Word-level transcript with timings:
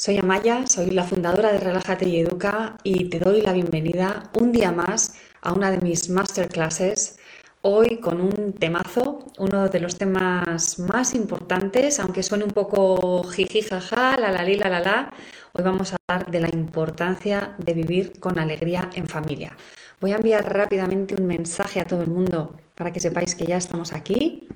Soy 0.00 0.16
Amaya, 0.16 0.66
soy 0.66 0.92
la 0.92 1.04
fundadora 1.04 1.52
de 1.52 1.58
Relájate 1.58 2.08
y 2.08 2.20
Educa 2.20 2.78
y 2.84 3.10
te 3.10 3.18
doy 3.18 3.42
la 3.42 3.52
bienvenida 3.52 4.30
un 4.40 4.50
día 4.50 4.72
más 4.72 5.16
a 5.42 5.52
una 5.52 5.70
de 5.70 5.76
mis 5.76 6.08
masterclasses. 6.08 7.18
Hoy 7.60 7.98
con 7.98 8.22
un 8.22 8.54
temazo, 8.54 9.26
uno 9.36 9.68
de 9.68 9.78
los 9.78 9.98
temas 9.98 10.78
más 10.78 11.14
importantes, 11.14 12.00
aunque 12.00 12.22
suene 12.22 12.44
un 12.44 12.52
poco 12.52 13.24
jiji 13.24 13.60
jaja, 13.60 14.16
la 14.16 14.32
la 14.32 14.42
la 14.42 14.70
la 14.70 14.80
la. 14.80 15.12
Hoy 15.52 15.64
vamos 15.64 15.92
a 15.92 15.96
hablar 16.08 16.30
de 16.30 16.40
la 16.40 16.48
importancia 16.48 17.54
de 17.58 17.74
vivir 17.74 18.18
con 18.20 18.38
alegría 18.38 18.88
en 18.94 19.06
familia. 19.06 19.54
Voy 20.00 20.12
a 20.12 20.16
enviar 20.16 20.50
rápidamente 20.50 21.14
un 21.14 21.26
mensaje 21.26 21.78
a 21.78 21.84
todo 21.84 22.00
el 22.00 22.08
mundo 22.08 22.56
para 22.74 22.90
que 22.90 23.00
sepáis 23.00 23.34
que 23.34 23.44
ya 23.44 23.58
estamos 23.58 23.92
aquí. 23.92 24.48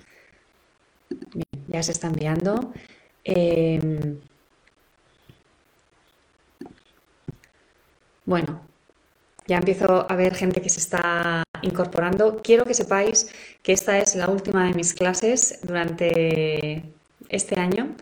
Ya 1.68 1.82
se 1.82 1.92
está 1.92 2.06
enviando. 2.06 2.72
Em, 3.24 4.20
Bueno, 8.26 8.62
ya 9.46 9.58
empiezo 9.58 10.06
a 10.10 10.16
ver 10.16 10.34
gente 10.34 10.62
que 10.62 10.70
se 10.70 10.80
está 10.80 11.42
incorporando. 11.62 12.40
Quiero 12.42 12.64
que 12.64 12.74
sepáis 12.74 13.30
que 13.62 13.72
esta 13.72 13.98
es 13.98 14.16
la 14.16 14.28
última 14.28 14.64
de 14.66 14.74
mis 14.74 14.94
clases 14.94 15.60
durante 15.62 16.82
este 17.28 17.60
año. 17.60 17.94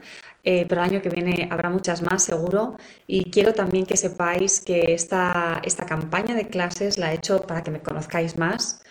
Eh, 0.44 0.66
pero 0.68 0.82
el 0.82 0.90
año 0.90 1.02
que 1.02 1.08
viene 1.08 1.48
habrá 1.52 1.70
muchas 1.70 2.02
más 2.02 2.24
seguro 2.24 2.76
y 3.06 3.30
quiero 3.30 3.52
también 3.54 3.86
que 3.86 3.96
sepáis 3.96 4.60
que 4.60 4.92
esta, 4.92 5.60
esta 5.64 5.86
campaña 5.86 6.34
de 6.34 6.48
clases 6.48 6.98
la 6.98 7.12
he 7.12 7.16
hecho 7.16 7.42
para 7.42 7.62
que 7.62 7.70
me 7.70 7.80
conozcáis 7.80 8.36
más, 8.36 8.82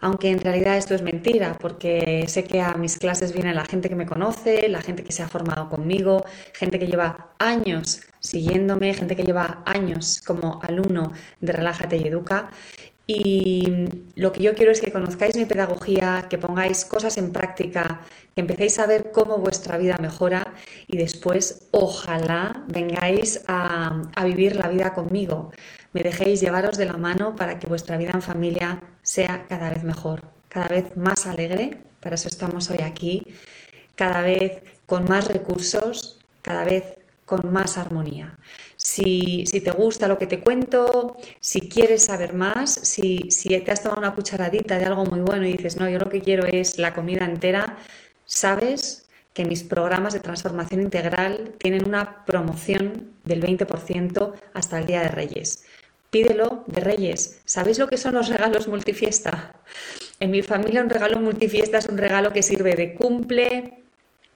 aunque 0.00 0.30
en 0.30 0.40
realidad 0.40 0.76
esto 0.76 0.94
es 0.94 1.00
mentira, 1.02 1.56
porque 1.58 2.26
sé 2.28 2.44
que 2.44 2.60
a 2.60 2.74
mis 2.74 2.98
clases 2.98 3.32
viene 3.32 3.54
la 3.54 3.64
gente 3.64 3.88
que 3.88 3.94
me 3.96 4.04
conoce, 4.06 4.68
la 4.68 4.82
gente 4.82 5.02
que 5.02 5.12
se 5.12 5.22
ha 5.22 5.28
formado 5.28 5.70
conmigo, 5.70 6.24
gente 6.52 6.78
que 6.78 6.86
lleva 6.86 7.30
años 7.38 8.02
siguiéndome, 8.20 8.94
gente 8.94 9.16
que 9.16 9.24
lleva 9.24 9.62
años 9.66 10.22
como 10.26 10.60
alumno 10.62 11.12
de 11.40 11.52
Relájate 11.52 11.96
y 11.96 12.06
Educa. 12.06 12.50
Y 13.06 13.86
lo 14.16 14.32
que 14.32 14.42
yo 14.42 14.54
quiero 14.54 14.70
es 14.70 14.82
que 14.82 14.92
conozcáis 14.92 15.34
mi 15.36 15.46
pedagogía, 15.46 16.26
que 16.28 16.36
pongáis 16.36 16.84
cosas 16.84 17.16
en 17.16 17.32
práctica, 17.32 18.02
que 18.34 18.42
empecéis 18.42 18.78
a 18.78 18.86
ver 18.86 19.12
cómo 19.12 19.38
vuestra 19.38 19.78
vida 19.78 19.96
mejora 19.98 20.52
y 20.86 20.98
después 20.98 21.68
ojalá 21.70 22.64
vengáis 22.68 23.42
a, 23.46 24.02
a 24.14 24.24
vivir 24.26 24.56
la 24.56 24.68
vida 24.68 24.92
conmigo. 24.92 25.52
Me 25.94 26.02
dejéis 26.02 26.42
llevaros 26.42 26.76
de 26.76 26.84
la 26.84 26.98
mano 26.98 27.34
para 27.34 27.58
que 27.58 27.66
vuestra 27.66 27.96
vida 27.96 28.10
en 28.12 28.20
familia 28.20 28.82
sea 29.02 29.46
cada 29.48 29.70
vez 29.70 29.84
mejor, 29.84 30.22
cada 30.50 30.68
vez 30.68 30.94
más 30.96 31.26
alegre, 31.26 31.78
para 32.00 32.16
eso 32.16 32.28
estamos 32.28 32.68
hoy 32.70 32.82
aquí, 32.82 33.26
cada 33.94 34.20
vez 34.20 34.62
con 34.84 35.04
más 35.06 35.28
recursos, 35.28 36.20
cada 36.42 36.64
vez 36.64 36.97
con 37.28 37.52
más 37.52 37.76
armonía. 37.76 38.38
Si, 38.76 39.44
te 39.44 39.70
gusta 39.70 40.08
lo 40.08 40.18
que 40.18 40.26
te 40.26 40.40
cuento, 40.40 41.18
si 41.40 41.68
quieres 41.68 42.06
saber 42.06 42.32
más, 42.32 42.72
si, 42.72 43.30
si 43.30 43.50
te 43.60 43.70
has 43.70 43.82
tomado 43.82 44.00
una 44.00 44.14
cucharadita 44.14 44.78
de 44.78 44.86
algo 44.86 45.04
muy 45.04 45.20
bueno 45.20 45.46
y 45.46 45.52
dices, 45.52 45.76
no, 45.76 45.88
yo 45.90 45.98
lo 45.98 46.08
que 46.08 46.22
quiero 46.22 46.46
es 46.46 46.78
la 46.78 46.94
comida 46.94 47.26
entera, 47.26 47.76
sabes 48.24 49.08
que 49.34 49.44
mis 49.44 49.62
programas 49.62 50.14
de 50.14 50.20
transformación 50.20 50.80
integral 50.80 51.52
tienen 51.58 51.86
una 51.86 52.24
promoción 52.24 53.12
del 53.24 53.42
20% 53.42 54.32
hasta 54.54 54.78
el 54.78 54.86
Día 54.86 55.02
de 55.02 55.08
Reyes. 55.08 55.64
Pídelo 56.10 56.64
de 56.66 56.80
Reyes. 56.80 57.42
¿Sabéis 57.44 57.78
lo 57.78 57.88
que 57.88 57.98
son 57.98 58.14
los 58.14 58.30
regalos 58.30 58.68
multifiesta? 58.68 59.52
En 60.18 60.30
mi 60.30 60.40
familia 60.42 60.80
un 60.80 60.88
regalo 60.88 61.20
multifiesta 61.20 61.76
es 61.76 61.86
un 61.86 61.98
regalo 61.98 62.32
que 62.32 62.42
sirve 62.42 62.74
de 62.74 62.94
cumple, 62.94 63.77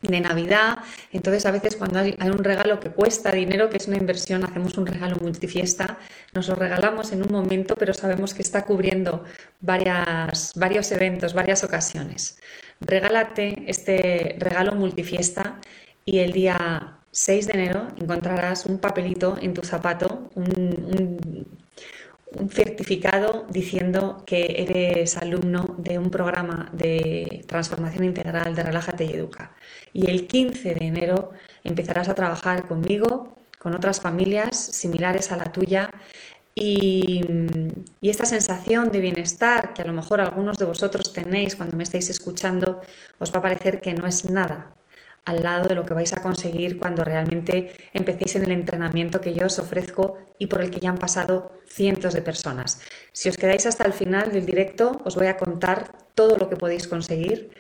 de 0.02 0.20
Navidad. 0.20 0.78
Entonces, 1.12 1.46
a 1.46 1.50
veces 1.50 1.76
cuando 1.76 2.00
hay, 2.00 2.16
un 2.22 2.44
regalo 2.44 2.80
que 2.80 2.90
cuesta 2.90 3.32
dinero, 3.32 3.70
que 3.70 3.78
es 3.78 3.88
una 3.88 3.96
inversión, 3.96 4.44
hacemos 4.44 4.76
un 4.76 4.86
regalo 4.86 5.16
multifiesta, 5.20 5.98
nos 6.34 6.48
lo 6.48 6.56
regalamos 6.56 7.12
en 7.12 7.22
un 7.22 7.32
momento, 7.32 7.76
pero 7.76 7.94
sabemos 7.94 8.34
que 8.34 8.42
está 8.42 8.64
cubriendo 8.64 9.24
varias, 9.60 10.52
varios 10.56 10.90
eventos, 10.92 11.34
varias 11.34 11.64
ocasiones. 11.64 12.38
Regálate 12.80 13.64
este 13.66 14.36
regalo 14.38 14.72
multifiesta 14.74 15.60
y 16.04 16.18
el 16.18 16.32
día 16.32 16.98
6 17.12 17.46
de 17.46 17.52
enero 17.52 17.88
encontrarás 18.00 18.66
un 18.66 18.78
papelito 18.78 19.38
en 19.40 19.54
tu 19.54 19.62
zapato, 19.62 20.30
un 20.34 21.52
un 21.54 21.61
certificado 22.50 23.46
diciendo 23.50 24.22
que 24.26 24.56
eres 24.58 25.16
alumno 25.16 25.74
de 25.78 25.98
un 25.98 26.10
programa 26.10 26.70
de 26.72 27.44
transformación 27.46 28.04
integral 28.04 28.54
de 28.54 28.62
Relájate 28.62 29.04
y 29.04 29.12
Educa. 29.12 29.54
Y 29.92 30.10
el 30.10 30.26
15 30.26 30.74
de 30.74 30.86
enero 30.86 31.32
empezarás 31.64 32.08
a 32.08 32.14
trabajar 32.14 32.66
conmigo, 32.66 33.36
con 33.58 33.74
otras 33.74 34.00
familias 34.00 34.56
similares 34.56 35.30
a 35.32 35.36
la 35.36 35.52
tuya. 35.52 35.90
Y, 36.54 37.22
y, 38.00 38.10
esta 38.10 38.26
sensación 38.26 38.90
de 38.90 39.00
bienestar 39.00 39.72
que 39.72 39.82
a 39.82 39.86
lo 39.86 39.94
mejor 39.94 40.20
algunos 40.20 40.58
de 40.58 40.66
vosotros 40.66 41.12
tenéis 41.12 41.56
cuando 41.56 41.76
me 41.76 41.84
estáis 41.84 42.10
escuchando, 42.10 42.82
os 43.18 43.32
va 43.32 43.38
a 43.38 43.42
parecer 43.42 43.80
que 43.80 43.94
no 43.94 44.06
es 44.06 44.28
nada 44.28 44.74
al 45.24 45.42
lado 45.42 45.68
de 45.68 45.74
lo 45.74 45.84
que 45.84 45.94
vais 45.94 46.12
a 46.12 46.22
conseguir 46.22 46.78
cuando 46.78 47.04
realmente 47.04 47.72
empecéis 47.92 48.36
en 48.36 48.44
el 48.44 48.52
entrenamiento 48.52 49.20
que 49.20 49.34
yo 49.34 49.46
os 49.46 49.58
ofrezco 49.58 50.18
y 50.42 50.46
por 50.46 50.60
el 50.60 50.72
que 50.72 50.80
ya 50.80 50.90
han 50.90 50.98
pasado 50.98 51.52
cientos 51.68 52.14
de 52.14 52.20
personas. 52.20 52.80
Si 53.12 53.28
os 53.28 53.36
quedáis 53.36 53.64
hasta 53.64 53.84
el 53.84 53.92
final 53.92 54.32
del 54.32 54.44
directo, 54.44 55.00
os 55.04 55.14
voy 55.14 55.28
a 55.28 55.36
contar 55.36 55.92
todo 56.16 56.36
lo 56.36 56.48
que 56.48 56.56
podéis 56.56 56.88
conseguir, 56.88 57.52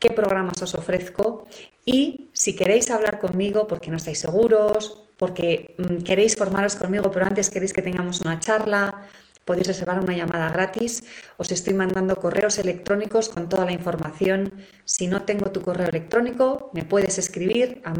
qué 0.00 0.10
programas 0.10 0.60
os 0.62 0.74
ofrezco 0.74 1.46
y 1.84 2.28
si 2.32 2.56
queréis 2.56 2.90
hablar 2.90 3.20
conmigo 3.20 3.68
porque 3.68 3.92
no 3.92 3.98
estáis 3.98 4.18
seguros, 4.18 5.04
porque 5.16 5.76
mm, 5.78 5.98
queréis 6.02 6.34
formaros 6.34 6.74
conmigo, 6.74 7.08
pero 7.12 7.24
antes 7.24 7.50
queréis 7.50 7.72
que 7.72 7.82
tengamos 7.82 8.20
una 8.20 8.40
charla, 8.40 9.06
podéis 9.44 9.68
reservar 9.68 10.00
una 10.00 10.16
llamada 10.16 10.50
gratis. 10.50 11.04
Os 11.36 11.52
estoy 11.52 11.74
mandando 11.74 12.16
correos 12.16 12.58
electrónicos 12.58 13.28
con 13.28 13.48
toda 13.48 13.64
la 13.64 13.70
información. 13.70 14.52
Si 14.84 15.06
no 15.06 15.22
tengo 15.22 15.52
tu 15.52 15.62
correo 15.62 15.86
electrónico, 15.86 16.70
me 16.72 16.84
puedes 16.84 17.18
escribir 17.18 17.80
a 17.84 17.94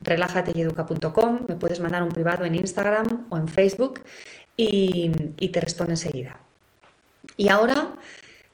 maya.relajateyeduca.com, 0.00 1.46
me 1.48 1.56
puedes 1.56 1.80
mandar 1.80 2.02
un 2.02 2.10
privado 2.10 2.44
en 2.44 2.54
Instagram 2.54 3.26
o 3.30 3.36
en 3.36 3.48
Facebook 3.48 4.02
y, 4.56 5.10
te 5.48 5.60
respondo 5.60 5.92
enseguida. 5.92 6.38
Y 7.36 7.48
ahora 7.48 7.94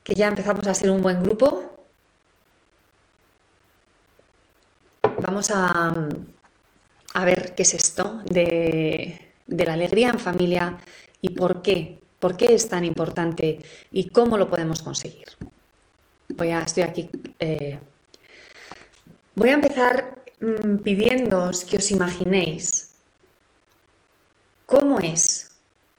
que 0.02 0.14
ya 0.14 0.28
empezamos 0.28 0.66
a 0.66 0.74
ser 0.74 0.90
un 0.90 1.02
buen 1.02 1.22
grupo, 1.22 1.76
vamos 5.20 5.50
a, 5.50 5.94
a 7.14 7.24
ver 7.24 7.54
qué 7.54 7.62
es 7.62 7.74
esto 7.74 8.22
de, 8.24 9.32
de 9.46 9.64
la 9.64 9.74
alegría 9.74 10.10
en 10.10 10.18
familia 10.18 10.78
y 11.20 11.30
por 11.30 11.62
qué. 11.62 11.98
¿Por 12.18 12.36
qué 12.36 12.54
es 12.54 12.68
tan 12.68 12.84
importante 12.84 13.58
y 13.90 14.08
cómo 14.10 14.38
lo 14.38 14.48
podemos 14.48 14.80
conseguir? 14.80 15.26
Voy 16.28 16.50
a, 16.50 16.60
estoy 16.60 16.84
aquí. 16.84 17.10
Eh, 17.40 17.80
voy 19.34 19.48
a 19.48 19.54
empezar 19.54 20.21
pidiéndoos 20.82 21.64
que 21.64 21.76
os 21.76 21.90
imaginéis 21.90 22.90
cómo 24.66 24.98
es 24.98 25.50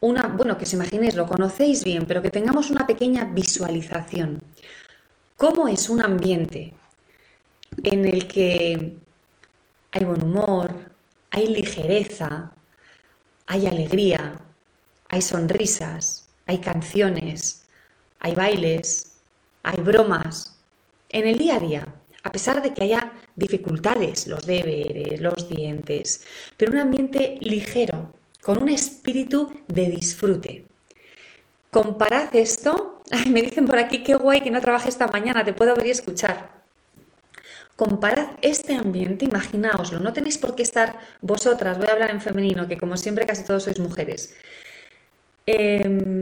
una, 0.01 0.27
bueno, 0.27 0.57
que 0.57 0.65
os 0.65 0.73
imaginéis, 0.73 1.15
lo 1.15 1.25
conocéis 1.27 1.83
bien, 1.83 2.05
pero 2.05 2.21
que 2.21 2.29
tengamos 2.29 2.69
una 2.69 2.85
pequeña 2.85 3.23
visualización. 3.25 4.41
¿Cómo 5.37 5.67
es 5.67 5.89
un 5.89 6.01
ambiente 6.01 6.73
en 7.83 8.05
el 8.05 8.27
que 8.27 8.97
hay 9.91 10.03
buen 10.03 10.23
humor, 10.23 10.91
hay 11.31 11.47
ligereza, 11.47 12.51
hay 13.47 13.67
alegría, 13.67 14.35
hay 15.07 15.21
sonrisas, 15.21 16.27
hay 16.45 16.57
canciones, 16.59 17.65
hay 18.19 18.35
bailes, 18.35 19.13
hay 19.63 19.81
bromas. 19.81 20.59
En 21.09 21.27
el 21.27 21.37
día 21.37 21.55
a 21.55 21.59
día, 21.59 21.87
a 22.23 22.31
pesar 22.31 22.61
de 22.61 22.73
que 22.73 22.83
haya 22.83 23.11
dificultades, 23.35 24.27
los 24.27 24.45
deberes, 24.45 25.19
los 25.19 25.49
dientes, 25.49 26.25
pero 26.57 26.71
un 26.71 26.79
ambiente 26.79 27.37
ligero, 27.41 28.13
con 28.41 28.61
un 28.63 28.69
espíritu 28.69 29.51
de 29.67 29.89
disfrute. 29.89 30.65
Comparad 31.69 32.33
esto, 32.35 33.01
me 33.29 33.41
dicen 33.41 33.65
por 33.65 33.77
aquí, 33.77 34.03
qué 34.03 34.15
guay 34.15 34.41
que 34.41 34.51
no 34.51 34.61
trabaje 34.61 34.89
esta 34.89 35.07
mañana, 35.07 35.43
te 35.43 35.53
puedo 35.53 35.75
ver 35.75 35.87
y 35.87 35.91
escuchar. 35.91 36.63
Comparad 37.75 38.37
este 38.41 38.75
ambiente, 38.75 39.25
imaginaoslo, 39.25 39.99
no 39.99 40.13
tenéis 40.13 40.37
por 40.37 40.55
qué 40.55 40.63
estar 40.63 40.99
vosotras, 41.21 41.77
voy 41.77 41.87
a 41.87 41.93
hablar 41.93 42.11
en 42.11 42.21
femenino, 42.21 42.67
que 42.67 42.77
como 42.77 42.95
siempre 42.97 43.25
casi 43.25 43.43
todos 43.43 43.63
sois 43.63 43.79
mujeres. 43.79 44.35
Em, 45.45 46.19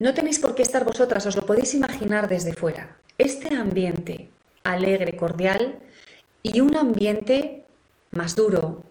no 0.00 0.12
tenéis 0.12 0.38
por 0.38 0.54
qué 0.54 0.62
estar 0.62 0.84
vosotras, 0.84 1.24
os 1.26 1.36
lo 1.36 1.46
podéis 1.46 1.72
imaginar 1.74 2.28
desde 2.28 2.52
fuera. 2.52 2.98
Este 3.16 3.54
ambiente 3.54 4.33
alegre, 4.64 5.16
cordial 5.16 5.78
y 6.42 6.60
un 6.60 6.76
ambiente 6.76 7.64
más 8.10 8.34
duro, 8.34 8.82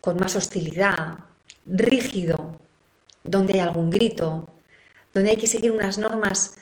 con 0.00 0.16
más 0.16 0.36
hostilidad, 0.36 1.18
rígido, 1.66 2.58
donde 3.24 3.54
hay 3.54 3.60
algún 3.60 3.90
grito, 3.90 4.48
donde 5.14 5.30
hay 5.30 5.36
que 5.36 5.46
seguir 5.46 5.72
unas 5.72 5.98
normas 5.98 6.56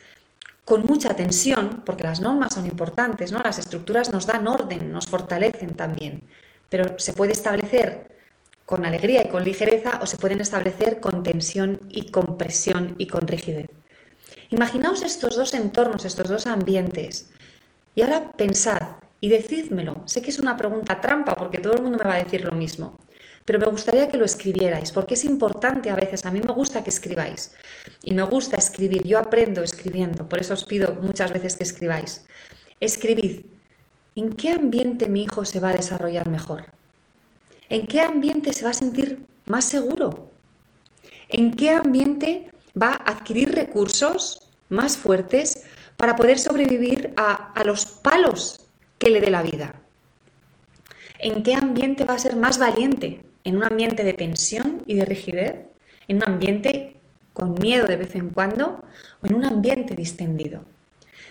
con 0.64 0.84
mucha 0.84 1.14
tensión, 1.14 1.82
porque 1.86 2.04
las 2.04 2.20
normas 2.20 2.54
son 2.54 2.66
importantes, 2.66 3.32
¿no? 3.32 3.40
Las 3.40 3.58
estructuras 3.58 4.12
nos 4.12 4.26
dan 4.26 4.46
orden, 4.46 4.92
nos 4.92 5.06
fortalecen 5.06 5.74
también, 5.74 6.22
pero 6.68 6.98
se 6.98 7.14
puede 7.14 7.32
establecer 7.32 8.18
con 8.66 8.84
alegría 8.84 9.22
y 9.24 9.28
con 9.28 9.44
ligereza 9.44 9.98
o 10.02 10.06
se 10.06 10.18
pueden 10.18 10.42
establecer 10.42 11.00
con 11.00 11.22
tensión 11.22 11.80
y 11.88 12.10
con 12.10 12.36
presión 12.36 12.96
y 12.98 13.06
con 13.06 13.26
rigidez. 13.26 13.70
Imaginaos 14.50 15.02
estos 15.02 15.36
dos 15.36 15.54
entornos, 15.54 16.04
estos 16.04 16.28
dos 16.28 16.46
ambientes. 16.46 17.30
Y 17.98 18.02
ahora 18.02 18.30
pensad 18.30 18.78
y 19.20 19.28
decídmelo. 19.28 20.04
Sé 20.06 20.22
que 20.22 20.30
es 20.30 20.38
una 20.38 20.56
pregunta 20.56 21.00
trampa 21.00 21.34
porque 21.34 21.58
todo 21.58 21.72
el 21.72 21.82
mundo 21.82 21.98
me 21.98 22.04
va 22.04 22.14
a 22.14 22.22
decir 22.22 22.44
lo 22.44 22.52
mismo 22.52 22.96
pero 23.44 23.58
me 23.58 23.66
gustaría 23.66 24.08
que 24.08 24.18
lo 24.18 24.26
escribierais, 24.26 24.92
porque 24.92 25.14
es 25.14 25.24
importante 25.24 25.88
a 25.88 25.96
veces, 25.96 26.26
a 26.26 26.30
mí 26.30 26.38
me 26.38 26.52
gusta 26.52 26.84
que 26.84 26.90
escribáis 26.90 27.52
y 28.02 28.12
me 28.12 28.22
gusta 28.24 28.56
escribir, 28.58 29.04
yo 29.04 29.18
aprendo 29.18 29.62
escribiendo, 29.62 30.28
por 30.28 30.38
eso 30.38 30.52
os 30.52 30.66
pido 30.66 30.94
muchas 31.00 31.32
veces 31.32 31.56
que 31.56 31.64
escribáis. 31.64 32.26
Escribid, 32.78 33.46
¿en 34.16 34.34
qué 34.34 34.50
ambiente 34.50 35.08
mi 35.08 35.22
hijo 35.22 35.46
se 35.46 35.60
va 35.60 35.70
a 35.70 35.72
desarrollar 35.72 36.28
mejor? 36.28 36.66
¿En 37.70 37.86
qué 37.86 38.02
ambiente 38.02 38.52
se 38.52 38.64
va 38.64 38.72
a 38.72 38.74
sentir 38.74 39.24
más 39.46 39.64
seguro? 39.64 40.30
¿En 41.30 41.54
qué 41.54 41.70
ambiente 41.70 42.50
va 42.80 42.92
a 42.92 43.12
adquirir 43.12 43.54
recursos 43.54 44.50
más 44.68 44.98
fuertes 44.98 45.64
para 45.98 46.16
poder 46.16 46.38
sobrevivir 46.38 47.12
a, 47.18 47.52
los 47.66 47.84
palos 47.84 48.66
que 48.98 49.10
le 49.10 49.20
dé 49.20 49.28
la 49.28 49.42
vida? 49.42 49.74
¿En 51.18 51.42
qué 51.42 51.54
ambiente 51.54 52.06
va 52.06 52.14
a 52.14 52.18
ser 52.18 52.36
más 52.36 52.58
valiente? 52.58 53.28
en 53.48 53.56
un 53.56 53.64
ambiente 53.64 54.04
de 54.04 54.12
tensión 54.12 54.82
y 54.86 54.94
de 54.94 55.06
rigidez, 55.06 55.54
en 56.06 56.18
un 56.18 56.24
ambiente 56.24 56.96
con 57.32 57.54
miedo 57.54 57.86
de 57.86 57.96
vez 57.96 58.14
en 58.14 58.28
cuando 58.28 58.84
o 59.22 59.26
en 59.26 59.34
un 59.34 59.44
ambiente 59.46 59.94
distendido. 59.94 60.64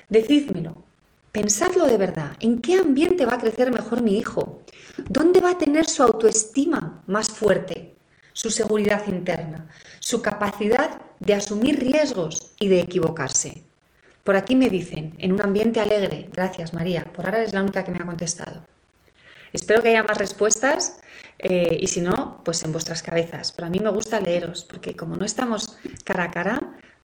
Decídmelo, 0.09 0.83
pensadlo 1.31 1.85
de 1.85 1.97
verdad, 1.97 2.31
¿en 2.39 2.59
qué 2.59 2.79
ambiente 2.79 3.27
va 3.27 3.35
a 3.35 3.39
crecer 3.39 3.71
mejor 3.71 4.01
mi 4.01 4.17
hijo? 4.17 4.63
¿Dónde 5.09 5.41
va 5.41 5.51
a 5.51 5.57
tener 5.59 5.85
su 5.85 6.01
autoestima 6.01 7.03
más 7.05 7.29
fuerte? 7.29 7.93
Su 8.33 8.49
seguridad 8.49 9.07
interna, 9.07 9.67
su 9.99 10.23
capacidad 10.23 11.01
de 11.19 11.35
asumir 11.35 11.79
riesgos 11.79 12.55
y 12.59 12.67
de 12.67 12.81
equivocarse. 12.81 13.66
Por 14.27 14.35
aquí 14.35 14.57
me 14.57 14.69
dicen, 14.69 15.13
en 15.19 15.31
un 15.31 15.41
ambiente 15.41 15.79
alegre, 15.79 16.27
gracias 16.33 16.73
María, 16.73 17.05
por 17.15 17.23
ahora 17.23 17.43
es 17.43 17.53
la 17.53 17.61
única 17.61 17.85
que 17.85 17.91
me 17.91 17.99
ha 17.99 18.05
contestado. 18.05 18.61
Espero 19.53 19.81
que 19.81 19.87
haya 19.87 20.03
más 20.03 20.17
respuestas 20.17 20.99
eh, 21.39 21.77
y 21.79 21.87
si 21.87 22.01
no, 22.01 22.41
pues 22.43 22.61
en 22.63 22.73
vuestras 22.73 23.01
cabezas. 23.01 23.53
Pero 23.53 23.67
a 23.67 23.69
mí 23.69 23.79
me 23.79 23.89
gusta 23.89 24.19
leeros, 24.19 24.65
porque 24.65 24.97
como 24.97 25.15
no 25.15 25.23
estamos 25.23 25.77
cara 26.03 26.25
a 26.25 26.31
cara, 26.31 26.59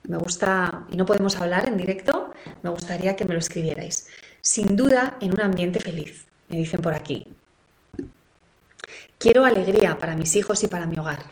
me 0.05 0.17
gusta, 0.17 0.85
y 0.91 0.97
no 0.97 1.05
podemos 1.05 1.37
hablar 1.37 1.65
en 1.69 1.77
directo, 1.77 2.33
me 2.61 2.69
gustaría 2.71 3.15
que 3.15 3.23
me 3.23 3.35
lo 3.35 3.39
escribierais. 3.39 4.09
Sin 4.41 4.75
duda, 4.75 5.15
en 5.21 5.31
un 5.31 5.39
ambiente 5.39 5.79
feliz, 5.79 6.27
me 6.49 6.57
dicen 6.57 6.81
por 6.81 6.93
aquí. 6.93 7.25
Quiero 9.17 9.45
alegría 9.45 9.97
para 9.97 10.17
mis 10.17 10.35
hijos 10.35 10.61
y 10.65 10.67
para 10.67 10.87
mi 10.87 10.97
hogar. 10.97 11.23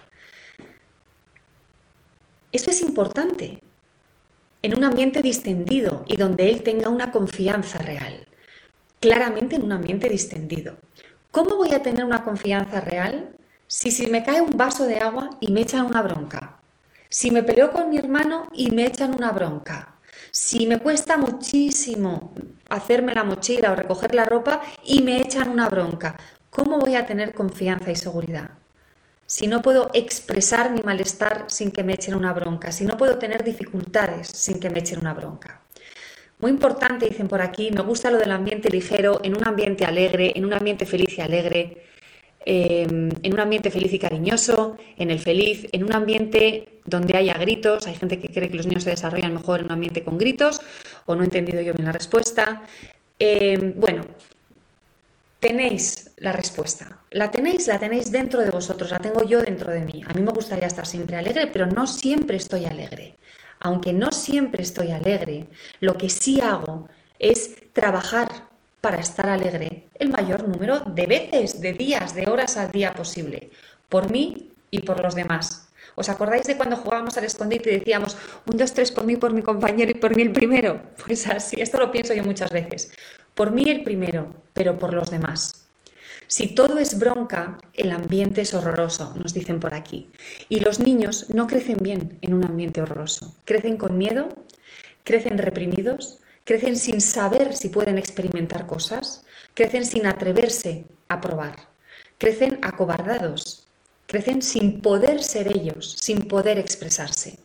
Esto 2.54 2.72
es 2.72 2.82
importante, 2.82 3.62
en 4.62 4.78
un 4.78 4.84
ambiente 4.84 5.22
distendido 5.22 6.04
y 6.08 6.18
donde 6.18 6.50
él 6.50 6.64
tenga 6.64 6.90
una 6.90 7.12
confianza 7.12 7.80
real. 7.80 8.28
Claramente 9.00 9.56
en 9.56 9.64
un 9.64 9.72
ambiente 9.72 10.08
distendido. 10.10 10.78
¿Cómo 11.32 11.56
voy 11.56 11.74
a 11.74 11.82
tener 11.82 12.06
una 12.06 12.24
confianza 12.24 12.82
real 12.82 13.36
si, 13.68 13.90
si 13.90 14.08
me 14.08 14.24
cae 14.24 14.42
un 14.42 14.58
vaso 14.58 14.86
de 14.86 15.00
agua 15.00 15.32
y 15.40 15.52
me 15.52 15.62
echan 15.62 15.86
una 15.86 16.02
bronca? 16.02 16.60
Si 17.10 17.32
me 17.32 17.44
peleo 17.44 17.72
con 17.72 17.90
mi 17.90 17.98
hermano 17.98 18.48
y 18.54 18.72
me 18.72 18.86
echan 18.86 19.14
una 19.14 19.32
bronca. 19.32 19.96
Si 20.30 20.68
me 20.68 20.80
cuesta 20.80 21.18
muchísimo 21.18 22.34
hacerme 22.70 23.14
la 23.14 23.24
mochila 23.24 23.72
o 23.72 23.76
recoger 23.76 24.16
la 24.16 24.26
ropa 24.26 24.62
y 24.84 25.02
me 25.02 25.20
echan 25.20 25.50
una 25.50 25.68
bronca. 25.68 26.18
¿Cómo 26.50 26.80
voy 26.80 26.96
a 26.96 27.06
tener 27.06 27.34
confianza 27.34 27.92
y 27.92 27.96
seguridad? 27.96 28.61
Si 29.32 29.48
no 29.48 29.62
puedo 29.62 29.92
expresar 29.94 30.74
mi 30.74 30.82
malestar 30.82 31.46
sin 31.48 31.72
que 31.72 31.86
me 31.86 31.94
echen 31.94 32.16
una 32.16 32.34
bronca, 32.34 32.74
si 32.74 32.84
no 32.84 32.98
puedo 32.98 33.18
tener 33.18 33.46
dificultades 33.46 34.28
sin 34.28 34.60
que 34.60 34.70
me 34.70 34.80
echen 34.80 35.00
una 35.00 35.14
bronca. 35.14 35.62
Muy 36.40 36.52
importante, 36.52 37.08
dicen 37.08 37.30
por 37.30 37.42
aquí, 37.42 37.72
me 37.72 37.82
gusta 37.82 38.12
lo 38.12 38.18
del 38.18 38.34
ambiente 38.34 38.70
ligero, 38.70 39.22
en 39.24 39.38
un 39.38 39.48
ambiente 39.48 39.86
alegre, 39.86 40.34
en 40.36 40.44
un 40.44 40.52
ambiente 40.52 40.86
feliz 40.86 41.18
y 41.18 41.22
alegre, 41.22 41.86
em, 42.46 43.10
en 43.24 43.34
un 43.34 43.40
ambiente 43.40 43.72
feliz 43.72 43.94
y 43.94 44.00
cariñoso, 44.00 44.76
en 44.98 45.12
el 45.12 45.20
feliz, 45.20 45.66
en 45.72 45.86
un 45.86 45.94
ambiente 45.94 46.82
donde 46.84 47.16
haya 47.16 47.36
gritos. 47.36 47.88
Hay 47.88 47.96
gente 47.96 48.20
que 48.20 48.28
cree 48.28 48.50
que 48.50 48.58
los 48.58 48.68
niños 48.68 48.84
se 48.84 48.90
desarrollan 48.90 49.34
mejor 49.34 49.62
en 49.62 49.68
un 49.68 49.72
ambiente 49.72 50.04
con 50.04 50.18
gritos, 50.18 50.60
o 51.06 51.16
no 51.16 51.22
he 51.22 51.26
entendido 51.26 51.62
yo 51.62 51.74
bien 51.74 51.86
la 51.86 51.94
respuesta. 51.94 52.64
Em, 53.18 53.76
bueno, 53.80 54.04
tenéis 55.42 56.12
la 56.16 56.32
respuesta. 56.32 57.04
La 57.10 57.30
tenéis, 57.30 57.68
la 57.68 57.80
tenéis 57.80 58.10
dentro 58.10 58.40
de 58.40 58.52
vosotros, 58.52 58.92
la 58.92 59.00
tengo 59.00 59.24
yo 59.24 59.42
dentro 59.42 59.70
de 59.74 59.82
mí. 59.82 60.02
A 60.08 60.14
mí 60.14 60.22
me 60.22 60.32
gustaría 60.32 60.68
estar 60.68 60.88
siempre 60.88 61.18
alegre, 61.18 61.48
pero 61.48 61.66
no 61.66 61.86
siempre 61.86 62.38
estoy 62.38 62.64
alegre 62.64 63.18
aunque 63.62 63.94
no 63.94 64.12
siempre 64.12 64.64
estoy 64.64 64.92
alegre, 64.92 65.48
lo 65.80 65.98
que 65.98 66.10
sí 66.10 66.42
hago 66.42 66.90
es 67.20 67.56
trabajar 67.74 68.28
para 68.82 69.00
estar 69.00 69.30
alegre 69.30 69.88
el 70.00 70.10
mayor 70.10 70.48
número 70.48 70.80
de 70.80 71.06
veces, 71.06 71.62
de 71.62 71.74
días, 71.74 72.16
de 72.16 72.28
horas 72.28 72.58
al 72.58 72.72
día 72.72 72.94
posible, 72.94 73.52
por 73.88 74.12
mí 74.12 74.52
y 74.72 74.82
por 74.82 75.02
los 75.02 75.14
demás. 75.14 75.68
¿Os 75.94 76.10
acordáis 76.10 76.46
de 76.46 76.58
cuando 76.58 76.78
jugábamos 76.78 77.18
al 77.18 77.26
escondite 77.26 77.70
y 77.70 77.80
decíamos 77.80 78.18
un, 78.48 78.58
dos, 78.58 78.74
tres 78.74 78.92
por 78.92 79.06
mí, 79.06 79.18
por 79.18 79.34
mi 79.34 79.44
compañero 79.44 79.92
y 79.92 79.96
por 79.96 80.16
mí 80.16 80.24
el 80.24 80.32
primero? 80.32 80.82
Pues 81.06 81.28
así, 81.28 81.62
esto 81.62 81.78
lo 81.78 81.92
pienso 81.92 82.14
yo 82.14 82.24
muchas 82.24 82.50
veces. 82.50 82.92
Por 83.36 83.52
mí 83.52 83.64
el 83.70 83.84
primero, 83.84 84.34
pero 84.54 84.78
por 84.78 84.94
los 84.94 85.10
demás. 85.10 85.68
Si 86.28 86.48
todo 86.56 86.78
es 86.78 86.98
bronca, 86.98 87.58
el 87.74 87.92
ambiente 87.92 88.42
es 88.42 88.54
horroroso, 88.54 89.14
nos 89.18 89.34
dicen 89.34 89.60
por 89.60 89.74
aquí. 89.74 90.10
Y 90.48 90.62
los 90.62 90.80
niños 90.80 91.26
no 91.30 91.46
crecen 91.48 91.78
bien 91.82 92.18
en 92.22 92.34
un 92.34 92.46
ambiente 92.46 92.82
horroroso. 92.82 93.36
Crecen 93.44 93.76
con 93.76 93.98
miedo, 93.98 94.30
crecen 95.04 95.38
reprimidos, 95.38 96.20
crecen 96.46 96.78
sin 96.78 97.02
saber 97.02 97.56
si 97.56 97.70
pueden 97.70 97.98
experimentar 97.98 98.66
cosas, 98.66 99.26
crecen 99.54 99.86
sin 99.86 100.06
atreverse 100.06 100.86
a 101.10 101.20
probar, 101.20 101.56
crecen 102.18 102.60
acobardados, 102.62 103.68
crecen 104.08 104.42
sin 104.42 104.82
poder 104.82 105.24
ser 105.24 105.48
ellos, 105.48 105.96
sin 106.00 106.28
poder 106.28 106.58
expresarse. 106.58 107.40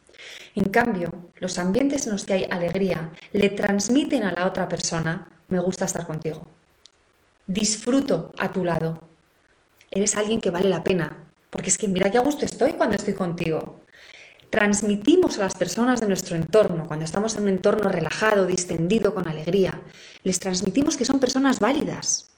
En 0.55 0.65
cambio, 0.65 1.31
los 1.37 1.59
ambientes 1.59 2.07
en 2.07 2.13
los 2.13 2.25
que 2.25 2.35
hay 2.35 2.47
alegría 2.51 3.11
le 3.33 3.51
transmiten 3.51 4.23
a 4.23 4.33
la 4.33 4.47
otra 4.47 4.69
persona, 4.69 5.29
me 5.49 5.61
gusta 5.61 5.85
estar 5.85 6.07
contigo 6.07 6.47
disfruto 7.47 8.33
a 8.39 8.53
tu 8.53 8.65
lado. 8.65 9.01
Eres 9.91 10.17
alguien 10.17 10.41
que 10.41 10.51
vale 10.51 10.69
la 10.69 10.83
pena, 10.83 11.29
porque 11.51 11.71
es 11.71 11.79
que 11.79 11.89
mira 11.89 12.11
qué 12.11 12.19
a 12.19 12.23
gusto 12.23 12.45
estoy 12.45 12.73
cuando 12.73 12.97
estoy 12.97 13.15
contigo. 13.15 13.81
Transmitimos 14.51 15.39
a 15.39 15.43
las 15.43 15.55
personas 15.55 16.01
de 16.01 16.09
nuestro 16.09 16.37
entorno, 16.37 16.87
cuando 16.87 17.05
estamos 17.05 17.37
en 17.37 17.45
un 17.45 17.49
entorno 17.49 17.89
relajado, 17.89 18.47
distendido, 18.47 19.15
con 19.15 19.29
alegría, 19.29 19.83
les 20.23 20.39
transmitimos 20.39 20.97
que 20.97 21.05
son 21.05 21.19
personas 21.19 21.61
válidas. 21.61 22.31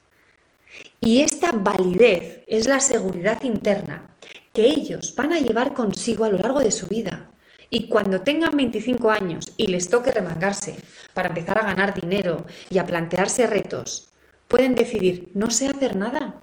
Y 1.01 1.21
esta 1.21 1.53
validez 1.53 2.45
es 2.47 2.67
la 2.67 2.81
seguridad 2.81 3.43
interna 3.43 4.11
que 4.53 4.67
ellos 4.67 5.15
van 5.17 5.33
a 5.33 5.41
llevar 5.41 5.75
consigo 5.75 6.25
a 6.25 6.29
lo 6.29 6.39
largo 6.39 6.61
de 6.61 6.71
su 6.71 6.87
vida. 6.87 7.31
Y 7.71 7.89
cuando 7.89 8.23
tengan 8.23 8.57
25 8.57 9.11
años 9.11 9.53
y 9.57 9.67
les 9.67 9.91
toque 9.91 10.11
remangarse 10.11 10.77
para 11.15 11.29
empezar 11.29 11.59
a 11.59 11.67
ganar 11.67 11.95
dinero 11.95 12.47
y 12.71 12.79
a 12.79 12.87
plantearse 12.87 13.47
retos, 13.47 14.09
Pueden 14.49 14.75
decidir, 14.75 15.31
no 15.35 15.51
sé 15.51 15.69
hacer 15.69 15.95
nada, 15.95 16.41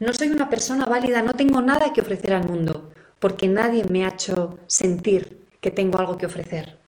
no 0.00 0.14
soy 0.14 0.30
una 0.30 0.48
persona 0.48 0.86
válida, 0.86 1.20
no 1.20 1.34
tengo 1.34 1.60
nada 1.60 1.92
que 1.92 2.00
ofrecer 2.00 2.32
al 2.32 2.48
mundo, 2.48 2.90
porque 3.18 3.46
nadie 3.46 3.84
me 3.84 4.06
ha 4.06 4.08
hecho 4.08 4.58
sentir 4.66 5.46
que 5.60 5.70
tengo 5.70 5.98
algo 5.98 6.16
que 6.16 6.24
ofrecer. 6.24 6.78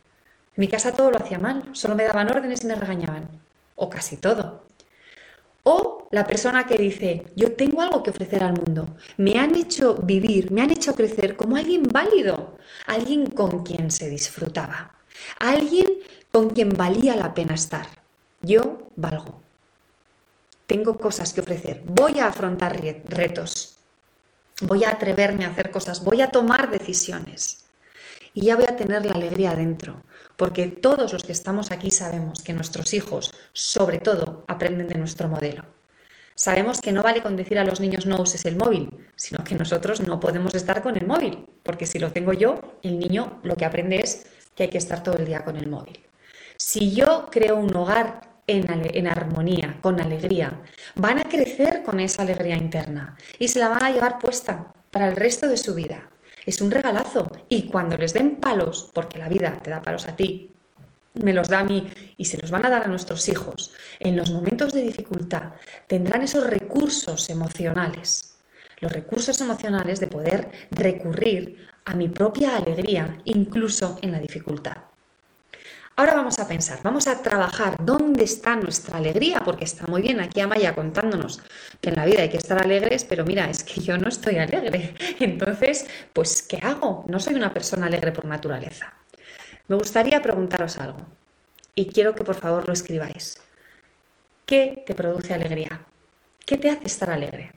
En 0.57 0.63
mi 0.63 0.69
casa 0.69 0.93
todo 0.93 1.11
lo 1.11 1.19
hacía 1.19 1.39
mal, 1.39 1.69
solo 1.73 1.95
me 1.95 2.05
daban 2.05 2.31
órdenes 2.31 2.65
y 2.65 2.67
me 2.67 2.77
regañaban, 2.77 3.29
o 3.77 3.91
casi 3.91 4.17
todo. 4.17 4.64
O 5.65 6.09
la 6.11 6.27
persona 6.27 6.67
que 6.67 6.77
dice, 6.77 7.25
yo 7.35 7.53
tengo 7.53 7.81
algo 7.81 8.03
que 8.03 8.11
ofrecer 8.11 8.45
al 8.45 8.53
mundo, 8.53 8.97
me 9.17 9.39
han 9.39 9.55
hecho 9.55 9.95
vivir, 9.95 10.53
me 10.53 10.61
han 10.61 10.71
hecho 10.71 10.95
crecer 10.95 11.37
como 11.37 11.57
alguien 11.57 11.85
válido, 11.85 12.59
alguien 12.87 13.27
con 13.27 13.65
quien 13.65 13.91
se 13.91 14.11
disfrutaba, 14.11 14.95
alguien 15.39 15.87
con 16.31 16.51
quien 16.51 16.69
valía 16.69 17.17
la 17.17 17.33
pena 17.33 17.55
estar. 17.55 17.87
Yo 18.43 18.91
valgo. 18.95 19.41
Tengo 20.67 20.99
cosas 20.99 21.33
que 21.33 21.41
ofrecer, 21.41 21.83
voy 21.87 22.21
a 22.21 22.27
afrontar 22.27 22.79
retos, 23.07 23.79
voy 24.61 24.85
a 24.85 24.91
atreverme 24.91 25.47
a 25.47 25.49
hacer 25.49 25.71
cosas, 25.71 26.05
voy 26.05 26.21
a 26.21 26.31
tomar 26.31 26.71
decisiones. 26.71 27.65
Y 28.35 28.43
ya 28.47 28.57
voy 28.57 28.67
a 28.69 28.77
tener 28.77 29.07
la 29.07 29.13
alegría 29.13 29.55
dentro, 29.55 30.03
porque 30.37 30.69
todos 30.69 31.13
los 31.13 31.25
que 31.25 31.33
estamos 31.33 31.71
aquí 31.71 31.91
sabemos 31.91 32.43
que 32.43 32.53
nuestros 32.53 32.95
hijos, 32.95 33.33
sobre 33.53 33.99
todo, 33.99 34.45
aprenden 34.49 34.89
de 34.89 34.99
nuestro 34.99 35.29
modelo. 35.29 35.65
Sabemos 36.35 36.81
que 36.81 36.91
no 36.91 37.03
vale 37.03 37.23
con 37.23 37.37
decir 37.37 37.59
a 37.59 37.65
los 37.65 37.81
niños 37.81 38.07
no 38.07 38.21
uses 38.21 38.45
el 38.45 38.57
móvil, 38.57 38.91
sino 39.15 39.45
que 39.45 39.55
nosotros 39.55 40.01
no 40.01 40.19
podemos 40.19 40.55
estar 40.55 40.83
con 40.83 40.97
el 40.97 41.07
móvil, 41.07 41.47
porque 41.63 41.87
si 41.87 42.01
lo 42.01 42.11
tengo 42.11 42.33
yo, 42.33 42.79
el 42.83 42.99
niño 42.99 43.39
lo 43.45 43.55
que 43.55 43.65
aprende 43.65 44.01
es 44.01 44.27
que 44.57 44.65
hay 44.65 44.69
que 44.69 44.79
estar 44.79 45.03
todo 45.03 45.17
el 45.17 45.27
día 45.27 45.45
con 45.45 45.57
el 45.57 45.69
móvil. 45.69 46.01
Si 46.57 46.93
yo 46.93 47.29
creo 47.31 47.57
un 47.57 47.75
hogar 47.77 48.35
en, 48.47 49.07
armonía, 49.07 49.79
con 49.81 50.01
alegría, 50.01 50.61
van 50.97 51.19
a 51.19 51.25
crecer 51.25 51.83
con 51.83 52.01
esa 52.01 52.23
alegría 52.23 52.57
interna 52.57 53.17
y 53.39 53.49
se 53.49 53.59
la 53.59 53.69
van 53.69 53.85
a 53.85 53.91
llevar 53.91 54.19
puesta 54.19 54.73
para 54.91 55.09
el 55.09 55.17
resto 55.17 55.49
de 55.49 55.57
su 55.57 55.75
vida. 55.75 56.11
Es 56.47 56.61
un 56.61 56.71
regalazo 56.71 57.31
y 57.49 57.69
cuando 57.69 57.97
les 57.97 58.13
den 58.13 58.37
palos, 58.37 58.91
porque 58.93 59.19
la 59.19 59.29
vida 59.29 59.59
te 59.63 59.71
da 59.71 59.83
palos 59.83 60.07
a 60.09 60.17
ti, 60.17 60.51
me 61.15 61.33
los 61.33 61.49
da 61.49 61.61
a 61.61 61.65
mí 61.65 61.87
y 62.17 62.25
se 62.25 62.39
los 62.39 62.51
van 62.51 62.67
a 62.67 62.71
dar 62.71 62.85
a 62.85 62.89
nuestros 62.89 63.29
hijos, 63.29 63.73
en 64.01 64.17
los 64.17 64.31
momentos 64.31 64.73
de 64.73 64.83
dificultad 64.83 65.53
tendrán 65.87 66.23
esos 66.23 66.47
recursos 66.47 67.31
emocionales, 67.31 68.37
los 68.81 68.93
recursos 68.93 69.41
emocionales 69.41 70.01
de 70.01 70.09
poder 70.09 70.51
recurrir 70.71 71.69
a 71.85 71.95
mi 71.95 72.09
propia 72.09 72.57
alegría, 72.57 73.21
incluso 73.25 73.99
en 74.03 74.13
la 74.13 74.19
dificultad. 74.19 74.77
Ahora 75.97 76.15
vamos 76.17 76.41
a 76.41 76.49
pensar, 76.49 76.81
vamos 76.83 77.07
a 77.07 77.23
trabajar 77.23 77.77
dónde 77.79 78.25
está 78.25 78.57
nuestra 78.57 78.99
alegría, 78.99 79.43
porque 79.45 79.63
está 79.63 79.87
muy 79.87 80.03
bien 80.03 80.19
aquí 80.19 80.41
Amaya 80.41 80.75
contándonos 80.75 81.41
que 81.81 81.91
en 81.91 81.95
la 81.95 82.05
vida 82.05 82.23
hay 82.23 82.31
que 82.31 82.37
estar 82.37 82.61
alegres, 82.61 83.05
pero 83.05 83.25
mira, 83.25 83.49
es 83.49 83.63
que 83.63 83.81
yo 83.81 83.97
no 83.97 84.09
estoy 84.09 84.39
alegre. 84.39 84.97
Entonces, 85.21 85.87
pues, 86.13 86.43
¿qué 86.43 86.57
hago? 86.57 87.05
No 87.07 87.21
soy 87.21 87.35
una 87.35 87.55
persona 87.55 87.87
alegre 87.87 88.11
por 88.11 88.25
naturaleza. 88.25 88.93
Me 89.69 89.77
gustaría 89.77 90.21
preguntaros 90.21 90.79
algo 90.79 90.99
y 91.77 91.87
quiero 91.87 92.17
que 92.17 92.25
por 92.25 92.35
favor 92.35 92.67
lo 92.67 92.73
escribáis. 92.73 93.41
¿Qué 94.47 94.83
te 94.85 94.95
produce 94.95 95.33
alegría? 95.33 95.81
¿Qué 96.45 96.57
te 96.59 96.71
hace 96.71 96.87
estar 96.87 97.11
alegre? 97.11 97.53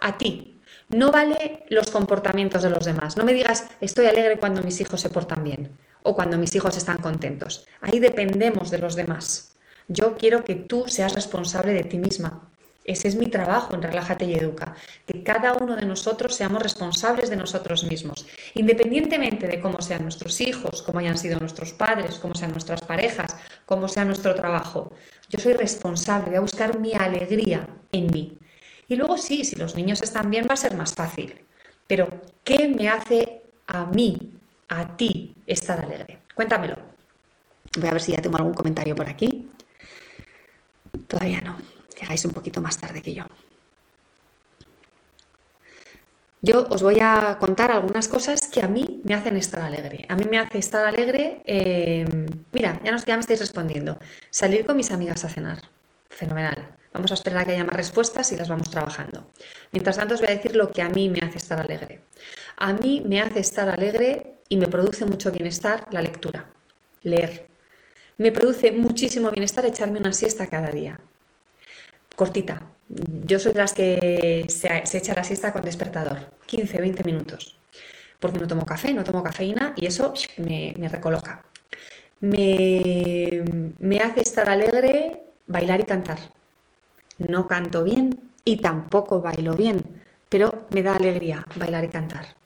A 0.00 0.16
ti. 0.16 0.62
No 0.88 1.12
vale 1.12 1.64
los 1.68 1.90
comportamientos 1.90 2.62
de 2.62 2.70
los 2.70 2.86
demás. 2.86 3.18
No 3.18 3.24
me 3.24 3.34
digas, 3.34 3.68
estoy 3.82 4.06
alegre 4.06 4.38
cuando 4.38 4.62
mis 4.62 4.80
hijos 4.80 5.00
se 5.00 5.10
portan 5.10 5.44
bien 5.44 5.76
o 6.02 6.14
cuando 6.14 6.38
mis 6.38 6.54
hijos 6.54 6.76
están 6.76 6.98
contentos. 6.98 7.66
Ahí 7.80 7.98
dependemos 7.98 8.70
de 8.70 8.78
los 8.78 8.96
demás. 8.96 9.56
Yo 9.88 10.16
quiero 10.16 10.44
que 10.44 10.54
tú 10.54 10.84
seas 10.86 11.14
responsable 11.14 11.72
de 11.72 11.84
ti 11.84 11.98
misma. 11.98 12.48
Ese 12.84 13.06
es 13.06 13.14
mi 13.14 13.26
trabajo 13.26 13.74
en 13.74 13.82
Relájate 13.82 14.24
y 14.24 14.34
Educa, 14.34 14.74
que 15.06 15.22
cada 15.22 15.52
uno 15.52 15.76
de 15.76 15.86
nosotros 15.86 16.34
seamos 16.34 16.62
responsables 16.62 17.30
de 17.30 17.36
nosotros 17.36 17.84
mismos, 17.84 18.26
independientemente 18.54 19.46
de 19.46 19.60
cómo 19.60 19.80
sean 19.80 20.02
nuestros 20.02 20.40
hijos, 20.40 20.82
cómo 20.82 20.98
hayan 20.98 21.16
sido 21.16 21.38
nuestros 21.38 21.72
padres, 21.72 22.18
cómo 22.18 22.34
sean 22.34 22.50
nuestras 22.50 22.80
parejas, 22.80 23.36
cómo 23.66 23.86
sea 23.86 24.04
nuestro 24.04 24.34
trabajo. 24.34 24.92
Yo 25.28 25.38
soy 25.38 25.52
responsable, 25.52 26.30
voy 26.30 26.36
a 26.38 26.40
buscar 26.40 26.78
mi 26.80 26.92
alegría 26.94 27.68
en 27.92 28.06
mí. 28.08 28.36
Y 28.88 28.96
luego 28.96 29.16
sí, 29.16 29.44
si 29.44 29.54
los 29.54 29.76
niños 29.76 30.02
están 30.02 30.28
bien 30.28 30.46
va 30.50 30.54
a 30.54 30.56
ser 30.56 30.76
más 30.76 30.92
fácil. 30.92 31.40
Pero, 31.86 32.08
¿qué 32.42 32.68
me 32.68 32.88
hace 32.88 33.42
a 33.68 33.86
mí, 33.86 34.32
a 34.80 34.96
ti, 34.96 35.34
estar 35.46 35.80
alegre? 35.80 36.22
Cuéntamelo. 36.34 36.76
Voy 37.78 37.88
a 37.88 37.92
ver 37.92 38.02
si 38.02 38.12
ya 38.12 38.20
tengo 38.20 38.36
algún 38.36 38.54
comentario 38.54 38.94
por 38.94 39.08
aquí. 39.08 39.50
Todavía 41.08 41.40
no 41.40 41.56
llegáis 42.02 42.24
un 42.24 42.32
poquito 42.32 42.60
más 42.60 42.78
tarde 42.78 43.00
que 43.00 43.14
yo. 43.14 43.24
Yo 46.44 46.66
os 46.70 46.82
voy 46.82 46.98
a 47.00 47.36
contar 47.38 47.70
algunas 47.70 48.08
cosas 48.08 48.48
que 48.48 48.60
a 48.62 48.66
mí 48.66 49.00
me 49.04 49.14
hacen 49.14 49.36
estar 49.36 49.62
alegre. 49.62 50.06
A 50.08 50.16
mí 50.16 50.24
me 50.28 50.38
hace 50.38 50.58
estar 50.58 50.84
alegre, 50.84 51.40
eh, 51.44 52.04
mira, 52.50 52.80
ya, 52.84 52.90
nos, 52.90 53.04
ya 53.04 53.14
me 53.14 53.20
estáis 53.20 53.38
respondiendo, 53.38 53.96
salir 54.30 54.66
con 54.66 54.76
mis 54.76 54.90
amigas 54.90 55.24
a 55.24 55.28
cenar. 55.28 55.58
Fenomenal. 56.10 56.76
Vamos 56.92 57.12
a 57.12 57.14
esperar 57.14 57.42
a 57.42 57.44
que 57.44 57.52
haya 57.52 57.64
más 57.64 57.76
respuestas 57.76 58.32
y 58.32 58.36
las 58.36 58.48
vamos 58.48 58.70
trabajando. 58.70 59.30
Mientras 59.70 59.96
tanto 59.96 60.14
os 60.14 60.20
voy 60.20 60.30
a 60.30 60.36
decir 60.36 60.56
lo 60.56 60.70
que 60.72 60.82
a 60.82 60.88
mí 60.88 61.08
me 61.08 61.20
hace 61.20 61.38
estar 61.38 61.60
alegre. 61.60 62.00
A 62.56 62.72
mí 62.72 63.02
me 63.06 63.20
hace 63.22 63.38
estar 63.38 63.68
alegre 63.68 64.34
y 64.52 64.58
me 64.58 64.68
produce 64.68 65.06
mucho 65.06 65.32
bienestar 65.32 65.86
la 65.92 66.02
lectura, 66.02 66.44
leer. 67.02 67.46
Me 68.18 68.32
produce 68.32 68.70
muchísimo 68.70 69.30
bienestar 69.30 69.64
echarme 69.64 69.98
una 69.98 70.12
siesta 70.12 70.46
cada 70.46 70.70
día 70.70 71.00
cortita. 72.14 72.60
Yo 73.24 73.38
soy 73.38 73.54
de 73.54 73.60
las 73.60 73.72
que 73.72 74.44
se, 74.48 74.98
echa 74.98 75.14
la 75.14 75.24
siesta 75.24 75.54
con 75.54 75.62
despertador, 75.62 76.18
15, 76.44 76.82
20 76.82 77.02
minutos, 77.04 77.58
porque 78.20 78.38
no 78.38 78.46
tomo 78.46 78.66
café, 78.66 78.92
no 78.92 79.04
tomo 79.04 79.22
cafeína 79.22 79.72
y 79.74 79.86
eso 79.86 80.12
me, 80.36 80.74
recoloca. 80.90 81.42
Me, 82.20 83.44
me 83.78 84.00
hace 84.00 84.20
estar 84.20 84.50
alegre 84.50 85.22
bailar 85.46 85.80
y 85.80 85.84
cantar. 85.84 86.18
No 87.16 87.48
canto 87.48 87.84
bien 87.84 88.20
y 88.44 88.58
tampoco 88.58 89.22
bailo 89.22 89.54
bien, 89.54 89.82
pero 90.28 90.66
me 90.68 90.82
da 90.82 90.94
alegría 90.96 91.46
bailar 91.56 91.84
y 91.84 91.88
cantar. 91.88 92.41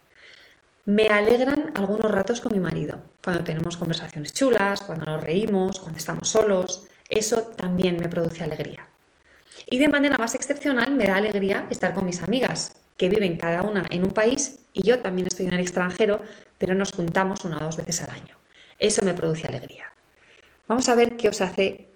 Me 0.86 1.08
alegran 1.08 1.72
algunos 1.74 2.08
ratos 2.12 2.40
con 2.40 2.52
mi 2.52 2.60
marido, 2.60 3.00
cuando 3.20 3.42
tenemos 3.42 3.76
conversaciones 3.76 4.32
chulas, 4.32 4.82
cuando 4.82 5.04
nos 5.04 5.20
reímos, 5.20 5.80
cuando 5.80 5.98
estamos 5.98 6.28
solos. 6.28 6.86
Eso 7.08 7.42
también 7.42 7.96
me 7.98 8.08
produce 8.08 8.44
alegría. 8.44 8.86
Y 9.68 9.78
de 9.78 9.88
manera 9.88 10.16
más 10.16 10.36
excepcional 10.36 10.92
me 10.92 11.06
da 11.06 11.16
alegría 11.16 11.66
estar 11.70 11.92
con 11.92 12.06
mis 12.06 12.22
amigas, 12.22 12.76
que 12.96 13.08
viven 13.08 13.36
cada 13.36 13.62
una 13.62 13.84
en 13.90 14.04
un 14.04 14.12
país 14.12 14.60
y 14.72 14.82
yo 14.86 15.00
también 15.00 15.26
estoy 15.26 15.46
en 15.46 15.54
el 15.54 15.60
extranjero, 15.60 16.22
pero 16.56 16.76
nos 16.76 16.92
juntamos 16.92 17.44
una 17.44 17.56
o 17.56 17.64
dos 17.64 17.78
veces 17.78 18.02
al 18.02 18.10
año. 18.10 18.36
Eso 18.78 19.04
me 19.04 19.12
produce 19.12 19.48
alegría. 19.48 19.92
Vamos 20.68 20.88
a 20.88 20.94
ver 20.94 21.16
qué 21.16 21.28
os 21.28 21.40
hace 21.40 21.88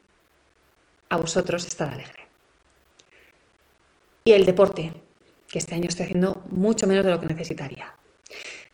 a 1.10 1.16
vosotros 1.16 1.64
estar 1.64 1.90
alegre. 1.92 2.26
Y 4.24 4.32
el 4.32 4.44
deporte, 4.44 4.92
que 5.46 5.60
este 5.60 5.76
año 5.76 5.86
estoy 5.86 6.06
haciendo 6.06 6.42
mucho 6.50 6.88
menos 6.88 7.04
de 7.04 7.12
lo 7.12 7.20
que 7.20 7.26
necesitaría. 7.26 7.94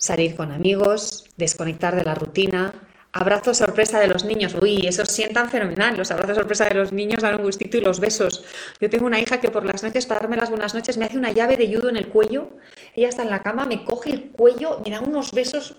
Salir 0.06 0.36
con 0.36 0.52
amigos, 0.52 1.24
desconectar 1.36 1.96
de 1.96 2.04
la 2.04 2.14
rutina, 2.14 2.72
Abrazo 3.10 3.54
sorpresa 3.54 3.98
de 3.98 4.06
los 4.06 4.24
niños. 4.24 4.54
Uy, 4.62 4.86
esos 4.86 5.08
sientan 5.08 5.50
fenomenal. 5.50 5.96
Los 5.96 6.12
abrazos 6.12 6.36
sorpresa 6.36 6.66
de 6.66 6.74
los 6.76 6.92
niños 6.92 7.22
dan 7.22 7.34
un 7.34 7.42
gustito 7.42 7.76
y 7.76 7.80
los 7.80 7.98
besos. 7.98 8.44
Yo 8.80 8.88
tengo 8.88 9.04
una 9.04 9.18
hija 9.18 9.40
que 9.40 9.50
por 9.50 9.64
las 9.64 9.82
noches, 9.82 10.06
para 10.06 10.20
darme 10.20 10.36
las 10.36 10.48
buenas 10.48 10.74
noches, 10.74 10.96
me 10.96 11.06
hace 11.06 11.18
una 11.18 11.32
llave 11.32 11.56
de 11.56 11.66
judo 11.66 11.88
en 11.88 11.96
el 11.96 12.06
cuello. 12.06 12.50
Ella 12.94 13.08
está 13.08 13.22
en 13.22 13.30
la 13.30 13.42
cama, 13.42 13.66
me 13.66 13.84
coge 13.84 14.10
el 14.10 14.30
cuello, 14.30 14.80
me 14.84 14.92
da 14.92 15.00
unos 15.00 15.32
besos. 15.32 15.74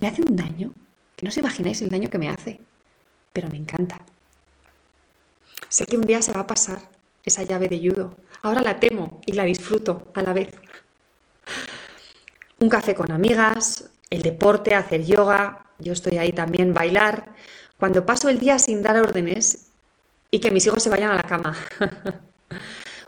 Me 0.00 0.08
hace 0.08 0.20
un 0.20 0.36
daño, 0.36 0.74
que 1.16 1.24
no 1.24 1.30
os 1.30 1.38
imagináis 1.38 1.80
el 1.80 1.88
daño 1.88 2.10
que 2.10 2.18
me 2.18 2.28
hace. 2.28 2.60
Pero 3.32 3.48
me 3.48 3.56
encanta. 3.56 4.02
Sé 5.70 5.86
que 5.86 5.96
un 5.96 6.04
día 6.04 6.20
se 6.20 6.32
va 6.32 6.40
a 6.40 6.46
pasar 6.46 6.80
esa 7.24 7.42
llave 7.44 7.68
de 7.68 7.78
judo. 7.78 8.16
Ahora 8.42 8.60
la 8.60 8.78
temo 8.78 9.22
y 9.24 9.32
la 9.32 9.44
disfruto 9.44 10.12
a 10.12 10.20
la 10.20 10.34
vez. 10.34 10.50
Un 12.60 12.68
café 12.68 12.94
con 12.94 13.10
amigas, 13.10 13.90
el 14.10 14.20
deporte, 14.20 14.74
hacer 14.74 15.06
yoga, 15.06 15.64
yo 15.78 15.94
estoy 15.94 16.18
ahí 16.18 16.30
también, 16.30 16.74
bailar, 16.74 17.34
cuando 17.78 18.04
paso 18.04 18.28
el 18.28 18.38
día 18.38 18.58
sin 18.58 18.82
dar 18.82 18.98
órdenes 18.98 19.70
y 20.30 20.40
que 20.40 20.50
mis 20.50 20.66
hijos 20.66 20.82
se 20.82 20.90
vayan 20.90 21.10
a 21.10 21.16
la 21.16 21.22
cama. 21.22 21.56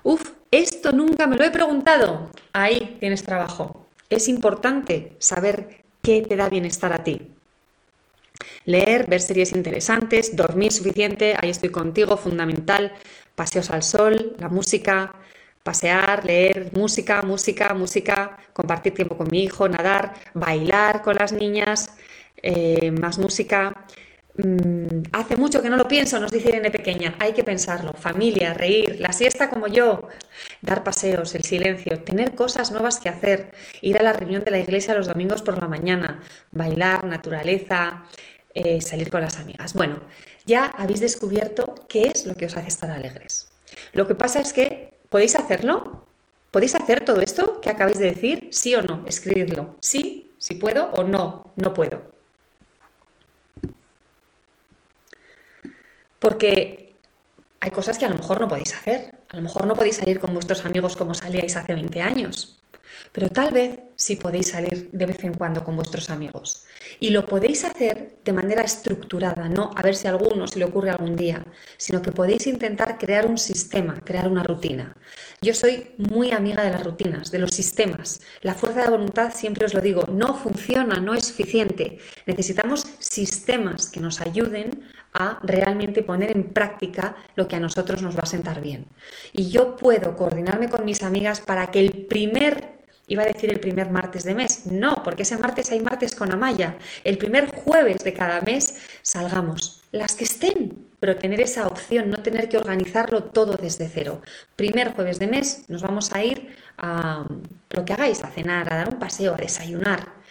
Uf, 0.03 0.33
esto 0.51 0.93
nunca 0.93 1.27
me 1.27 1.37
lo 1.37 1.45
he 1.45 1.51
preguntado. 1.51 2.31
Ahí 2.55 2.97
tienes 2.99 3.25
trabajo. 3.25 3.87
Es 4.09 4.27
importante 4.27 5.17
saber 5.19 5.85
qué 6.03 6.23
te 6.23 6.37
da 6.37 6.49
bienestar 6.49 6.95
a 6.95 7.05
ti. 7.05 7.21
Leer, 8.65 9.07
ver 9.07 9.21
series 9.21 9.53
interesantes, 9.53 10.35
dormir 10.35 10.73
suficiente, 10.73 11.37
ahí 11.39 11.51
estoy 11.51 11.69
contigo, 11.69 12.17
fundamental. 12.17 12.95
Paseos 13.35 13.69
al 13.69 13.83
sol, 13.83 14.35
la 14.39 14.49
música, 14.49 15.15
pasear, 15.63 16.25
leer, 16.25 16.71
música, 16.73 17.23
música, 17.23 17.75
música, 17.75 18.39
compartir 18.53 18.95
tiempo 18.95 19.17
con 19.17 19.29
mi 19.31 19.45
hijo, 19.45 19.69
nadar, 19.69 20.15
bailar 20.35 21.03
con 21.03 21.17
las 21.17 21.33
niñas, 21.33 21.95
eh, 22.43 22.91
más 22.91 23.19
música. 23.19 23.87
Mm, 24.35 25.03
hace 25.13 25.37
mucho 25.37 25.61
que 25.63 25.69
no 25.69 25.77
lo 25.77 25.87
pienso, 25.87 26.19
nos 26.19 26.31
dice 26.33 26.49
Irene 26.49 26.71
Pequeña. 26.71 27.15
Hay 27.19 27.33
que 27.33 27.45
pensarlo. 27.45 27.93
Familia, 27.93 28.55
reír, 28.55 28.99
la 28.99 29.13
siesta 29.13 29.51
como 29.51 29.69
yo, 29.69 30.09
dar 30.63 30.83
paseos, 30.83 31.35
el 31.35 31.45
silencio, 31.45 32.01
tener 32.01 32.35
cosas 32.35 32.73
nuevas 32.73 32.99
que 32.99 33.09
hacer, 33.09 33.53
ir 33.83 33.99
a 33.99 34.03
la 34.03 34.13
reunión 34.13 34.43
de 34.45 34.51
la 34.51 34.59
iglesia 34.59 34.95
los 34.95 35.07
domingos 35.07 35.43
por 35.43 35.61
la 35.61 35.69
mañana, 35.69 36.23
bailar, 36.51 37.05
naturaleza, 37.05 38.05
eh, 38.55 38.81
salir 38.81 39.11
con 39.11 39.21
las 39.21 39.39
amigas. 39.39 39.75
Bueno, 39.75 40.01
ya 40.47 40.67
habéis 40.67 41.01
descubierto 41.01 41.75
qué 41.89 42.05
es 42.05 42.27
lo 42.27 42.35
que 42.35 42.47
os 42.47 42.57
hace 42.57 42.69
estar 42.69 42.91
alegres. 42.91 43.49
Lo 43.93 44.07
que 44.07 44.15
pasa 44.15 44.41
es 44.41 44.53
que 44.53 44.92
podéis 45.13 45.37
hacerlo. 45.37 46.07
¿Podéis 46.51 46.75
hacer 46.75 47.05
todo 47.05 47.21
esto 47.21 47.61
que 47.61 47.71
acabáis 47.71 47.99
de 47.99 48.07
decir? 48.07 48.49
¿Sí 48.51 48.75
o 48.75 48.83
no? 48.83 49.05
Escribirlo. 49.07 49.77
Sí, 49.81 50.33
si 50.39 50.55
puedo 50.57 50.91
o 50.93 51.05
no, 51.05 51.53
no 51.57 51.73
puedo. 51.73 52.03
Porque 56.19 56.95
hay 57.61 57.71
cosas 57.71 57.99
que 57.99 58.07
a 58.07 58.09
lo 58.09 58.17
mejor 58.17 58.41
no 58.41 58.49
podéis 58.49 58.75
hacer. 58.75 59.15
A 59.29 59.37
lo 59.37 59.43
mejor 59.43 59.67
no 59.67 59.75
podéis 59.75 59.97
salir 59.97 60.19
con 60.19 60.35
vuestros 60.35 60.65
amigos 60.65 60.97
como 60.97 61.15
salíais 61.15 61.57
hace 61.57 61.75
20 61.75 62.01
años. 62.01 62.62
Pero 63.13 63.29
tal 63.29 63.53
vez 63.53 63.79
sí 63.95 64.17
podéis 64.17 64.49
salir 64.49 64.91
de 64.91 65.07
vez 65.07 65.23
en 65.23 65.35
cuando 65.35 65.63
con 65.63 65.77
vuestros 65.77 66.11
amigos. 66.11 66.65
Y 66.99 67.11
lo 67.11 67.27
podéis 67.27 67.65
hacer 67.65 68.17
de 68.25 68.33
manera 68.33 68.63
estructurada, 68.63 69.49
no 69.49 69.71
a 69.77 69.83
ver 69.83 69.95
si 69.95 70.07
a 70.07 70.11
alguno 70.11 70.47
se 70.47 70.59
le 70.59 70.65
ocurre 70.65 70.91
algún 70.91 71.15
día, 71.15 71.45
sino 71.77 72.01
que 72.01 72.11
podéis 72.11 72.47
intentar 72.47 72.99
crear 72.99 73.27
un 73.27 73.39
sistema, 73.39 74.01
crear 74.03 74.29
una 74.29 74.43
rutina. 74.43 74.97
Yo 75.41 75.55
soy 75.55 75.93
muy 75.99 76.33
amiga 76.33 76.63
de 76.63 76.71
las 76.71 76.85
rutinas, 76.85 77.31
de 77.31 77.39
los 77.39 77.51
sistemas. 77.51 78.21
La 78.41 78.55
fuerza 78.55 78.83
de 78.83 78.91
voluntad, 78.91 79.33
siempre 79.35 79.67
os 79.67 79.75
lo 79.75 79.81
digo, 79.81 80.05
no 80.11 80.35
funciona, 80.35 81.01
no 81.01 81.15
es 81.15 81.27
suficiente. 81.27 81.99
Necesitamos 82.27 82.87
sistemas 82.99 83.89
que 83.89 84.01
nos 84.01 84.21
ayuden 84.21 84.89
a 85.13 85.41
realmente 85.43 86.03
poner 86.03 86.31
en 86.31 86.53
práctica 86.53 87.17
lo 87.37 87.47
que 87.47 87.57
a 87.57 87.61
nosotros 87.61 88.03
nos 88.03 88.17
va 88.17 88.23
a 88.23 88.27
sentar 88.27 88.61
bien. 88.61 88.87
Y 89.33 89.51
yo 89.51 89.77
puedo 89.77 90.17
coordinarme 90.17 90.69
con 90.69 90.85
mis 90.85 91.03
amigas 91.03 91.41
para 91.41 91.71
que 91.71 91.81
el 91.81 92.07
primer, 92.07 92.82
iba 93.13 93.23
a 93.25 93.27
decir 93.27 93.51
el 93.51 93.61
primer 93.61 93.91
martes 93.91 94.25
de 94.25 94.35
mes, 94.35 94.67
no, 94.67 95.03
porque 95.05 95.23
ese 95.23 95.37
martes 95.37 95.71
hay 95.71 95.81
martes 95.81 96.15
con 96.15 96.33
Amaya, 96.33 96.77
el 97.05 97.19
primer 97.19 97.55
jueves 97.55 98.03
de 98.05 98.15
cada 98.15 98.41
mes 98.41 98.79
salgamos, 99.03 99.83
las 99.93 100.15
que 100.15 100.25
estén, 100.25 100.89
pero 100.99 101.17
tener 101.17 101.41
esa 101.41 101.67
opción, 101.67 102.09
no 102.09 102.23
tener 102.23 102.49
que 102.49 102.57
organizarlo 102.57 103.25
todo 103.25 103.59
desde 103.61 103.89
cero. 103.89 104.23
Primer 104.57 104.95
jueves 104.95 105.19
de 105.19 105.27
mes 105.27 105.65
nos 105.69 105.83
vamos 105.83 106.13
a 106.13 106.25
ir 106.25 106.57
a 106.79 107.27
lo 107.71 107.85
que 107.85 107.93
hagáis, 107.93 108.25
a 108.25 108.29
cenar, 108.29 108.73
a 108.73 108.77
dar 108.77 108.89
un 108.89 108.99
paseo, 108.99 109.35
a 109.35 109.37
desayunar 109.37 110.23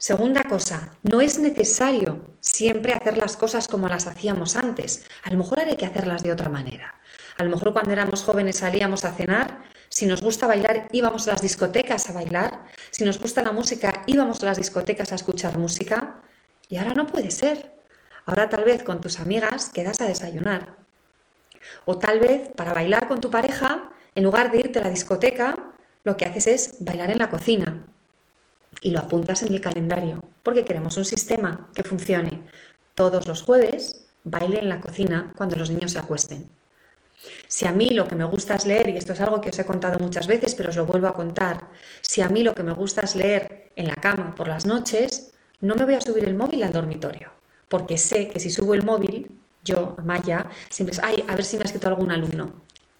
Segunda 0.00 0.44
cosa, 0.44 0.96
no 1.02 1.20
es 1.20 1.38
necesario 1.38 2.24
siempre 2.40 2.94
hacer 2.94 3.18
las 3.18 3.36
cosas 3.36 3.68
como 3.68 3.86
las 3.86 4.06
hacíamos 4.06 4.56
antes. 4.56 5.04
A 5.22 5.30
lo 5.30 5.36
mejor 5.36 5.60
hay 5.60 5.76
que 5.76 5.84
hacerlas 5.84 6.22
de 6.22 6.32
otra 6.32 6.48
manera. 6.48 6.94
A 7.36 7.44
lo 7.44 7.50
mejor 7.50 7.74
cuando 7.74 7.92
éramos 7.92 8.22
jóvenes 8.22 8.56
salíamos 8.56 9.04
a 9.04 9.12
cenar, 9.12 9.58
si 9.90 10.06
nos 10.06 10.22
gusta 10.22 10.46
bailar 10.46 10.86
íbamos 10.92 11.26
a 11.26 11.32
las 11.32 11.42
discotecas 11.42 12.08
a 12.08 12.12
bailar, 12.12 12.64
si 12.90 13.04
nos 13.04 13.18
gusta 13.18 13.42
la 13.42 13.52
música 13.52 14.04
íbamos 14.06 14.42
a 14.42 14.46
las 14.46 14.56
discotecas 14.56 15.10
a 15.12 15.16
escuchar 15.16 15.58
música 15.58 16.22
y 16.68 16.76
ahora 16.76 16.94
no 16.94 17.06
puede 17.06 17.32
ser. 17.32 17.74
Ahora 18.24 18.48
tal 18.48 18.64
vez 18.64 18.84
con 18.84 19.00
tus 19.00 19.18
amigas 19.18 19.70
quedas 19.70 20.00
a 20.00 20.06
desayunar. 20.06 20.76
O 21.84 21.98
tal 21.98 22.20
vez 22.20 22.48
para 22.56 22.72
bailar 22.72 23.08
con 23.08 23.20
tu 23.20 23.30
pareja, 23.30 23.90
en 24.14 24.22
lugar 24.24 24.52
de 24.52 24.60
irte 24.60 24.78
a 24.78 24.82
la 24.82 24.90
discoteca, 24.90 25.72
lo 26.04 26.16
que 26.16 26.24
haces 26.24 26.46
es 26.46 26.76
bailar 26.78 27.10
en 27.10 27.18
la 27.18 27.28
cocina 27.28 27.84
y 28.80 28.92
lo 28.92 29.00
apuntas 29.00 29.42
en 29.42 29.52
el 29.52 29.60
calendario, 29.60 30.22
porque 30.44 30.64
queremos 30.64 30.96
un 30.96 31.04
sistema 31.04 31.68
que 31.74 31.82
funcione. 31.82 32.44
Todos 32.94 33.26
los 33.26 33.42
jueves, 33.42 34.06
baile 34.22 34.60
en 34.60 34.68
la 34.68 34.80
cocina 34.80 35.32
cuando 35.36 35.56
los 35.56 35.70
niños 35.70 35.92
se 35.92 35.98
acuesten. 35.98 36.48
Si 37.48 37.66
a 37.66 37.72
mí 37.72 37.90
lo 37.90 38.06
que 38.08 38.14
me 38.14 38.24
gusta 38.24 38.54
es 38.54 38.66
leer, 38.66 38.88
y 38.88 38.96
esto 38.96 39.12
es 39.12 39.20
algo 39.20 39.40
que 39.40 39.50
os 39.50 39.58
he 39.58 39.64
contado 39.64 39.98
muchas 39.98 40.26
veces, 40.26 40.54
pero 40.54 40.70
os 40.70 40.76
lo 40.76 40.86
vuelvo 40.86 41.08
a 41.08 41.14
contar, 41.14 41.68
si 42.00 42.22
a 42.22 42.28
mí 42.28 42.42
lo 42.42 42.54
que 42.54 42.62
me 42.62 42.72
gusta 42.72 43.02
es 43.02 43.16
leer 43.16 43.70
en 43.76 43.88
la 43.88 43.96
cama 43.96 44.34
por 44.34 44.48
las 44.48 44.66
noches, 44.66 45.32
no 45.60 45.74
me 45.74 45.84
voy 45.84 45.94
a 45.94 46.00
subir 46.00 46.24
el 46.24 46.34
móvil 46.34 46.62
al 46.62 46.72
dormitorio, 46.72 47.30
porque 47.68 47.98
sé 47.98 48.28
que 48.28 48.40
si 48.40 48.50
subo 48.50 48.74
el 48.74 48.84
móvil, 48.84 49.30
yo, 49.62 49.96
Maya, 50.04 50.48
siempre 50.70 50.94
es, 50.94 51.02
ay, 51.02 51.22
a 51.28 51.34
ver 51.34 51.44
si 51.44 51.56
me 51.56 51.62
ha 51.62 51.66
escrito 51.66 51.88
algún 51.88 52.10
alumno. 52.10 52.52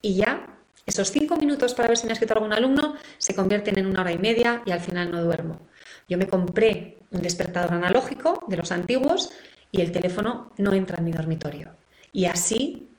Y 0.02 0.14
ya 0.16 0.46
esos 0.86 1.10
cinco 1.10 1.36
minutos 1.36 1.74
para 1.74 1.88
ver 1.88 1.96
si 1.96 2.06
me 2.06 2.12
ha 2.12 2.14
escrito 2.14 2.34
algún 2.34 2.52
alumno 2.52 2.96
se 3.18 3.34
convierten 3.34 3.78
en 3.78 3.86
una 3.86 4.00
hora 4.00 4.12
y 4.12 4.18
media 4.18 4.62
y 4.66 4.72
al 4.72 4.80
final 4.80 5.10
no 5.10 5.22
duermo. 5.22 5.60
Yo 6.08 6.18
me 6.18 6.26
compré 6.26 6.98
un 7.10 7.22
despertador 7.22 7.72
analógico 7.74 8.44
de 8.48 8.56
los 8.56 8.72
antiguos 8.72 9.30
y 9.70 9.80
el 9.80 9.92
teléfono 9.92 10.52
no 10.58 10.72
entra 10.72 10.98
en 10.98 11.04
mi 11.04 11.12
dormitorio. 11.12 11.70
Y 12.12 12.24
así 12.24 12.89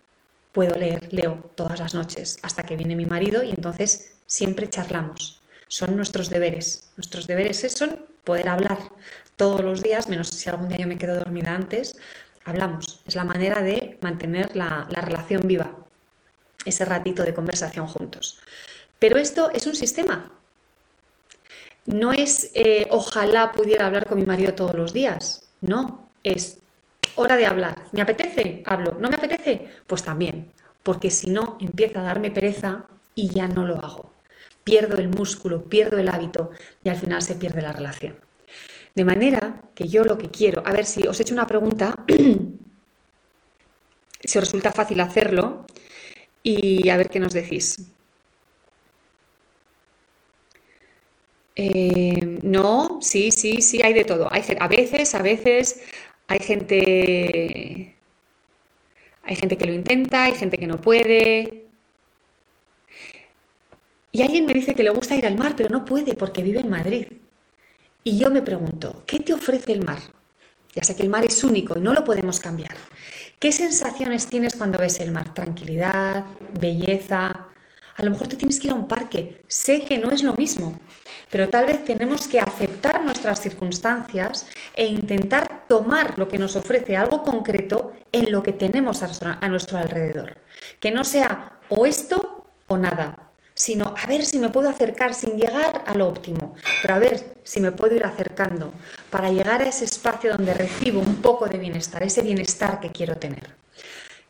puedo 0.52 0.76
leer, 0.76 1.12
leo 1.14 1.52
todas 1.56 1.80
las 1.80 1.94
noches 1.94 2.40
hasta 2.42 2.64
que 2.64 2.76
viene 2.76 2.96
mi 2.96 3.06
marido 3.06 3.44
y 3.44 3.52
entonces 3.52 4.16
siempre 4.26 4.70
charlamos. 4.70 5.42
Son 5.68 5.96
nuestros 5.96 6.30
deberes. 6.30 6.92
Nuestros 6.98 7.28
deberes 7.28 7.60
son 7.72 8.06
poder 8.24 8.50
hablar 8.50 8.78
todos 9.36 9.62
los 9.62 9.82
días, 9.82 10.10
menos 10.10 10.28
si 10.28 10.50
algún 10.50 10.70
día 10.70 10.80
yo 10.80 10.88
me 10.88 10.98
quedo 10.98 11.16
dormida 11.16 11.56
antes, 11.56 11.98
hablamos. 12.46 13.02
Es 13.08 13.16
la 13.16 13.24
manera 13.24 13.62
de 13.62 13.98
mantener 14.02 14.56
la, 14.56 14.88
la 14.90 15.02
relación 15.02 15.42
viva 15.46 15.76
ese 16.66 16.86
ratito 16.86 17.24
de 17.24 17.34
conversación 17.34 17.88
juntos. 17.88 18.40
Pero 19.00 19.18
esto 19.18 19.50
es 19.52 19.66
un 19.66 19.76
sistema. 19.76 20.32
No 21.86 22.14
es 22.14 22.52
eh, 22.54 22.88
ojalá 22.92 23.52
pudiera 23.52 23.88
hablar 23.88 24.08
con 24.08 24.20
mi 24.20 24.26
marido 24.26 24.54
todos 24.54 24.76
los 24.76 24.94
días. 24.94 25.50
No, 25.62 26.10
es 26.24 26.60
hora 27.16 27.36
de 27.38 27.46
hablar. 27.46 27.84
¿Me 27.92 28.02
apetece? 28.02 28.64
Hablo. 28.66 28.98
¿No 29.00 29.10
me 29.10 29.16
apetece? 29.16 29.68
Pues 29.88 30.04
también. 30.04 30.52
Porque 30.84 31.12
si 31.12 31.30
no, 31.30 31.58
empieza 31.60 32.00
a 32.02 32.04
darme 32.04 32.32
pereza 32.32 32.86
y 33.16 33.30
ya 33.30 33.48
no 33.48 33.66
lo 33.66 33.78
hago. 33.78 34.14
Pierdo 34.64 34.98
el 34.98 35.10
músculo, 35.10 35.64
pierdo 35.66 35.98
el 35.98 36.10
hábito 36.10 36.52
y 36.84 36.90
al 36.90 36.98
final 36.98 37.22
se 37.22 37.36
pierde 37.36 37.62
la 37.62 37.74
relación. 37.74 38.16
De 38.96 39.06
manera 39.06 39.62
que 39.76 39.88
yo 39.88 40.04
lo 40.04 40.18
que 40.18 40.30
quiero, 40.30 40.64
a 40.66 40.72
ver 40.72 40.86
si 40.86 41.08
os 41.08 41.20
he 41.20 41.24
hecho 41.24 41.34
una 41.34 41.48
pregunta, 41.48 41.96
si 44.24 44.38
os 44.38 44.44
resulta 44.46 44.72
fácil 44.72 45.00
hacerlo, 45.00 45.66
y 46.44 46.90
a 46.90 46.98
ver 46.98 47.10
qué 47.10 47.20
nos 47.20 47.34
decís. 47.34 47.78
Eh, 51.56 52.40
no, 52.44 53.00
sí, 53.02 53.32
sí, 53.32 53.62
sí, 53.62 53.82
hay 53.84 53.94
de 53.94 54.06
todo. 54.06 54.28
A 54.32 54.68
veces, 54.68 55.14
a 55.16 55.22
veces 55.22 55.82
hay 56.32 56.40
gente, 56.40 57.94
hay 59.24 59.36
gente 59.36 59.58
que 59.58 59.66
lo 59.66 59.74
intenta, 59.74 60.24
hay 60.24 60.36
gente 60.36 60.58
que 60.58 60.66
no 60.66 60.80
puede. 60.80 61.66
Y 64.14 64.22
alguien 64.22 64.46
me 64.46 64.54
dice 64.54 64.74
que 64.74 64.84
le 64.84 64.92
gusta 64.92 65.16
ir 65.16 65.26
al 65.26 65.38
mar, 65.38 65.56
pero 65.58 65.70
no 65.70 65.84
puede 65.84 66.14
porque 66.16 66.42
vive 66.42 66.62
en 66.62 66.70
Madrid. 66.70 67.08
Y 68.06 68.18
yo 68.18 68.32
me 68.32 68.42
pregunto, 68.42 69.04
¿qué 69.06 69.20
te 69.20 69.34
ofrece 69.34 69.74
el 69.74 69.84
mar? 69.84 70.00
Ya 70.74 70.84
sé 70.84 70.96
que 70.96 71.04
el 71.04 71.10
mar 71.10 71.26
es 71.26 71.44
único 71.44 71.78
y 71.78 71.82
no 71.82 71.94
lo 71.94 72.06
podemos 72.06 72.40
cambiar. 72.40 72.78
¿Qué 73.38 73.52
sensaciones 73.52 74.28
tienes 74.28 74.56
cuando 74.56 74.78
ves 74.78 75.02
el 75.02 75.12
mar? 75.12 75.34
Tranquilidad, 75.34 76.26
belleza. 76.62 77.51
A 78.02 78.04
lo 78.04 78.10
mejor 78.10 78.30
te 78.30 78.36
tienes 78.36 78.60
que 78.60 78.66
ir 78.66 78.74
a 78.74 78.76
un 78.76 78.88
parque. 78.88 79.44
Sé 79.48 79.82
que 79.86 80.00
no 80.00 80.10
es 80.10 80.24
lo 80.24 80.34
mismo, 80.34 80.80
pero 81.30 81.50
tal 81.50 81.68
vez 81.68 81.86
tenemos 81.86 82.28
que 82.28 82.40
aceptar 82.40 83.04
nuestras 83.04 83.40
circunstancias 83.40 84.48
e 84.76 84.88
intentar 84.88 85.68
tomar 85.68 86.18
lo 86.18 86.28
que 86.28 86.40
nos 86.40 86.56
ofrece 86.56 86.98
algo 86.98 87.22
concreto 87.22 87.94
en 88.12 88.32
lo 88.32 88.42
que 88.42 88.54
tenemos 88.54 89.04
a 89.04 89.48
nuestro 89.50 89.78
alrededor. 89.78 90.40
Que 90.80 90.90
no 90.90 91.04
sea 91.04 91.60
o 91.70 91.86
esto 91.86 92.48
o 92.66 92.76
nada, 92.76 93.30
sino 93.54 93.94
a 93.96 94.08
ver 94.08 94.26
si 94.26 94.40
me 94.40 94.50
puedo 94.50 94.68
acercar 94.68 95.14
sin 95.14 95.38
llegar 95.38 95.84
a 95.86 95.94
lo 95.94 96.08
óptimo, 96.08 96.56
pero 96.82 96.96
a 96.96 97.00
ver 97.00 97.36
si 97.44 97.60
me 97.60 97.72
puedo 97.72 97.96
ir 97.96 98.04
acercando 98.04 98.74
para 99.12 99.30
llegar 99.30 99.62
a 99.62 99.70
ese 99.70 99.86
espacio 99.86 100.32
donde 100.32 100.56
recibo 100.56 101.02
un 101.02 101.18
poco 101.18 101.46
de 101.46 101.60
bienestar, 101.60 102.02
ese 102.02 102.24
bienestar 102.24 102.80
que 102.80 102.90
quiero 102.90 103.18
tener. 103.18 103.56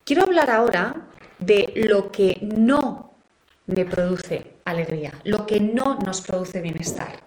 Quiero 0.03 0.23
hablar 0.23 0.49
ahora 0.49 1.07
de 1.39 1.71
lo 1.87 2.11
que 2.11 2.37
no 2.41 3.10
me 3.67 3.85
produce 3.85 4.55
alegría, 4.65 5.13
lo 5.23 5.45
que 5.45 5.59
no 5.59 5.95
nos 5.95 6.21
produce 6.21 6.61
bienestar. 6.61 7.23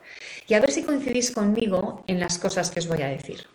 Y 0.46 0.54
a 0.54 0.60
ver 0.60 0.70
si 0.70 0.82
coincidís 0.82 1.30
conmigo 1.30 2.04
en 2.06 2.20
las 2.20 2.38
cosas 2.38 2.70
que 2.70 2.80
os 2.80 2.88
voy 2.88 3.02
a 3.02 3.08
decir. 3.08 3.46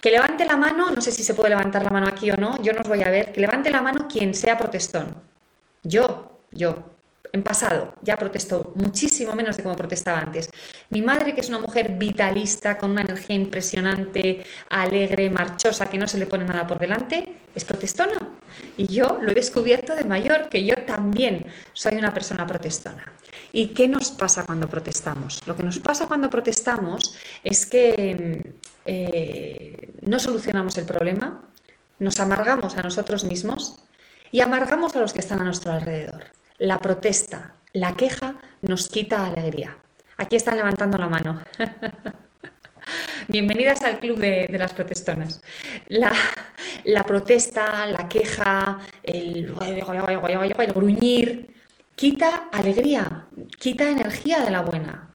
Que 0.00 0.10
levante 0.10 0.44
la 0.44 0.56
mano, 0.56 0.90
no 0.90 1.00
sé 1.00 1.10
si 1.10 1.24
se 1.24 1.34
puede 1.34 1.50
levantar 1.50 1.82
la 1.82 1.90
mano 1.90 2.06
aquí 2.06 2.30
o 2.30 2.36
no, 2.36 2.60
yo 2.62 2.72
no 2.72 2.80
os 2.80 2.88
voy 2.88 3.02
a 3.02 3.10
ver, 3.10 3.32
que 3.32 3.40
levante 3.40 3.70
la 3.70 3.82
mano 3.82 4.06
quien 4.08 4.32
sea 4.32 4.56
protestón. 4.56 5.22
Yo, 5.82 6.40
yo, 6.52 6.97
en 7.32 7.42
pasado 7.42 7.94
ya 8.02 8.16
protestó 8.16 8.72
muchísimo 8.74 9.34
menos 9.34 9.56
de 9.56 9.62
como 9.62 9.76
protestaba 9.76 10.20
antes. 10.20 10.50
Mi 10.90 11.02
madre, 11.02 11.34
que 11.34 11.40
es 11.40 11.48
una 11.48 11.58
mujer 11.58 11.92
vitalista, 11.98 12.78
con 12.78 12.90
una 12.90 13.02
energía 13.02 13.36
impresionante, 13.36 14.44
alegre, 14.70 15.30
marchosa, 15.30 15.86
que 15.86 15.98
no 15.98 16.06
se 16.06 16.18
le 16.18 16.26
pone 16.26 16.44
nada 16.44 16.66
por 16.66 16.78
delante, 16.78 17.40
es 17.54 17.64
protestona. 17.64 18.18
Y 18.76 18.86
yo 18.86 19.18
lo 19.20 19.30
he 19.30 19.34
descubierto 19.34 19.94
de 19.94 20.04
mayor, 20.04 20.48
que 20.48 20.64
yo 20.64 20.74
también 20.86 21.46
soy 21.72 21.96
una 21.96 22.12
persona 22.12 22.46
protestona. 22.46 23.12
¿Y 23.52 23.68
qué 23.68 23.88
nos 23.88 24.10
pasa 24.10 24.44
cuando 24.44 24.68
protestamos? 24.68 25.46
Lo 25.46 25.56
que 25.56 25.62
nos 25.62 25.78
pasa 25.78 26.06
cuando 26.06 26.30
protestamos 26.30 27.16
es 27.44 27.66
que 27.66 28.54
eh, 28.84 29.92
no 30.02 30.18
solucionamos 30.18 30.76
el 30.78 30.84
problema, 30.84 31.42
nos 31.98 32.20
amargamos 32.20 32.76
a 32.76 32.82
nosotros 32.82 33.24
mismos 33.24 33.76
y 34.30 34.40
amargamos 34.40 34.94
a 34.96 35.00
los 35.00 35.12
que 35.12 35.20
están 35.20 35.40
a 35.40 35.44
nuestro 35.44 35.72
alrededor. 35.72 36.37
La 36.58 36.80
protesta, 36.80 37.54
la 37.72 37.94
queja 37.94 38.34
nos 38.62 38.88
quita 38.88 39.24
alegría. 39.24 39.78
Aquí 40.16 40.34
están 40.34 40.56
levantando 40.56 40.98
la 40.98 41.08
mano. 41.08 41.40
Bienvenidas 43.28 43.82
al 43.82 44.00
club 44.00 44.18
de, 44.18 44.48
las 44.58 44.72
protestonas. 44.72 45.40
La, 45.86 47.04
protesta, 47.06 47.86
la 47.86 48.08
queja, 48.08 48.80
el, 49.04 49.54
gruñir, 50.74 51.54
quita 51.94 52.48
alegría, 52.50 53.26
quita 53.60 53.88
energía 53.88 54.40
de 54.40 54.50
la 54.50 54.62
buena. 54.62 55.14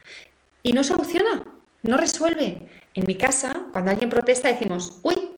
Y 0.61 0.71
no 0.71 0.81
soluciona, 0.81 1.43
no 1.81 1.97
resuelve. 1.97 2.69
En 2.93 3.05
mi 3.05 3.15
casa, 3.15 3.65
cuando 3.73 3.91
alguien 3.91 4.09
protesta, 4.09 4.47
decimos, 4.47 5.01
uy, 5.03 5.31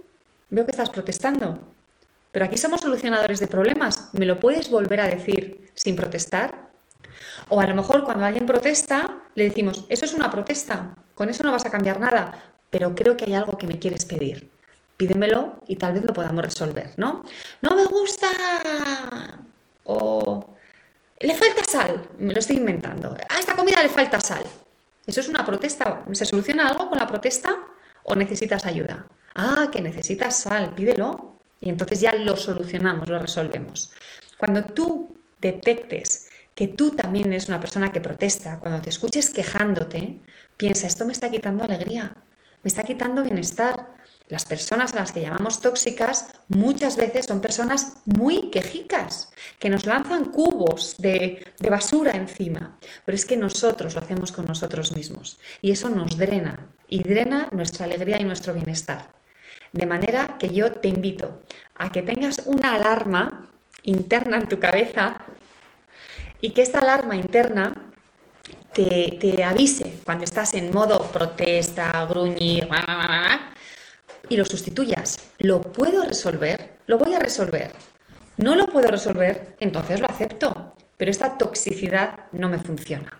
veo 0.51 0.65
que 0.65 0.71
estás 0.71 0.91
protestando. 0.91 1.74
Pero 2.35 2.47
aquí 2.47 2.57
somos 2.57 2.81
solucionadores 2.81 3.39
de 3.39 3.47
problemas. 3.47 4.09
¿Me 4.11 4.25
lo 4.25 4.41
puedes 4.41 4.69
volver 4.69 4.99
a 4.99 5.07
decir 5.07 5.71
sin 5.73 5.95
protestar? 5.95 6.67
O 7.47 7.61
a 7.61 7.65
lo 7.65 7.73
mejor 7.73 8.03
cuando 8.03 8.25
alguien 8.25 8.45
protesta, 8.45 9.21
le 9.35 9.45
decimos, 9.45 9.85
eso 9.87 10.03
es 10.03 10.13
una 10.13 10.29
protesta, 10.29 10.97
con 11.13 11.29
eso 11.29 11.43
no 11.43 11.53
vas 11.53 11.65
a 11.65 11.71
cambiar 11.71 11.97
nada, 11.97 12.57
pero 12.69 12.93
creo 12.93 13.15
que 13.15 13.23
hay 13.23 13.35
algo 13.35 13.57
que 13.57 13.67
me 13.67 13.79
quieres 13.79 14.03
pedir. 14.03 14.51
Pídemelo 14.97 15.61
y 15.65 15.77
tal 15.77 15.93
vez 15.93 16.03
lo 16.03 16.11
podamos 16.11 16.43
resolver, 16.43 16.91
¿no? 16.97 17.23
No 17.61 17.73
me 17.73 17.85
gusta. 17.85 18.27
O 19.85 20.57
le 21.21 21.35
falta 21.35 21.63
sal, 21.63 22.05
me 22.19 22.33
lo 22.33 22.39
estoy 22.39 22.57
inventando. 22.57 23.15
A 23.29 23.39
esta 23.39 23.55
comida 23.55 23.81
le 23.81 23.87
falta 23.87 24.19
sal. 24.19 24.43
¿Eso 25.07 25.21
es 25.21 25.29
una 25.29 25.45
protesta? 25.45 26.03
¿Se 26.11 26.25
soluciona 26.25 26.67
algo 26.67 26.89
con 26.89 26.99
la 26.99 27.07
protesta 27.07 27.55
o 28.03 28.13
necesitas 28.13 28.65
ayuda? 28.65 29.07
Ah, 29.35 29.69
que 29.71 29.81
necesitas 29.81 30.37
sal, 30.37 30.75
pídelo. 30.75 31.34
Y 31.61 31.69
entonces 31.69 32.01
ya 32.01 32.13
lo 32.13 32.35
solucionamos, 32.35 33.09
lo 33.09 33.19
resolvemos. 33.19 33.91
Cuando 34.37 34.63
tú 34.65 35.17
detectes 35.39 36.29
que 36.53 36.69
tú 36.69 36.91
también 36.91 37.31
eres 37.31 37.49
una 37.49 37.59
persona 37.59 37.91
que 37.91 38.01
protesta, 38.01 38.59
cuando 38.59 38.81
te 38.81 38.89
escuches 38.89 39.29
quejándote, 39.29 40.19
piensa, 40.57 40.87
esto 40.87 41.05
me 41.05 41.11
está 41.11 41.29
quitando 41.29 41.63
alegría, 41.63 42.15
me 42.63 42.69
está 42.69 42.83
quitando 42.83 43.23
bienestar. 43.23 43.93
Las 44.27 44.45
personas 44.45 44.93
a 44.93 45.01
las 45.01 45.11
que 45.11 45.21
llamamos 45.21 45.61
tóxicas 45.61 46.33
muchas 46.47 46.95
veces 46.97 47.27
son 47.27 47.41
personas 47.41 47.97
muy 48.05 48.49
quejicas, 48.49 49.29
que 49.59 49.69
nos 49.69 49.85
lanzan 49.85 50.25
cubos 50.31 50.95
de, 50.97 51.45
de, 51.59 51.69
basura 51.69 52.13
encima. 52.13 52.79
Pero 53.05 53.15
es 53.15 53.25
que 53.25 53.37
nosotros 53.37 53.93
lo 53.93 54.01
hacemos 54.01 54.31
con 54.31 54.45
nosotros 54.45 54.95
mismos 54.95 55.37
y 55.61 55.71
eso 55.71 55.89
nos 55.89 56.17
drena 56.17 56.71
y 56.87 57.03
drena 57.03 57.49
nuestra 57.51 57.85
alegría 57.85 58.19
y 58.19 58.23
nuestro 58.23 58.55
bienestar. 58.55 59.14
De 59.75 59.85
manera 59.85 60.37
que 60.39 60.47
yo 60.47 60.71
te 60.71 60.87
invito 60.87 61.41
a 61.75 61.91
que 61.91 62.01
tengas 62.01 62.43
una 62.45 62.75
alarma 62.75 63.49
interna 63.83 64.37
en 64.37 64.47
tu 64.47 64.57
cabeza 64.57 65.17
y 66.39 66.51
que 66.51 66.61
esta 66.61 66.79
alarma 66.79 67.17
interna 67.17 67.91
te, 68.71 69.43
avise 69.43 69.99
cuando 70.05 70.23
estás 70.23 70.53
en 70.53 70.71
modo 70.71 71.11
protesta, 71.11 72.05
gruñir, 72.05 72.69
y 74.29 74.37
lo 74.37 74.45
sustituyas. 74.45 75.19
¿Lo 75.39 75.61
puedo 75.61 76.05
resolver? 76.05 76.77
Lo 76.87 76.97
voy 76.97 77.13
a 77.13 77.19
resolver. 77.19 77.73
No 78.37 78.55
lo 78.55 78.67
puedo 78.67 78.87
resolver, 78.87 79.57
entonces 79.59 79.99
lo 79.99 80.09
acepto. 80.09 80.73
Pero 80.95 81.11
esta 81.11 81.37
toxicidad 81.37 82.27
no 82.31 82.47
me 82.47 82.59
funciona. 82.59 83.19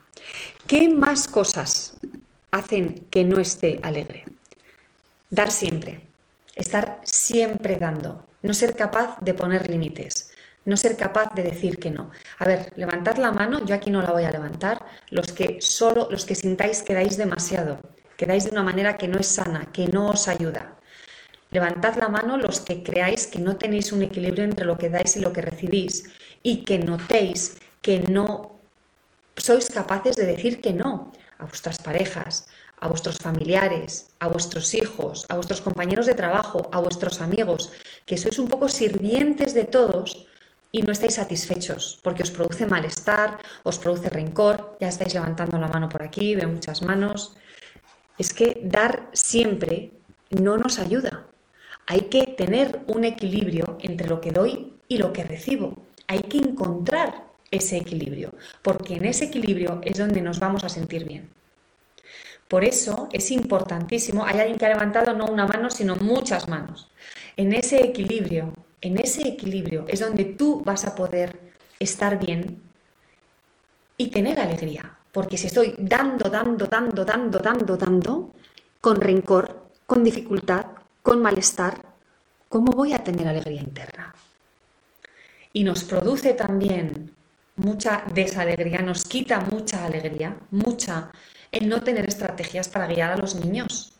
¿Qué 0.67 0.87
más 0.87 1.27
cosas 1.27 1.97
hacen 2.51 3.07
que 3.11 3.25
no 3.25 3.41
esté 3.41 3.81
alegre? 3.83 4.23
Dar 5.29 5.51
siempre. 5.51 6.14
Estar 6.55 7.01
siempre 7.03 7.77
dando. 7.77 8.25
No 8.41 8.53
ser 8.53 8.75
capaz 8.75 9.17
de 9.21 9.33
poner 9.33 9.69
límites 9.69 10.31
no 10.65 10.77
ser 10.77 10.97
capaz 10.97 11.33
de 11.35 11.43
decir 11.43 11.77
que 11.79 11.91
no. 11.91 12.11
A 12.39 12.45
ver, 12.45 12.73
levantad 12.75 13.17
la 13.17 13.31
mano, 13.31 13.63
yo 13.65 13.75
aquí 13.75 13.91
no 13.91 14.01
la 14.01 14.11
voy 14.11 14.23
a 14.23 14.31
levantar, 14.31 14.83
los 15.09 15.31
que 15.31 15.61
solo, 15.61 16.07
los 16.09 16.25
que 16.25 16.35
sintáis 16.35 16.81
que 16.81 16.95
dais 16.95 17.17
demasiado, 17.17 17.79
que 18.17 18.25
dais 18.25 18.45
de 18.45 18.51
una 18.51 18.63
manera 18.63 18.97
que 18.97 19.07
no 19.07 19.19
es 19.19 19.27
sana, 19.27 19.71
que 19.71 19.87
no 19.87 20.09
os 20.09 20.27
ayuda. 20.27 20.75
Levantad 21.51 21.95
la 21.97 22.09
mano 22.09 22.37
los 22.37 22.59
que 22.59 22.83
creáis 22.83 23.27
que 23.27 23.39
no 23.39 23.55
tenéis 23.55 23.91
un 23.91 24.01
equilibrio 24.01 24.43
entre 24.43 24.65
lo 24.65 24.77
que 24.77 24.89
dais 24.89 25.15
y 25.15 25.19
lo 25.19 25.31
que 25.31 25.41
recibís 25.41 26.09
y 26.41 26.65
que 26.65 26.79
notéis 26.79 27.57
que 27.81 27.99
no 27.99 28.59
sois 29.37 29.69
capaces 29.69 30.15
de 30.15 30.25
decir 30.25 30.59
que 30.59 30.73
no 30.73 31.11
a 31.37 31.45
vuestras 31.45 31.77
parejas, 31.77 32.47
a 32.85 32.87
vuestros 32.87 33.17
familiares, 33.17 34.13
a 34.19 34.27
vuestros 34.27 34.75
hijos, 34.75 35.25
a 35.27 35.35
vuestros 35.35 35.59
compañeros 35.61 36.05
de 36.05 36.13
trabajo, 36.13 36.69
a 36.71 36.79
vuestros 36.79 37.19
amigos, 37.19 37.71
que 38.05 38.15
sois 38.15 38.37
un 38.37 38.47
poco 38.47 38.69
sirvientes 38.69 39.55
de 39.55 39.65
todos 39.65 40.27
y 40.71 40.83
no 40.83 40.91
estáis 40.91 41.15
satisfechos 41.15 41.97
porque 42.03 42.21
os 42.21 42.29
produce 42.29 42.67
malestar, 42.67 43.39
os 43.63 43.79
produce 43.79 44.09
rencor, 44.09 44.77
ya 44.79 44.89
estáis 44.89 45.15
levantando 45.15 45.57
la 45.57 45.67
mano 45.67 45.89
por 45.89 46.03
aquí, 46.03 46.35
veo 46.35 46.47
muchas 46.47 46.83
manos. 46.83 47.33
Es 48.19 48.29
que 48.37 48.61
dar 48.63 49.09
siempre 49.13 49.89
no 50.29 50.57
nos 50.57 50.77
ayuda. 50.77 51.25
Hay 51.87 52.01
que 52.13 52.37
tener 52.37 52.81
un 52.85 53.03
equilibrio 53.03 53.79
entre 53.81 54.07
lo 54.07 54.21
que 54.21 54.31
doy 54.31 54.73
y 54.87 54.99
lo 54.99 55.11
que 55.11 55.23
recibo. 55.23 55.73
Hay 56.05 56.21
que 56.29 56.37
encontrar 56.37 57.25
ese 57.49 57.77
equilibrio, 57.77 58.29
porque 58.61 58.93
en 58.93 59.05
ese 59.05 59.25
equilibrio 59.25 59.81
es 59.83 59.97
donde 59.97 60.21
nos 60.21 60.39
vamos 60.39 60.63
a 60.63 60.69
sentir 60.69 61.05
bien. 61.05 61.33
Por 62.47 62.63
eso 62.63 63.09
es 63.11 63.31
importantísimo, 63.31 64.25
hay 64.25 64.39
alguien 64.39 64.57
que 64.57 64.65
ha 64.65 64.69
levantado 64.69 65.13
no 65.13 65.25
una 65.25 65.47
mano, 65.47 65.69
sino 65.69 65.95
muchas 65.95 66.47
manos. 66.47 66.89
En 67.37 67.53
ese 67.53 67.83
equilibrio 67.83 68.53
en 68.85 68.99
ese 68.99 69.27
equilibrio 69.27 69.85
es 69.87 69.99
donde 69.99 70.25
tú 70.25 70.61
vas 70.63 70.85
a 70.85 70.93
poder 70.93 71.39
estar 71.79 72.19
bien 72.23 72.61
y 73.97 74.11
tener 74.11 74.39
alegría. 74.39 74.95
Porque 75.11 75.37
si 75.37 75.47
estoy 75.47 75.73
dando, 75.79 76.29
dando, 76.29 76.67
dando, 76.67 77.03
dando, 77.03 77.39
dando, 77.39 77.77
dando, 77.77 78.33
con 78.79 79.01
rencor, 79.01 79.69
con 79.87 80.03
dificultad, 80.03 80.67
con 81.01 81.19
malestar, 81.19 81.81
¿cómo 82.47 82.73
voy 82.73 82.93
a 82.93 83.03
tener 83.03 83.27
alegría 83.27 83.61
interna? 83.61 84.13
Y 85.51 85.63
nos 85.63 85.83
produce 85.83 86.33
también 86.33 87.11
mucha 87.55 88.03
desalegría, 88.13 88.83
nos 88.83 89.05
quita 89.05 89.39
mucha 89.39 89.83
alegría, 89.85 90.37
mucha, 90.51 91.11
el 91.55 91.69
no 91.69 91.81
tener 91.81 92.05
estrategias 92.05 92.67
para 92.67 92.85
guiar 92.85 93.13
a 93.13 93.17
los 93.17 93.35
niños. 93.35 93.93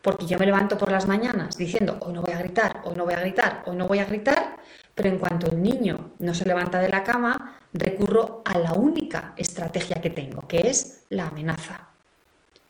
Porque 0.00 0.26
yo 0.26 0.38
me 0.38 0.46
levanto 0.46 0.78
por 0.78 0.90
las 0.90 1.06
mañanas 1.06 1.58
diciendo, 1.58 1.98
hoy 2.00 2.14
no 2.14 2.22
voy 2.22 2.32
a 2.32 2.38
gritar, 2.38 2.80
hoy 2.84 2.94
no 2.96 3.04
voy 3.04 3.14
a 3.14 3.20
gritar, 3.20 3.64
hoy 3.66 3.76
no 3.76 3.86
voy 3.86 3.98
a 3.98 4.04
gritar, 4.06 4.56
pero 4.94 5.08
en 5.08 5.18
cuanto 5.18 5.48
el 5.48 5.60
niño 5.60 6.12
no 6.20 6.32
se 6.32 6.46
levanta 6.46 6.78
de 6.78 6.88
la 6.88 7.02
cama, 7.02 7.58
recurro 7.72 8.42
a 8.44 8.58
la 8.58 8.72
única 8.72 9.34
estrategia 9.36 10.00
que 10.00 10.10
tengo, 10.10 10.46
que 10.46 10.68
es 10.70 11.04
la 11.10 11.26
amenaza, 11.26 11.88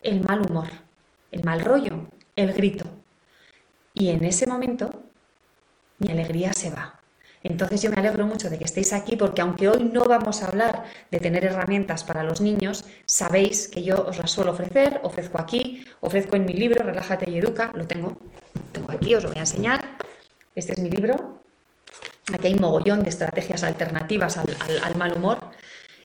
el 0.02 0.22
mal 0.22 0.40
humor, 0.40 0.68
el 1.30 1.44
mal 1.44 1.60
rollo, 1.60 2.08
el 2.34 2.52
grito. 2.54 2.86
Y 3.92 4.08
en 4.08 4.24
ese 4.24 4.46
momento 4.46 4.90
mi 5.98 6.10
alegría 6.10 6.52
se 6.54 6.70
va. 6.70 6.99
Entonces 7.42 7.80
yo 7.80 7.90
me 7.90 7.96
alegro 7.96 8.26
mucho 8.26 8.50
de 8.50 8.58
que 8.58 8.64
estéis 8.64 8.92
aquí 8.92 9.16
porque 9.16 9.40
aunque 9.40 9.68
hoy 9.68 9.84
no 9.84 10.04
vamos 10.04 10.42
a 10.42 10.48
hablar 10.48 10.84
de 11.10 11.20
tener 11.20 11.44
herramientas 11.44 12.04
para 12.04 12.22
los 12.22 12.40
niños, 12.40 12.84
sabéis 13.06 13.68
que 13.68 13.82
yo 13.82 14.04
os 14.06 14.18
las 14.18 14.30
suelo 14.30 14.52
ofrecer, 14.52 15.00
ofrezco 15.02 15.40
aquí, 15.40 15.84
ofrezco 16.00 16.36
en 16.36 16.44
mi 16.44 16.52
libro 16.52 16.84
Relájate 16.84 17.30
y 17.30 17.38
Educa, 17.38 17.72
lo 17.74 17.86
tengo, 17.86 18.18
tengo 18.72 18.92
aquí, 18.92 19.14
os 19.14 19.22
lo 19.22 19.30
voy 19.30 19.38
a 19.38 19.42
enseñar. 19.42 19.96
Este 20.54 20.72
es 20.72 20.78
mi 20.80 20.90
libro. 20.90 21.40
Aquí 22.32 22.48
hay 22.48 22.54
mogollón 22.54 23.02
de 23.02 23.08
estrategias 23.08 23.62
alternativas 23.62 24.36
al, 24.36 24.54
al 24.82 24.96
mal 24.96 25.16
humor. 25.16 25.38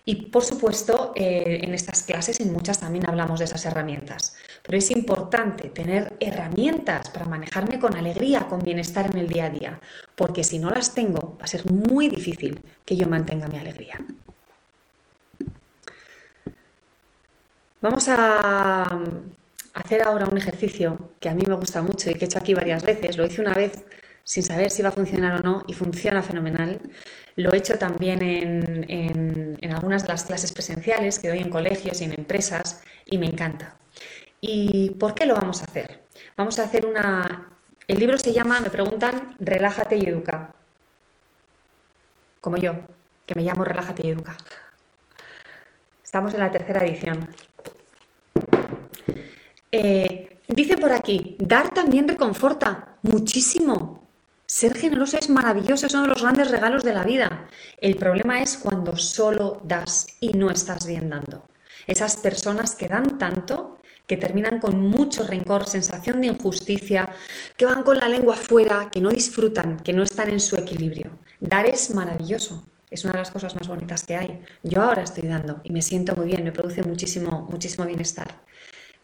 Y 0.08 0.28
por 0.28 0.44
supuesto, 0.44 1.14
eh, 1.16 1.62
en 1.64 1.74
estas 1.74 2.04
clases, 2.04 2.40
en 2.40 2.54
muchas 2.54 2.80
también 2.80 3.10
hablamos 3.10 3.40
de 3.40 3.46
esas 3.46 3.66
herramientas. 3.66 4.36
Pero 4.62 4.78
es 4.78 4.92
importante 4.92 5.70
tener 5.70 6.16
herramientas 6.20 7.10
para 7.10 7.26
manejarme 7.26 7.80
con 7.80 7.96
alegría, 7.96 8.48
con 8.48 8.60
bienestar 8.60 9.08
en 9.08 9.18
el 9.18 9.28
día 9.28 9.46
a 9.46 9.50
día, 9.50 9.80
porque 10.16 10.44
si 10.44 10.60
no 10.60 10.70
las 10.70 10.94
tengo, 10.94 11.38
va 11.40 11.46
a 11.46 11.48
ser 11.48 11.66
muy 11.72 12.08
difícil 12.08 12.62
que 12.86 12.96
yo 12.96 13.08
mantenga 13.08 13.48
mi 13.48 13.58
alegría. 13.58 14.00
Vamos 17.82 18.08
a 18.08 19.00
hacer 19.74 20.04
ahora 20.04 20.28
un 20.28 20.38
ejercicio 20.38 21.12
que 21.20 21.30
a 21.30 21.34
mí 21.34 21.44
me 21.48 21.56
gusta 21.56 21.82
mucho 21.82 22.10
y 22.10 22.14
que 22.14 22.26
he 22.26 22.28
hecho 22.28 22.40
aquí 22.40 22.54
varias 22.54 22.84
veces. 22.84 23.18
Lo 23.18 23.26
hice 23.26 23.42
una 23.42 23.54
vez 23.54 23.84
sin 24.26 24.44
saber 24.44 24.72
si 24.72 24.82
va 24.82 24.90
a 24.90 24.92
funcionar 24.92 25.40
o 25.40 25.44
no 25.44 25.64
y 25.68 25.74
funciona 25.74 26.22
fenomenal. 26.24 26.82
Lo 27.36 27.54
he 27.54 27.58
hecho 27.58 27.78
también 27.78 28.20
en, 28.22 29.72
algunas 29.72 30.02
de 30.02 30.10
las 30.10 30.26
clases 30.26 30.52
presenciales 30.52 31.20
que 31.20 31.30
doy 31.30 31.40
en 31.40 31.50
colegios 31.50 32.02
y 32.02 32.06
en 32.06 32.14
empresas 32.14 32.82
y 33.06 33.18
me 33.20 33.28
encanta. 33.28 33.78
¿Y 34.42 34.90
por 34.92 35.14
qué 35.14 35.26
lo 35.26 35.36
vamos 35.36 35.62
a 35.62 35.66
hacer? 35.66 36.04
Vamos 36.36 36.60
a 36.60 36.64
hacer 36.64 36.86
una... 36.86 37.52
El 37.88 38.00
libro 38.00 38.18
se 38.18 38.34
llama, 38.34 38.60
me 38.62 38.72
preguntan, 38.72 39.36
Relájate 39.40 39.96
y 39.96 40.06
Educa. 40.06 40.56
Como 42.42 42.58
yo, 42.58 42.74
que 43.28 43.36
me 43.36 43.44
llamo 43.44 43.64
Relájate 43.64 44.08
y 44.08 44.10
Educa. 44.10 44.36
Estamos 46.04 46.34
en 46.34 46.40
la 46.40 46.52
tercera 46.52 46.84
edición. 46.84 47.30
Eh, 49.72 50.40
dice 50.48 50.78
por 50.78 50.92
aquí, 50.92 51.36
dar 51.40 51.72
también 51.72 52.08
reconforta 52.08 52.98
muchísimo. 53.04 54.05
Ser 54.58 54.74
generoso 54.74 55.18
es 55.18 55.30
maravilloso, 55.30 55.86
es 55.86 55.94
uno 55.96 56.04
de 56.04 56.10
los 56.12 56.22
grandes 56.22 56.50
regalos 56.50 56.82
de 56.82 56.94
la 56.94 57.04
vida. 57.04 57.50
El 57.78 57.98
problema 57.98 58.42
es 58.42 58.56
cuando 58.56 58.96
solo 58.96 59.60
das 59.66 60.08
y 60.22 60.32
no 60.32 60.50
estás 60.50 60.88
bien 60.88 61.10
dando. 61.10 61.46
Esas 61.88 62.16
personas 62.16 62.74
que 62.74 62.88
dan 62.88 63.18
tanto 63.18 63.80
que 64.08 64.16
terminan 64.16 64.60
con 64.62 64.80
mucho 64.80 65.28
rencor, 65.28 65.68
sensación 65.68 66.22
de 66.22 66.28
injusticia, 66.28 67.10
que 67.58 67.66
van 67.66 67.84
con 67.84 67.98
la 67.98 68.08
lengua 68.08 68.36
afuera, 68.36 68.90
que 68.90 69.02
no 69.02 69.10
disfrutan, 69.10 69.76
que 69.82 69.92
no 69.92 70.04
están 70.04 70.30
en 70.30 70.40
su 70.40 70.56
equilibrio. 70.56 71.20
Dar 71.42 71.66
es 71.66 71.94
maravilloso, 71.94 72.64
es 72.90 73.04
una 73.04 73.12
de 73.12 73.20
las 73.20 73.32
cosas 73.32 73.56
más 73.56 73.68
bonitas 73.68 74.06
que 74.06 74.16
hay. 74.16 74.42
Yo 74.64 74.82
ahora 74.84 75.04
estoy 75.04 75.28
dando 75.28 75.60
y 75.66 75.74
me 75.74 75.82
siento 75.82 76.16
muy 76.16 76.28
bien, 76.28 76.46
me 76.46 76.54
produce 76.54 76.82
muchísimo, 76.82 77.46
muchísimo 77.52 77.86
bienestar. 77.86 78.46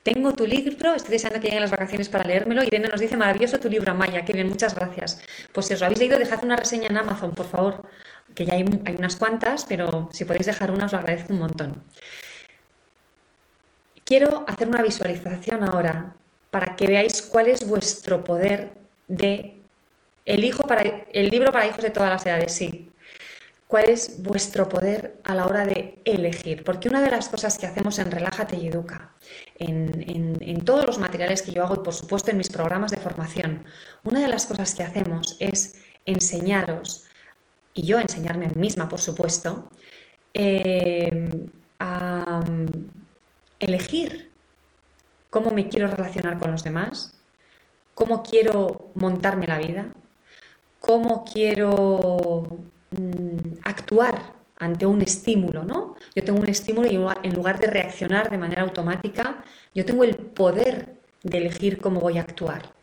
Tengo 0.04 0.34
tu 0.34 0.48
libro, 0.48 0.96
estoy 0.96 1.12
deseando 1.12 1.40
que 1.40 1.48
lleguen 1.48 1.62
las 1.62 1.72
vacaciones 1.72 2.10
para 2.10 2.24
leérmelo. 2.24 2.64
Irene 2.64 2.88
nos 2.88 3.00
dice, 3.00 3.16
maravilloso 3.18 3.60
tu 3.60 3.70
libro, 3.70 3.94
Maya, 3.94 4.26
qué 4.26 4.34
bien, 4.34 4.50
muchas 4.50 4.74
gracias. 4.74 5.22
Pues 5.52 5.68
si 5.68 5.74
os 5.76 5.80
lo 5.80 5.86
habéis 5.86 6.00
leído, 6.00 6.18
dejad 6.18 6.44
una 6.44 6.56
reseña 6.56 6.88
en 6.88 6.98
Amazon, 6.98 7.32
por 7.36 7.48
favor, 7.48 7.88
que 8.34 8.46
ya 8.46 8.54
hay, 8.56 8.66
hay 8.86 8.96
unas 8.96 9.16
cuantas, 9.16 9.66
pero 9.70 10.10
si 10.12 10.26
podéis 10.26 10.48
dejar 10.48 10.72
una 10.72 10.86
os 10.86 10.92
lo 10.92 10.98
agradezco 10.98 11.34
un 11.34 11.40
montón. 11.40 11.84
Quiero 14.04 14.44
hacer 14.48 14.68
una 14.68 14.82
visualización 14.82 15.64
ahora 15.64 16.16
para 16.50 16.76
que 16.76 16.88
veáis 16.88 17.22
cuál 17.22 17.48
es 17.48 17.66
vuestro 17.68 18.24
poder 18.24 18.74
de 19.08 19.62
el, 20.26 20.44
hijo 20.44 20.64
para, 20.64 20.82
el 20.82 21.30
libro 21.30 21.52
para 21.52 21.68
hijos 21.68 21.84
de 21.84 21.92
todas 21.92 22.10
las 22.10 22.26
edades, 22.26 22.54
sí. 22.54 22.92
¿Cuál 23.72 23.90
es 23.90 24.22
vuestro 24.22 24.68
poder 24.68 25.22
a 25.24 25.34
la 25.34 25.46
hora 25.46 25.66
de 25.66 26.02
elegir? 26.04 26.66
Porque 26.66 26.90
una 26.90 27.00
de 27.00 27.10
las 27.10 27.30
cosas 27.30 27.58
que 27.58 27.68
hacemos 27.68 28.00
en 28.00 28.12
Relájate 28.12 28.58
y 28.58 28.68
Educa, 28.68 29.16
en, 29.56 30.66
todos 30.66 30.86
los 30.86 31.00
materiales 31.00 31.42
que 31.42 31.54
yo 31.54 31.64
hago 31.64 31.76
y 31.76 31.78
por 31.78 31.94
supuesto 31.94 32.32
en 32.32 32.38
mis 32.38 32.50
programas 32.50 32.92
de 32.92 32.98
formación, 32.98 33.64
una 34.04 34.20
de 34.20 34.28
las 34.28 34.46
cosas 34.46 34.76
que 34.76 34.84
hacemos 34.84 35.38
es 35.40 35.82
enseñaros, 36.06 37.06
y 37.74 37.84
yo 37.84 37.98
enseñarme 37.98 38.48
a 38.48 38.50
mí 38.50 38.56
misma, 38.60 38.90
por 38.90 39.00
supuesto, 39.00 39.70
eh, 40.34 41.30
a 41.80 42.44
elegir 43.58 44.34
cómo 45.30 45.50
me 45.52 45.70
quiero 45.70 45.88
relacionar 45.88 46.40
con 46.40 46.52
los 46.52 46.66
demás, 46.66 47.18
cómo 47.94 48.22
quiero 48.22 48.92
montarme 48.96 49.48
la 49.48 49.60
vida, 49.60 49.94
cómo 50.82 51.24
quiero 51.24 52.60
mm, 52.92 53.60
actuar 53.64 54.34
ante 54.58 54.86
un 54.86 55.02
estímulo, 55.02 55.64
¿no? 55.64 55.96
Yo 56.16 56.24
tengo 56.24 56.40
un 56.40 56.48
estímulo 56.48 56.88
y 56.88 56.96
en 56.96 57.34
lugar 57.34 57.60
de 57.60 57.68
reaccionar 57.68 58.30
de 58.30 58.38
manera 58.38 58.62
automática, 58.62 59.44
yo 59.74 59.86
tengo 59.86 60.04
el 60.04 60.16
poder 60.16 60.98
de 61.24 61.38
elegir 61.40 61.80
cómo 61.80 62.00
voy 62.00 62.20
a 62.20 62.22
actuar. 62.22 62.74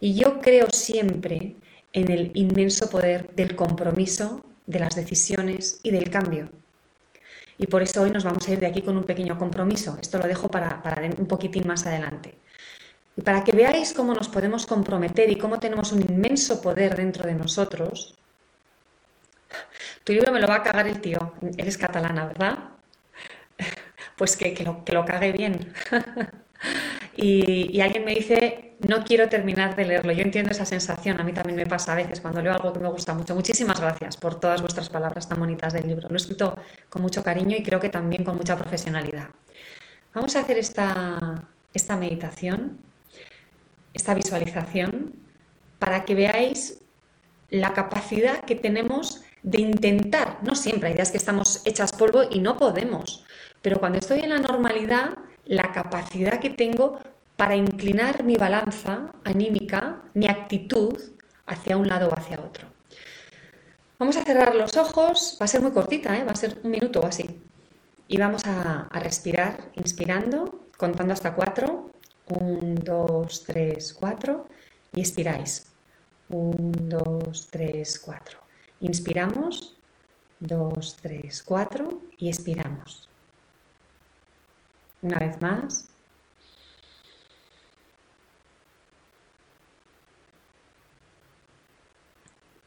Y 0.00 0.14
yo 0.14 0.40
creo 0.40 0.68
siempre 0.70 1.56
en 1.92 2.10
el 2.10 2.30
inmenso 2.34 2.88
poder 2.88 3.34
del 3.34 3.56
compromiso, 3.56 4.44
de 4.66 4.78
las 4.78 4.94
decisiones 4.94 5.80
y 5.82 5.90
del 5.90 6.10
cambio. 6.10 6.50
Y 7.56 7.66
por 7.66 7.82
eso 7.82 8.02
hoy 8.02 8.10
nos 8.10 8.22
vamos 8.22 8.46
a 8.46 8.52
ir 8.52 8.60
de 8.60 8.66
aquí 8.66 8.82
con 8.82 8.96
un 8.96 9.04
pequeño 9.04 9.36
compromiso. 9.36 9.98
Esto 10.00 10.18
lo 10.18 10.28
dejo 10.28 10.48
para, 10.48 10.82
un 11.18 11.26
poquitín 11.26 11.66
más 11.66 11.84
adelante. 11.86 12.34
Y 13.16 13.22
para 13.22 13.42
que 13.42 13.50
veáis 13.50 13.92
cómo 13.92 14.14
nos 14.14 14.28
podemos 14.28 14.66
comprometer 14.66 15.28
y 15.30 15.36
cómo 15.36 15.58
tenemos 15.58 15.90
un 15.90 16.02
inmenso 16.02 16.62
poder 16.62 16.94
dentro 16.94 17.26
de 17.26 17.34
nosotros, 17.34 18.16
tu 20.08 20.14
libro 20.14 20.32
me 20.32 20.40
lo 20.40 20.46
va 20.46 20.54
a 20.56 20.62
cagar 20.62 20.86
el 20.88 21.02
tío. 21.02 21.34
Eres 21.58 21.76
catalana, 21.76 22.24
¿verdad? 22.24 22.58
Pues 24.16 24.38
que, 24.38 24.64
lo, 24.64 24.82
que 24.82 24.92
lo 24.94 25.04
cague 25.04 25.32
bien. 25.32 25.74
y, 27.14 27.78
alguien 27.82 28.06
me 28.06 28.14
dice, 28.14 28.74
no 28.88 29.04
quiero 29.04 29.28
terminar 29.28 29.76
de 29.76 29.84
leerlo. 29.84 30.12
Yo 30.12 30.22
entiendo 30.22 30.50
esa 30.50 30.64
sensación, 30.64 31.20
a 31.20 31.24
mí 31.24 31.34
también 31.34 31.56
me 31.56 31.66
pasa 31.66 31.92
a 31.92 31.96
veces 31.96 32.22
cuando 32.22 32.40
leo 32.40 32.54
algo 32.54 32.72
que 32.72 32.80
me 32.80 32.88
gusta 32.88 33.12
mucho. 33.12 33.34
Muchísimas 33.34 33.78
gracias 33.78 34.16
por 34.16 34.40
todas 34.40 34.62
vuestras 34.62 34.88
palabras 34.88 35.28
tan 35.28 35.38
bonitas 35.38 35.74
del 35.74 35.86
libro. 35.86 36.08
Lo 36.08 36.14
he 36.14 36.16
escrito 36.16 36.56
con 36.88 37.02
mucho 37.02 37.22
cariño 37.22 37.54
y 37.54 37.62
creo 37.62 37.78
que 37.78 37.90
también 37.90 38.24
con 38.24 38.34
mucha 38.34 38.56
profesionalidad. 38.56 39.28
Vamos 40.14 40.34
a 40.36 40.40
hacer 40.40 40.56
esta, 40.56 41.44
esta 41.74 41.96
meditación, 41.98 42.78
esta 43.92 44.14
visualización, 44.14 45.12
para 45.78 46.06
que 46.06 46.14
veáis 46.14 46.78
la 47.50 47.74
capacidad 47.74 48.40
que 48.44 48.54
tenemos 48.54 49.22
de 49.42 49.60
intentar, 49.60 50.38
no 50.42 50.54
siempre, 50.54 50.88
hay 50.88 50.94
días 50.94 51.10
que 51.10 51.16
estamos 51.18 51.62
hechas 51.64 51.92
polvo 51.92 52.22
y 52.30 52.40
no 52.40 52.56
podemos, 52.56 53.24
pero 53.62 53.78
cuando 53.78 53.98
estoy 53.98 54.20
en 54.20 54.30
la 54.30 54.38
normalidad, 54.38 55.18
la 55.44 55.72
capacidad 55.72 56.40
que 56.40 56.50
tengo 56.50 56.98
para 57.36 57.56
inclinar 57.56 58.24
mi 58.24 58.36
balanza 58.36 59.12
anímica, 59.24 60.02
mi 60.14 60.26
actitud 60.26 60.98
hacia 61.46 61.76
un 61.76 61.88
lado 61.88 62.08
o 62.08 62.14
hacia 62.18 62.40
otro. 62.40 62.68
Vamos 63.98 64.16
a 64.16 64.24
cerrar 64.24 64.54
los 64.54 64.76
ojos, 64.76 65.36
va 65.40 65.44
a 65.44 65.48
ser 65.48 65.60
muy 65.60 65.72
cortita, 65.72 66.16
¿eh? 66.16 66.24
va 66.24 66.32
a 66.32 66.36
ser 66.36 66.58
un 66.62 66.70
minuto 66.70 67.00
o 67.00 67.06
así. 67.06 67.40
Y 68.06 68.16
vamos 68.16 68.44
a, 68.46 68.88
a 68.90 69.00
respirar, 69.00 69.70
inspirando, 69.74 70.68
contando 70.76 71.12
hasta 71.12 71.34
cuatro. 71.34 71.90
Un, 72.28 72.76
dos, 72.76 73.44
tres, 73.44 73.92
cuatro. 73.92 74.46
Y 74.94 75.00
expiráis. 75.00 75.66
Un, 76.28 76.72
dos, 76.88 77.48
tres, 77.50 77.98
cuatro. 77.98 78.38
Inspiramos. 78.80 79.74
Dos, 80.40 80.96
tres, 81.00 81.42
cuatro. 81.42 82.00
Y 82.18 82.28
expiramos. 82.28 83.08
Una 85.02 85.18
vez 85.18 85.40
más. 85.40 85.88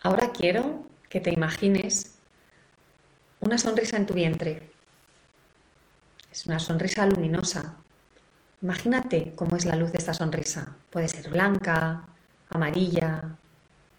Ahora 0.03 0.31
quiero 0.31 0.85
que 1.09 1.19
te 1.19 1.31
imagines 1.31 2.15
una 3.39 3.57
sonrisa 3.57 3.97
en 3.97 4.05
tu 4.05 4.13
vientre. 4.13 4.71
Es 6.31 6.45
una 6.45 6.59
sonrisa 6.59 7.05
luminosa. 7.05 7.75
Imagínate 8.61 9.33
cómo 9.35 9.55
es 9.55 9.65
la 9.65 9.75
luz 9.75 9.91
de 9.91 9.97
esta 9.97 10.13
sonrisa. 10.13 10.75
Puede 10.89 11.07
ser 11.07 11.29
blanca, 11.29 12.05
amarilla, 12.49 13.37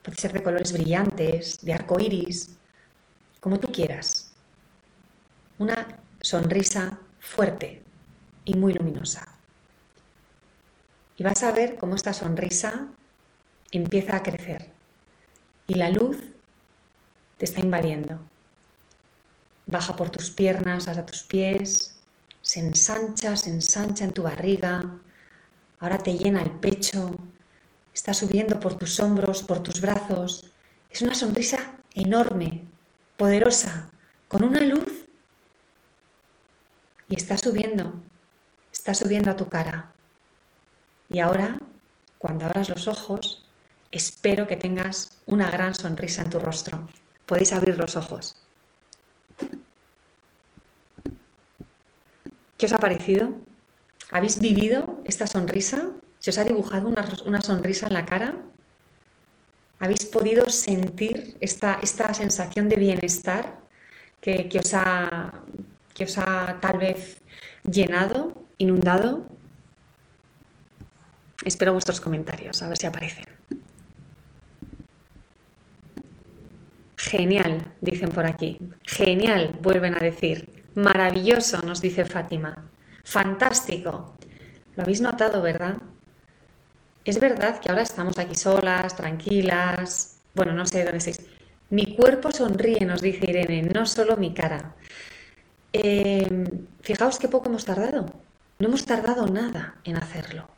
puede 0.02 0.16
ser 0.16 0.32
de 0.32 0.42
colores 0.42 0.72
brillantes, 0.72 1.60
de 1.62 1.72
arco 1.72 1.98
iris, 2.00 2.56
como 3.40 3.58
tú 3.58 3.70
quieras. 3.72 4.32
Una 5.58 5.98
sonrisa 6.20 6.98
fuerte 7.20 7.82
y 8.44 8.54
muy 8.54 8.74
luminosa. 8.74 9.26
Y 11.16 11.22
vas 11.22 11.42
a 11.42 11.52
ver 11.52 11.76
cómo 11.76 11.94
esta 11.94 12.12
sonrisa 12.12 12.88
empieza 13.70 14.16
a 14.16 14.22
crecer 14.22 14.70
y 15.66 15.74
la 15.74 15.90
luz 15.90 16.18
te 17.38 17.44
está 17.44 17.60
invadiendo. 17.60 18.20
Baja 19.66 19.96
por 19.96 20.10
tus 20.10 20.30
piernas 20.30 20.88
hasta 20.88 21.06
tus 21.06 21.22
pies, 21.22 22.00
se 22.40 22.60
ensancha, 22.60 23.36
se 23.36 23.50
ensancha 23.50 24.04
en 24.04 24.12
tu 24.12 24.24
barriga, 24.24 24.82
ahora 25.78 25.98
te 25.98 26.18
llena 26.18 26.42
el 26.42 26.50
pecho, 26.50 27.16
está 27.94 28.14
subiendo 28.14 28.58
por 28.60 28.76
tus 28.76 28.98
hombros, 29.00 29.42
por 29.42 29.62
tus 29.62 29.80
brazos. 29.80 30.50
Es 30.90 31.02
una 31.02 31.14
sonrisa 31.14 31.76
enorme, 31.94 32.64
poderosa, 33.16 33.90
con 34.28 34.44
una 34.44 34.60
luz 34.60 35.06
y 37.08 37.16
está 37.16 37.36
subiendo, 37.36 37.94
está 38.72 38.94
subiendo 38.94 39.30
a 39.30 39.36
tu 39.36 39.48
cara. 39.48 39.92
Y 41.08 41.20
ahora, 41.20 41.58
cuando 42.18 42.46
abras 42.46 42.68
los 42.68 42.88
ojos, 42.88 43.42
Espero 43.92 44.46
que 44.46 44.56
tengas 44.56 45.20
una 45.26 45.50
gran 45.50 45.74
sonrisa 45.74 46.22
en 46.22 46.30
tu 46.30 46.38
rostro. 46.38 46.88
Podéis 47.26 47.52
abrir 47.52 47.76
los 47.76 47.94
ojos. 47.94 48.34
¿Qué 52.56 52.64
os 52.66 52.72
ha 52.72 52.78
parecido? 52.78 53.34
¿Habéis 54.10 54.40
vivido 54.40 55.02
esta 55.04 55.26
sonrisa? 55.26 55.90
¿Se 56.22 56.30
os 56.30 56.38
ha 56.38 56.44
dibujado 56.44 56.88
una, 57.26 57.42
sonrisa 57.42 57.88
en 57.88 57.94
la 57.94 58.06
cara? 58.06 58.36
¿Habéis 59.80 60.04
podido 60.04 60.48
sentir 60.50 61.36
esta, 61.40 61.80
esta 61.82 62.14
sensación 62.14 62.68
de 62.68 62.76
bienestar 62.76 63.58
que, 64.20 64.48
os 64.56 64.72
ha, 64.72 65.42
que 65.92 66.04
os 66.04 66.16
ha 66.18 66.60
tal 66.60 66.78
vez 66.78 67.20
llenado, 67.64 68.46
inundado? 68.58 69.26
Espero 71.44 71.72
vuestros 71.72 72.00
comentarios, 72.00 72.62
a 72.62 72.68
ver 72.68 72.78
si 72.78 72.86
aparecen. 72.86 73.24
Genial, 76.98 77.74
dicen 77.80 78.10
por 78.10 78.26
aquí. 78.26 78.60
Genial, 78.84 79.58
vuelven 79.60 79.96
a 79.96 79.98
decir. 79.98 80.62
Maravilloso, 80.76 81.62
nos 81.62 81.80
dice 81.80 82.04
Fátima. 82.04 82.70
Fantástico. 83.02 84.14
Lo 84.76 84.84
habéis 84.84 85.00
notado, 85.00 85.42
¿verdad? 85.42 85.78
Es 87.04 87.18
verdad 87.18 87.60
que 87.60 87.68
ahora 87.68 87.82
estamos 87.82 88.18
aquí 88.18 88.34
solas, 88.34 88.96
tranquilas. 88.96 90.16
Bueno, 90.34 90.52
no 90.52 90.66
sé 90.66 90.84
dónde 90.84 90.98
estáis. 90.98 91.20
Mi 91.70 91.96
cuerpo 91.96 92.30
sonríe, 92.32 92.84
nos 92.84 93.00
dice 93.02 93.30
Irene, 93.30 93.62
no 93.62 93.86
solo 93.86 94.16
mi 94.16 94.34
cara. 94.34 94.74
Em, 95.72 96.66
fijaos 96.82 97.18
qué 97.18 97.28
poco 97.28 97.48
hemos 97.48 97.64
tardado. 97.64 98.06
No 98.58 98.68
hemos 98.68 98.84
tardado 98.86 99.26
nada 99.26 99.76
en 99.84 99.96
hacerlo. 99.96 100.48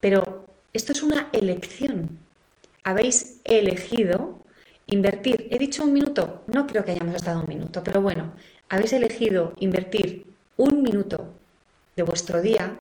Pero 0.00 0.46
esto 0.72 0.92
es 0.92 1.02
una 1.02 1.28
elección. 1.32 2.18
Habéis 2.84 3.40
elegido 3.44 4.46
Invertir, 4.88 5.48
he 5.50 5.58
dicho 5.58 5.82
un 5.82 5.92
minuto, 5.92 6.44
no 6.46 6.64
creo 6.68 6.84
que 6.84 6.92
hayamos 6.92 7.16
estado 7.16 7.40
un 7.40 7.48
minuto, 7.48 7.82
pero 7.82 8.00
bueno, 8.00 8.32
habéis 8.68 8.92
elegido 8.92 9.52
invertir 9.58 10.24
un 10.56 10.80
minuto 10.82 11.34
de 11.96 12.04
vuestro 12.04 12.40
día 12.40 12.78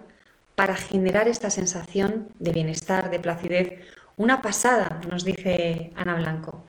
para 0.56 0.76
generar 0.76 1.28
esta 1.28 1.50
sensación 1.50 2.30
de 2.40 2.52
bienestar, 2.52 3.10
de 3.10 3.20
placidez. 3.20 3.82
Una 4.18 4.42
pasada, 4.42 5.02
nos 5.10 5.24
dice 5.24 5.92
Ana 5.96 6.16
Blanco. 6.16 6.66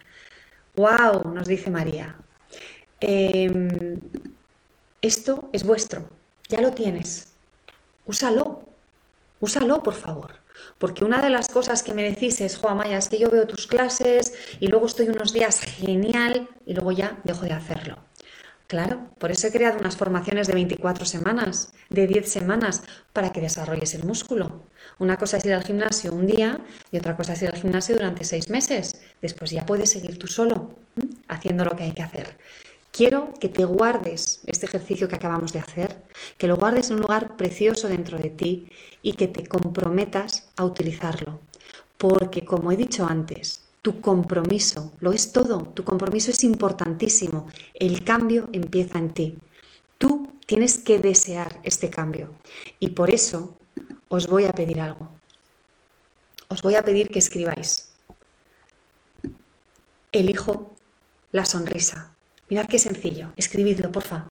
¡Wow! 0.77 1.33
nos 1.33 1.47
dice 1.49 1.71
María. 1.71 2.17
Em, 3.01 4.01
esto 5.01 5.49
es 5.53 5.65
vuestro, 5.65 6.09
ya 6.49 6.61
lo 6.61 6.73
tienes. 6.73 7.33
Úsalo, 8.07 8.67
Úsalo, 9.41 9.83
por 9.83 9.95
favor. 9.95 10.33
Porque 10.79 11.05
una 11.05 11.21
de 11.21 11.31
las 11.31 11.49
cosas 11.49 11.83
que 11.83 11.95
me 11.95 12.03
decís 12.03 12.41
es, 12.41 12.57
Jo, 12.57 12.69
Amaya, 12.71 12.99
es 12.99 13.09
que 13.09 13.19
yo 13.19 13.31
veo 13.31 13.47
tus 13.47 13.67
clases 13.67 14.35
y 14.61 14.69
luego 14.69 14.87
estoy 14.87 15.09
unos 15.09 15.33
días 15.33 15.61
genial 15.61 16.49
y 16.65 16.75
luego 16.75 16.93
ya 16.93 17.19
dejo 17.25 17.45
de 17.45 17.53
hacerlo. 17.53 17.99
Claro, 18.67 19.11
por 19.19 19.31
eso 19.31 19.47
he 19.47 19.53
creado 19.53 19.79
unas 19.79 19.97
formaciones 19.97 20.49
de 20.49 20.55
24 20.55 21.05
semanas, 21.05 21.73
de 21.89 22.09
10 22.09 22.29
semanas, 22.29 22.83
para 23.13 23.33
que 23.33 23.41
desarrolles 23.41 23.95
el 23.95 24.03
músculo. 24.03 24.65
Una 24.99 25.17
cosa 25.17 25.37
es 25.37 25.45
ir 25.45 25.53
al 25.53 25.63
gimnasio 25.63 26.13
un 26.13 26.27
día 26.27 26.59
y 26.91 26.97
otra 26.97 27.17
cosa 27.17 27.35
es 27.35 27.43
ir 27.43 27.51
al 27.51 27.61
gimnasio 27.61 27.95
durante 27.95 28.25
seis 28.25 28.51
meses. 28.51 29.01
Después 29.23 29.53
ya 29.53 29.65
puedes 29.65 29.91
seguir 29.91 30.19
tú 30.19 30.27
solo, 30.27 30.75
haciendo 31.29 31.65
lo 31.65 31.77
que 31.77 31.85
hay 31.85 31.93
que 31.93 32.03
hacer. 32.03 32.37
Quiero 32.91 33.35
que 33.39 33.49
te 33.49 33.65
guardes 33.65 34.41
este 34.47 34.67
ejercicio 34.67 35.07
que 35.07 35.17
acabamos 35.17 35.53
de 35.53 35.61
hacer, 35.61 36.03
que 36.37 36.49
lo 36.49 36.57
guardes 36.57 36.89
en 36.91 36.97
un 36.97 37.03
lugar 37.03 37.37
precioso 37.37 37.89
dentro 37.89 38.19
de 38.19 38.31
ti 38.31 38.69
y 39.01 39.13
que 39.13 39.29
te 39.29 39.47
comprometas 39.47 40.49
a 40.57 40.65
utilizarlo. 40.65 41.39
Porque, 41.99 42.45
como 42.45 42.73
he 42.73 42.77
dicho 42.77 43.07
antes, 43.07 43.66
tu 43.87 44.01
compromiso, 44.01 44.93
lo 44.99 45.13
es 45.13 45.31
todo, 45.31 45.63
tu 45.73 45.85
compromiso 45.85 46.33
es 46.33 46.43
importantísimo. 46.43 47.47
El 47.73 48.03
cambio 48.03 48.49
empieza 48.53 48.99
en 48.99 49.15
ti. 49.15 49.39
Tú 49.97 50.29
tienes 50.45 50.79
que 50.79 50.99
desear 50.99 51.61
este 51.63 51.89
cambio. 51.89 52.35
Y 52.81 52.89
por 52.89 53.11
eso 53.11 53.57
os 54.09 54.27
voy 54.27 54.47
a 54.47 54.53
pedir 54.53 54.81
algo. 54.81 55.09
Os 56.49 56.63
voy 56.63 56.75
a 56.75 56.83
pedir 56.83 57.11
que 57.11 57.21
escribáis. 57.21 57.93
Elijo 60.11 60.75
la 61.31 61.45
sonrisa. 61.45 62.13
Mirad 62.49 62.67
qué 62.67 62.81
sencillo. 62.81 63.35
Escribidlo, 63.37 63.93
porfa. 63.93 64.31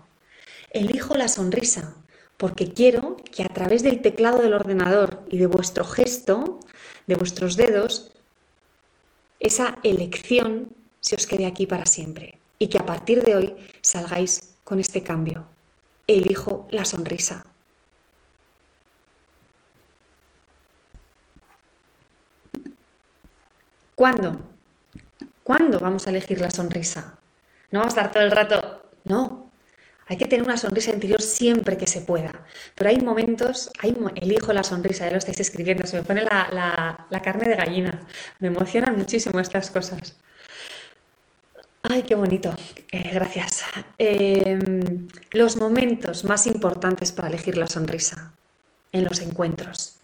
Elijo 0.72 1.16
la 1.16 1.30
sonrisa 1.30 1.96
porque 2.36 2.74
quiero 2.74 3.16
que 3.34 3.44
a 3.44 3.54
través 3.54 3.84
del 3.84 4.02
teclado 4.02 4.40
del 4.40 4.54
ordenador 4.54 5.24
y 5.30 5.38
de 5.38 5.48
vuestro 5.48 5.86
gesto, 5.86 6.60
de 7.08 7.16
vuestros 7.16 7.56
dedos, 7.56 8.12
esa 9.46 9.78
elección 9.84 10.76
se 11.02 11.16
os 11.16 11.28
quede 11.28 11.46
aquí 11.46 11.68
para 11.68 11.86
siempre 11.86 12.40
y 12.58 12.68
que 12.68 12.80
a 12.80 12.86
partir 12.86 13.24
de 13.24 13.36
hoy 13.36 13.56
salgáis 13.82 14.56
con 14.64 14.80
este 14.80 15.04
cambio. 15.04 15.46
Elijo 16.08 16.68
la 16.72 16.84
sonrisa. 16.84 17.46
¿Cuándo? 23.94 24.40
¿Cuándo 25.44 25.80
vamos 25.80 26.08
a 26.08 26.10
elegir 26.10 26.42
la 26.42 26.50
sonrisa? 26.50 27.20
No 27.72 27.80
vamos 27.80 27.96
a 27.96 28.02
estar 28.02 28.12
todo 28.12 28.24
el 28.24 28.32
rato. 28.32 28.90
No. 29.04 29.45
Hay 30.08 30.18
que 30.18 30.26
tener 30.26 30.46
una 30.46 30.58
sonrisa 30.58 30.92
interior 30.92 31.22
siempre 31.22 31.78
que 31.78 31.88
se 31.88 32.02
pueda. 32.02 32.46
Pero 32.76 32.90
hay 32.90 33.00
momentos, 33.00 33.72
hay, 33.80 33.96
elijo 34.16 34.54
la 34.54 34.64
sonrisa, 34.64 35.06
ya 35.06 35.12
lo 35.12 35.18
estáis 35.18 35.40
escribiendo, 35.40 35.88
se 35.88 35.98
me 35.98 36.04
pone 36.04 36.24
la, 36.24 37.22
carne 37.24 37.50
de 37.50 37.56
gallina. 37.56 38.02
Me 38.40 38.50
emocionan 38.50 38.98
muchísimo 38.98 39.40
estas 39.40 39.72
cosas. 39.72 40.16
Ay, 41.84 42.04
qué 42.04 42.16
bonito. 42.16 42.54
Eh, 42.92 43.12
gracias. 43.14 43.64
Em, 43.98 45.08
los 45.32 45.58
momentos 45.58 46.24
más 46.24 46.48
importantes 46.48 47.12
para 47.12 47.28
elegir 47.30 47.58
la 47.58 47.68
sonrisa 47.68 48.34
en 48.92 49.04
los 49.06 49.20
encuentros 49.22 49.95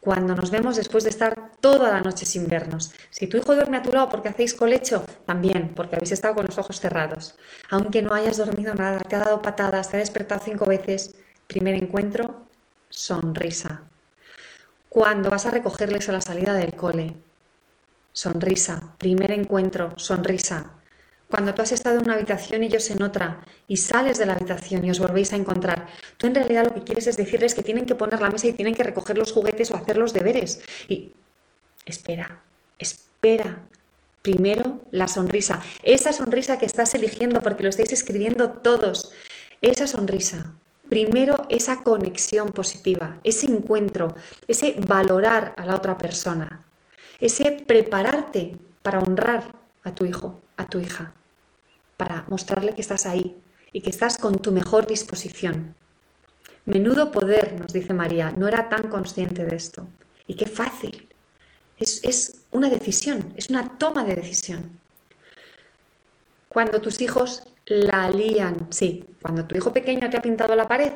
cuando 0.00 0.34
nos 0.34 0.50
vemos 0.50 0.76
después 0.76 1.04
de 1.04 1.10
estar 1.10 1.52
toda 1.60 1.90
la 1.90 2.00
noche 2.00 2.24
sin 2.24 2.46
vernos. 2.46 2.92
Si 3.10 3.26
tu 3.26 3.36
hijo 3.36 3.54
duerme 3.54 3.78
a 3.78 3.82
tu 3.82 3.92
lado 3.92 4.08
porque 4.08 4.28
hacéis 4.28 4.54
colecho, 4.54 5.04
también, 5.26 5.72
porque 5.74 5.96
habéis 5.96 6.12
estado 6.12 6.36
con 6.36 6.46
los 6.46 6.58
ojos 6.58 6.80
cerrados. 6.80 7.36
Aunque 7.70 8.02
no 8.02 8.14
hayas 8.14 8.36
dormido 8.36 8.74
nada, 8.74 9.00
te 9.00 9.16
ha 9.16 9.20
dado 9.20 9.42
patadas, 9.42 9.90
te 9.90 9.96
ha 9.96 10.00
despertado 10.00 10.40
cinco 10.44 10.66
veces, 10.66 11.14
primer 11.46 11.74
encuentro, 11.74 12.46
sonrisa. 12.88 13.82
Cuando 14.88 15.30
vas 15.30 15.46
a 15.46 15.50
recogerles 15.50 16.08
a 16.08 16.12
la 16.12 16.20
salida 16.20 16.54
del 16.54 16.74
cole, 16.74 17.16
sonrisa. 18.12 18.94
Primer 18.98 19.32
encuentro, 19.32 19.92
sonrisa. 19.96 20.77
Cuando 21.30 21.52
tú 21.52 21.60
has 21.60 21.72
estado 21.72 21.98
en 21.98 22.04
una 22.04 22.14
habitación 22.14 22.62
y 22.62 22.66
ellos 22.66 22.90
en 22.90 23.02
otra 23.02 23.44
y 23.66 23.76
sales 23.76 24.16
de 24.16 24.24
la 24.24 24.32
habitación 24.32 24.82
y 24.84 24.90
os 24.90 24.98
volvéis 24.98 25.34
a 25.34 25.36
encontrar, 25.36 25.86
tú 26.16 26.26
en 26.26 26.34
realidad 26.34 26.64
lo 26.64 26.74
que 26.74 26.84
quieres 26.84 27.06
es 27.06 27.18
decirles 27.18 27.54
que 27.54 27.62
tienen 27.62 27.84
que 27.84 27.94
poner 27.94 28.20
la 28.22 28.30
mesa 28.30 28.46
y 28.46 28.54
tienen 28.54 28.74
que 28.74 28.82
recoger 28.82 29.18
los 29.18 29.32
juguetes 29.32 29.70
o 29.70 29.76
hacer 29.76 29.98
los 29.98 30.14
deberes. 30.14 30.62
Y 30.88 31.12
espera, 31.84 32.42
espera. 32.78 33.66
Primero 34.22 34.80
la 34.90 35.06
sonrisa. 35.06 35.62
Esa 35.82 36.12
sonrisa 36.12 36.58
que 36.58 36.66
estás 36.66 36.94
eligiendo 36.94 37.42
porque 37.42 37.62
lo 37.62 37.68
estáis 37.68 37.92
escribiendo 37.92 38.50
todos. 38.50 39.12
Esa 39.60 39.86
sonrisa. 39.86 40.54
Primero 40.88 41.46
esa 41.50 41.82
conexión 41.82 42.52
positiva, 42.52 43.18
ese 43.22 43.46
encuentro, 43.46 44.14
ese 44.48 44.76
valorar 44.86 45.54
a 45.58 45.66
la 45.66 45.76
otra 45.76 45.98
persona, 45.98 46.64
ese 47.20 47.52
prepararte 47.66 48.56
para 48.80 49.00
honrar 49.00 49.54
a 49.84 49.94
tu 49.94 50.06
hijo, 50.06 50.40
a 50.56 50.66
tu 50.66 50.80
hija 50.80 51.12
para 51.98 52.24
mostrarle 52.28 52.74
que 52.74 52.80
estás 52.80 53.04
ahí 53.04 53.36
y 53.72 53.82
que 53.82 53.90
estás 53.90 54.16
con 54.16 54.38
tu 54.38 54.52
mejor 54.52 54.86
disposición. 54.86 55.74
Menudo 56.64 57.10
poder, 57.10 57.60
nos 57.60 57.72
dice 57.72 57.92
María, 57.92 58.30
no 58.30 58.48
era 58.48 58.68
tan 58.70 58.88
consciente 58.88 59.44
de 59.44 59.56
esto. 59.56 59.86
Y 60.26 60.34
qué 60.34 60.46
fácil. 60.46 61.08
Es, 61.78 62.36
una 62.50 62.70
decisión, 62.70 63.34
es 63.36 63.50
una 63.50 63.76
toma 63.78 64.04
de 64.04 64.14
decisión. 64.14 64.78
Cuando 66.48 66.80
tus 66.80 67.00
hijos 67.00 67.42
la 67.66 68.08
lían, 68.10 68.68
sí, 68.70 69.04
cuando 69.20 69.44
tu 69.44 69.56
hijo 69.56 69.72
pequeño 69.72 70.08
te 70.08 70.16
ha 70.16 70.22
pintado 70.22 70.54
la 70.54 70.68
pared, 70.68 70.92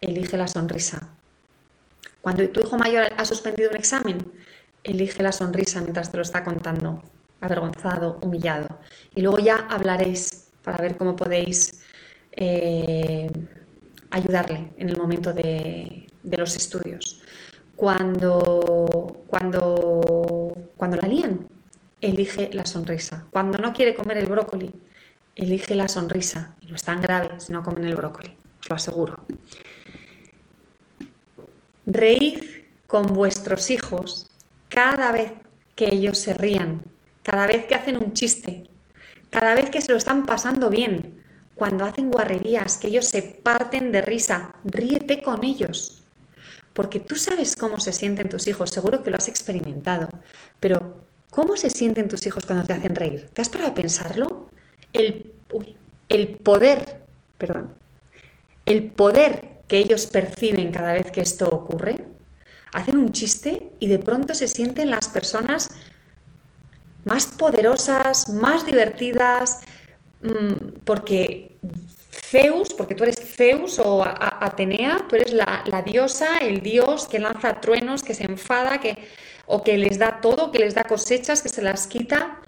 elige 0.00 0.36
la 0.36 0.48
sonrisa. 0.48 1.08
Cuando 2.20 2.48
tu 2.50 2.60
hijo 2.60 2.76
mayor 2.76 3.12
ha 3.16 3.24
suspendido 3.24 3.70
un 3.70 3.76
examen, 3.76 4.18
elige 4.84 5.22
la 5.22 5.32
sonrisa 5.32 5.80
mientras 5.80 6.10
te 6.10 6.16
lo 6.16 6.22
está 6.22 6.44
contando 6.44 7.02
avergonzado, 7.42 8.18
humillado. 8.22 8.78
Y 9.14 9.20
luego 9.20 9.38
ya 9.38 9.66
hablaréis 9.68 10.48
para 10.62 10.78
ver 10.78 10.96
cómo 10.96 11.14
podéis 11.14 11.82
eh, 12.32 13.30
ayudarle 14.10 14.72
en 14.78 14.88
el 14.88 14.96
momento 14.96 15.32
de, 15.34 16.06
los 16.22 16.56
estudios. 16.56 17.20
Cuando, 17.76 19.24
cuando, 19.26 20.56
cuando 20.76 20.96
la 20.96 21.08
lían, 21.08 21.48
elige 22.00 22.50
la 22.52 22.64
sonrisa. 22.64 23.26
Cuando 23.30 23.58
no 23.58 23.72
quiere 23.72 23.94
comer 23.94 24.18
el 24.18 24.26
brócoli, 24.26 24.72
elige 25.34 25.74
la 25.74 25.88
sonrisa. 25.88 26.54
Y 26.60 26.66
no 26.66 26.76
es 26.76 26.84
tan 26.84 27.00
grave 27.00 27.40
si 27.40 27.52
no 27.52 27.62
comen 27.62 27.84
el 27.84 27.96
brócoli, 27.96 28.36
lo 28.68 28.76
aseguro. 28.76 29.24
Reíd 31.86 32.38
con 32.86 33.06
vuestros 33.06 33.70
hijos 33.70 34.30
cada 34.68 35.10
vez 35.10 35.32
que 35.74 35.92
ellos 35.92 36.18
se 36.18 36.34
rían 36.34 36.91
cada 37.22 37.46
vez 37.46 37.66
que 37.66 37.74
hacen 37.74 37.96
un 37.96 38.12
chiste, 38.12 38.64
cada 39.30 39.54
vez 39.54 39.70
que 39.70 39.80
se 39.80 39.92
lo 39.92 39.98
están 39.98 40.26
pasando 40.26 40.68
bien, 40.70 41.22
cuando 41.54 41.84
hacen 41.84 42.10
guarrerías, 42.10 42.76
que 42.76 42.88
ellos 42.88 43.06
se 43.06 43.22
parten 43.22 43.92
de 43.92 44.02
risa, 44.02 44.54
ríete 44.64 45.22
con 45.22 45.44
ellos. 45.44 46.02
Porque 46.72 47.00
tú 47.00 47.16
sabes 47.16 47.56
cómo 47.56 47.78
se 47.80 47.92
sienten 47.92 48.28
tus 48.28 48.46
hijos, 48.46 48.70
seguro 48.70 49.02
que 49.02 49.10
lo 49.10 49.16
has 49.16 49.28
experimentado, 49.28 50.08
pero 50.58 51.04
¿cómo 51.30 51.56
se 51.56 51.70
sienten 51.70 52.08
tus 52.08 52.26
hijos 52.26 52.46
cuando 52.46 52.66
te 52.66 52.72
hacen 52.72 52.94
reír? 52.94 53.28
¿Te 53.32 53.42
has 53.42 53.48
parado 53.48 53.72
a 53.72 53.74
pensarlo? 53.74 54.50
El, 54.92 55.32
el 56.08 56.28
poder, 56.38 57.02
perdón, 57.38 57.74
el 58.66 58.90
poder 58.90 59.60
que 59.68 59.78
ellos 59.78 60.06
perciben 60.06 60.72
cada 60.72 60.94
vez 60.94 61.10
que 61.10 61.20
esto 61.20 61.48
ocurre, 61.48 62.04
hacen 62.72 62.96
un 62.96 63.12
chiste 63.12 63.70
y 63.78 63.86
de 63.86 63.98
pronto 63.98 64.34
se 64.34 64.48
sienten 64.48 64.90
las 64.90 65.08
personas 65.08 65.70
más 67.04 67.26
poderosas, 67.26 68.28
más 68.28 68.64
divertidas, 68.66 69.60
mm, 70.22 70.80
porque 70.84 71.56
Zeus, 72.10 72.74
porque 72.74 72.94
tú 72.94 73.04
eres 73.04 73.20
Zeus 73.20 73.78
o 73.78 74.04
Atenea, 74.04 75.06
tú 75.08 75.16
eres 75.16 75.32
la, 75.32 75.82
diosa, 75.84 76.38
el 76.38 76.60
dios 76.60 77.08
que 77.08 77.18
lanza 77.18 77.60
truenos, 77.60 78.02
que 78.02 78.14
se 78.14 78.24
enfada, 78.24 78.78
que, 78.80 78.96
o 79.46 79.62
que 79.62 79.78
les 79.78 79.98
da 79.98 80.20
todo, 80.20 80.50
que 80.50 80.58
les 80.58 80.74
da 80.74 80.84
cosechas, 80.84 81.42
que 81.42 81.48
se 81.48 81.62
las 81.62 81.86
quita. 81.86 82.40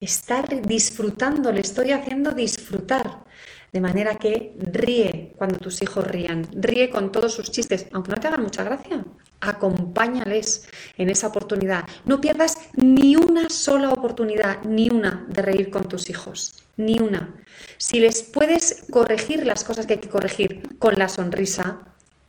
Estar 0.00 0.62
disfrutando, 0.62 1.52
le 1.52 1.60
estoy 1.60 1.92
haciendo 1.92 2.32
disfrutar. 2.32 3.24
De 3.72 3.80
manera 3.80 4.16
que 4.16 4.54
ríe 4.58 5.34
cuando 5.36 5.58
tus 5.58 5.82
hijos 5.82 6.06
rían, 6.06 6.48
ríe 6.52 6.90
con 6.90 7.12
todos 7.12 7.34
sus 7.34 7.50
chistes, 7.50 7.86
aunque 7.92 8.10
no 8.10 8.16
te 8.16 8.28
hagan 8.28 8.42
mucha 8.42 8.64
gracia. 8.64 9.04
Acompáñales 9.40 10.68
en 10.98 11.10
esa 11.10 11.28
oportunidad. 11.28 11.84
No 12.04 12.20
pierdas 12.20 12.58
ni 12.74 13.16
una 13.16 13.48
sola 13.48 13.90
oportunidad, 13.90 14.62
ni 14.64 14.90
una 14.90 15.26
de 15.28 15.42
reír 15.42 15.70
con 15.70 15.88
tus 15.88 16.10
hijos, 16.10 16.62
ni 16.76 17.00
una. 17.00 17.34
Si 17.78 18.00
les 18.00 18.22
puedes 18.22 18.84
corregir 18.90 19.46
las 19.46 19.64
cosas 19.64 19.86
que 19.86 19.94
hay 19.94 20.00
que 20.00 20.08
corregir 20.08 20.78
con 20.78 20.94
la 20.98 21.08
sonrisa, 21.08 21.80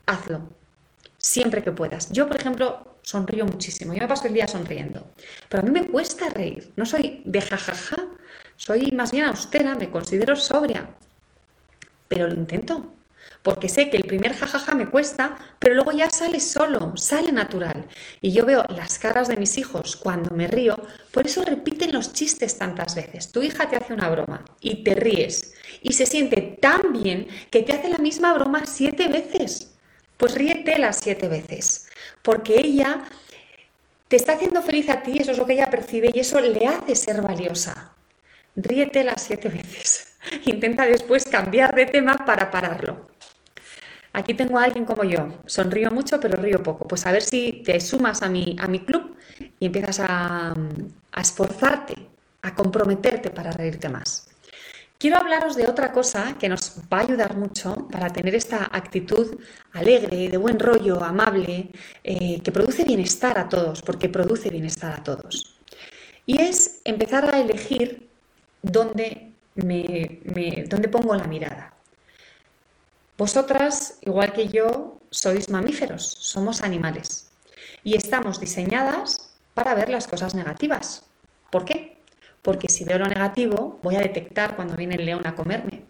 hazlo. 0.05 0.41
Siempre 1.17 1.63
que 1.63 1.71
puedas. 1.71 2.11
Yo, 2.11 2.27
por 2.27 2.37
ejemplo, 2.37 2.97
sonrío 3.01 3.45
muchísimo. 3.45 3.93
Yo 3.93 4.01
me 4.01 4.07
paso 4.07 4.27
el 4.27 4.33
día 4.33 4.47
sonriendo. 4.47 5.11
Pero 5.49 5.61
a 5.61 5.65
mí 5.65 5.71
me 5.71 5.87
cuesta 5.87 6.29
reír. 6.29 6.71
No 6.75 6.85
soy 6.85 7.21
de 7.25 7.41
jajaja. 7.41 8.07
Soy 8.55 8.91
más 8.91 9.11
bien 9.11 9.25
austera, 9.25 9.75
me 9.75 9.89
considero 9.89 10.35
sobria 10.35 10.89
pero 12.11 12.27
lo 12.27 12.33
intento. 12.33 12.93
Porque 13.43 13.69
sé 13.69 13.89
que 13.89 13.97
el 13.97 14.03
primer 14.03 14.33
jajaja 14.33 14.75
me 14.75 14.89
cuesta, 14.89 15.37
pero 15.59 15.75
luego 15.75 15.91
ya 15.91 16.09
sale 16.09 16.39
solo, 16.39 16.93
sale 16.95 17.31
natural. 17.31 17.87
Y 18.21 18.31
yo 18.31 18.45
veo 18.45 18.63
las 18.69 18.99
caras 18.99 19.27
de 19.27 19.37
mis 19.37 19.57
hijos 19.57 19.95
cuando 19.95 20.35
me 20.35 20.47
río, 20.47 20.79
por 21.11 21.25
eso 21.25 21.43
repiten 21.43 21.91
los 21.91 22.13
chistes 22.13 22.57
tantas 22.57 22.95
veces. 22.95 23.31
Tu 23.31 23.41
hija 23.41 23.69
te 23.69 23.77
hace 23.77 23.93
una 23.93 24.09
broma 24.09 24.45
y 24.59 24.83
te 24.83 24.95
ríes 24.95 25.53
y 25.81 25.93
se 25.93 26.05
siente 26.05 26.57
tan 26.61 26.93
bien 26.93 27.27
que 27.49 27.63
te 27.63 27.73
hace 27.73 27.89
la 27.89 27.97
misma 27.97 28.33
broma 28.33 28.65
siete 28.65 29.07
veces. 29.07 29.73
Pues 30.17 30.35
ríete 30.35 30.77
las 30.77 30.97
siete 30.97 31.27
veces, 31.27 31.89
porque 32.21 32.59
ella 32.59 33.01
te 34.07 34.17
está 34.17 34.33
haciendo 34.33 34.61
feliz 34.61 34.87
a 34.89 35.01
ti, 35.01 35.17
eso 35.17 35.31
es 35.31 35.37
lo 35.37 35.47
que 35.47 35.53
ella 35.53 35.71
percibe 35.71 36.11
y 36.13 36.19
eso 36.19 36.39
le 36.39 36.67
hace 36.67 36.95
ser 36.95 37.21
valiosa. 37.21 37.95
Ríete 38.55 39.03
las 39.03 39.23
siete 39.23 39.49
veces. 39.49 40.13
Intenta 40.45 40.85
después 40.85 41.25
cambiar 41.25 41.73
de 41.73 41.87
tema 41.87 42.15
para 42.25 42.51
pararlo. 42.51 43.10
Aquí 44.13 44.33
tengo 44.33 44.57
a 44.57 44.63
alguien 44.63 44.85
como 44.85 45.03
yo. 45.03 45.27
Sonrío 45.45 45.89
mucho, 45.91 46.19
pero 46.19 46.41
río 46.41 46.61
poco. 46.61 46.87
Pues 46.87 47.05
a 47.05 47.11
ver 47.11 47.21
si 47.21 47.63
te 47.65 47.79
sumas 47.79 48.21
a 48.21 48.29
mi, 48.29 48.55
a 48.59 48.67
mi 48.67 48.79
club 48.79 49.15
y 49.59 49.67
empiezas 49.67 50.01
a, 50.01 50.53
esforzarte, 51.17 51.95
a 52.41 52.53
comprometerte 52.55 53.29
para 53.29 53.51
reírte 53.51 53.89
más. 53.89 54.27
Quiero 54.97 55.17
hablaros 55.17 55.55
de 55.55 55.67
otra 55.67 55.91
cosa 55.91 56.35
que 56.39 56.47
nos 56.47 56.77
va 56.91 56.99
a 56.99 57.01
ayudar 57.01 57.35
mucho 57.35 57.87
para 57.91 58.09
tener 58.09 58.35
esta 58.35 58.69
actitud 58.71 59.39
alegre, 59.73 60.29
de 60.29 60.37
buen 60.37 60.59
rollo, 60.59 61.03
amable, 61.03 61.71
eh, 62.03 62.39
que 62.43 62.51
produce 62.51 62.83
bienestar 62.83 63.39
a 63.39 63.49
todos, 63.49 63.81
porque 63.81 64.09
produce 64.09 64.49
bienestar 64.49 64.93
a 64.93 65.03
todos. 65.03 65.59
Y 66.27 66.39
es 66.39 66.81
empezar 66.83 67.33
a 67.33 67.39
elegir 67.39 68.09
dónde, 68.61 69.31
me, 69.55 70.21
dónde 70.67 70.87
pongo 70.87 71.15
la 71.15 71.25
mirada. 71.25 71.70
Vosotras, 73.21 73.99
igual 74.01 74.33
que 74.33 74.47
yo, 74.47 74.97
sois 75.11 75.47
mamíferos, 75.51 76.01
somos 76.01 76.63
animales 76.63 77.29
y 77.83 77.93
estamos 77.95 78.39
diseñadas 78.39 79.37
para 79.53 79.75
ver 79.75 79.89
las 79.89 80.07
cosas 80.07 80.33
negativas. 80.33 81.05
¿Por 81.51 81.63
qué? 81.63 82.01
Porque 82.41 82.67
si 82.67 82.83
veo 82.83 82.97
lo 82.97 83.05
negativo, 83.05 83.77
voy 83.83 83.95
a 83.95 83.99
detectar 83.99 84.55
cuando 84.55 84.75
viene 84.75 84.95
el 84.95 85.05
león 85.05 85.27
a 85.27 85.35
comerme. 85.35 85.85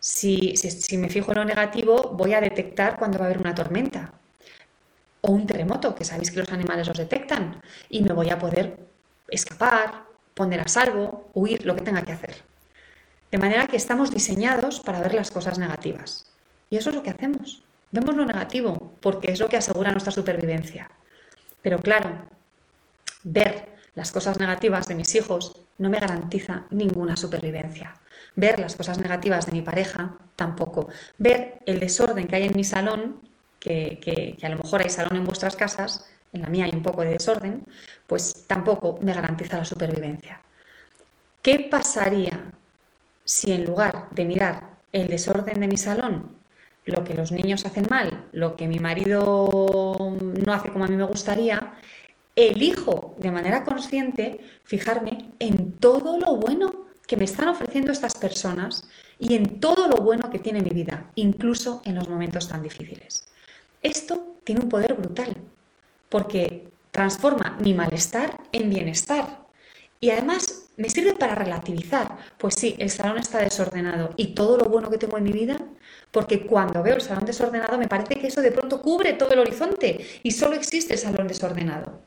Si, 0.00 0.52
me 0.98 1.08
fijo 1.08 1.32
en 1.32 1.38
lo 1.38 1.44
negativo, 1.46 2.10
voy 2.12 2.34
a 2.34 2.42
detectar 2.42 2.98
cuando 2.98 3.18
va 3.20 3.24
a 3.24 3.28
haber 3.28 3.40
una 3.40 3.54
tormenta 3.54 4.12
o 5.22 5.32
un 5.32 5.46
terremoto, 5.46 5.94
que 5.94 6.04
sabéis 6.04 6.30
que 6.30 6.40
los 6.40 6.52
animales 6.52 6.88
los 6.88 6.98
detectan, 6.98 7.62
y 7.88 8.02
me 8.02 8.12
voy 8.12 8.28
a 8.28 8.38
poder 8.38 8.76
escapar, 9.28 10.04
poner 10.34 10.60
a 10.60 10.68
salvo, 10.68 11.30
huir, 11.32 11.64
lo 11.64 11.74
que 11.74 11.80
tenga 11.80 12.02
que 12.02 12.12
hacer. 12.12 12.36
De 13.30 13.38
manera 13.38 13.66
que 13.66 13.78
estamos 13.78 14.10
diseñados 14.10 14.80
para 14.80 15.00
ver 15.00 15.14
las 15.14 15.30
cosas 15.30 15.58
negativas. 15.58 16.35
Y 16.70 16.76
eso 16.76 16.90
es 16.90 16.96
lo 16.96 17.02
que 17.02 17.10
hacemos. 17.10 17.62
Vemos 17.90 18.16
lo 18.16 18.24
negativo 18.24 18.94
porque 19.00 19.32
es 19.32 19.40
lo 19.40 19.48
que 19.48 19.56
asegura 19.56 19.90
nuestra 19.90 20.12
supervivencia. 20.12 20.90
Pero 21.62 21.78
claro, 21.78 22.26
ver 23.22 23.76
las 23.94 24.12
cosas 24.12 24.38
negativas 24.38 24.88
de 24.88 24.94
mis 24.94 25.14
hijos 25.14 25.60
no 25.78 25.90
me 25.90 25.98
garantiza 25.98 26.66
ninguna 26.70 27.16
supervivencia. 27.16 27.94
Ver 28.34 28.58
las 28.58 28.76
cosas 28.76 28.98
negativas 28.98 29.46
de 29.46 29.52
mi 29.52 29.62
pareja 29.62 30.16
tampoco. 30.36 30.88
Ver 31.18 31.60
el 31.66 31.80
desorden 31.80 32.26
que 32.26 32.36
hay 32.36 32.44
en 32.44 32.56
mi 32.56 32.64
salón, 32.64 33.20
que, 33.58 33.98
que, 34.00 34.36
a 34.46 34.50
lo 34.50 34.58
mejor 34.58 34.82
hay 34.82 34.90
salón 34.90 35.16
en 35.16 35.24
vuestras 35.24 35.56
casas, 35.56 36.08
en 36.32 36.42
la 36.42 36.48
mía 36.48 36.66
hay 36.66 36.72
un 36.72 36.82
poco 36.82 37.02
de 37.02 37.10
desorden, 37.10 37.64
pues 38.06 38.44
tampoco 38.46 38.98
me 39.00 39.14
garantiza 39.14 39.58
la 39.58 39.64
supervivencia. 39.64 40.42
¿Qué 41.40 41.60
pasaría 41.70 42.52
si 43.24 43.52
en 43.52 43.64
lugar 43.64 44.08
de 44.10 44.24
mirar 44.24 44.76
el 44.92 45.08
desorden 45.08 45.60
de 45.60 45.68
mi 45.68 45.76
salón, 45.76 46.36
lo 46.86 47.04
que 47.04 47.14
los 47.14 47.32
niños 47.32 47.66
hacen 47.66 47.86
mal, 47.90 48.28
lo 48.32 48.56
que 48.56 48.68
mi 48.68 48.78
marido 48.78 50.16
no 50.46 50.52
hace 50.52 50.70
como 50.70 50.84
a 50.84 50.88
mí 50.88 50.96
me 50.96 51.04
gustaría, 51.04 51.74
elijo 52.36 53.16
de 53.18 53.30
manera 53.30 53.64
consciente 53.64 54.40
fijarme 54.64 55.32
en 55.38 55.72
todo 55.72 56.18
lo 56.18 56.36
bueno 56.36 56.86
que 57.06 57.16
me 57.16 57.24
están 57.24 57.48
ofreciendo 57.48 57.92
estas 57.92 58.14
personas 58.14 58.88
y 59.18 59.34
en 59.34 59.60
todo 59.60 59.88
lo 59.88 59.96
bueno 59.96 60.30
que 60.30 60.38
tiene 60.38 60.60
mi 60.60 60.70
vida, 60.70 61.10
incluso 61.14 61.82
en 61.84 61.94
los 61.94 62.08
momentos 62.08 62.48
tan 62.48 62.62
difíciles. 62.62 63.28
Esto 63.82 64.36
tiene 64.44 64.62
un 64.62 64.68
poder 64.68 64.94
brutal, 64.94 65.36
porque 66.08 66.68
transforma 66.90 67.56
mi 67.60 67.74
malestar 67.74 68.40
en 68.52 68.70
bienestar. 68.70 69.45
Y 70.00 70.10
además 70.10 70.66
me 70.76 70.90
sirve 70.90 71.14
para 71.14 71.34
relativizar. 71.34 72.16
Pues 72.38 72.54
sí, 72.54 72.76
el 72.78 72.90
salón 72.90 73.18
está 73.18 73.38
desordenado 73.38 74.10
y 74.16 74.28
todo 74.28 74.56
lo 74.58 74.66
bueno 74.66 74.90
que 74.90 74.98
tengo 74.98 75.18
en 75.18 75.24
mi 75.24 75.32
vida, 75.32 75.56
porque 76.10 76.46
cuando 76.46 76.82
veo 76.82 76.96
el 76.96 77.00
salón 77.00 77.24
desordenado 77.24 77.78
me 77.78 77.88
parece 77.88 78.16
que 78.16 78.26
eso 78.26 78.40
de 78.42 78.52
pronto 78.52 78.82
cubre 78.82 79.14
todo 79.14 79.30
el 79.32 79.40
horizonte 79.40 80.04
y 80.22 80.30
solo 80.30 80.54
existe 80.56 80.94
el 80.94 80.98
salón 80.98 81.28
desordenado. 81.28 82.00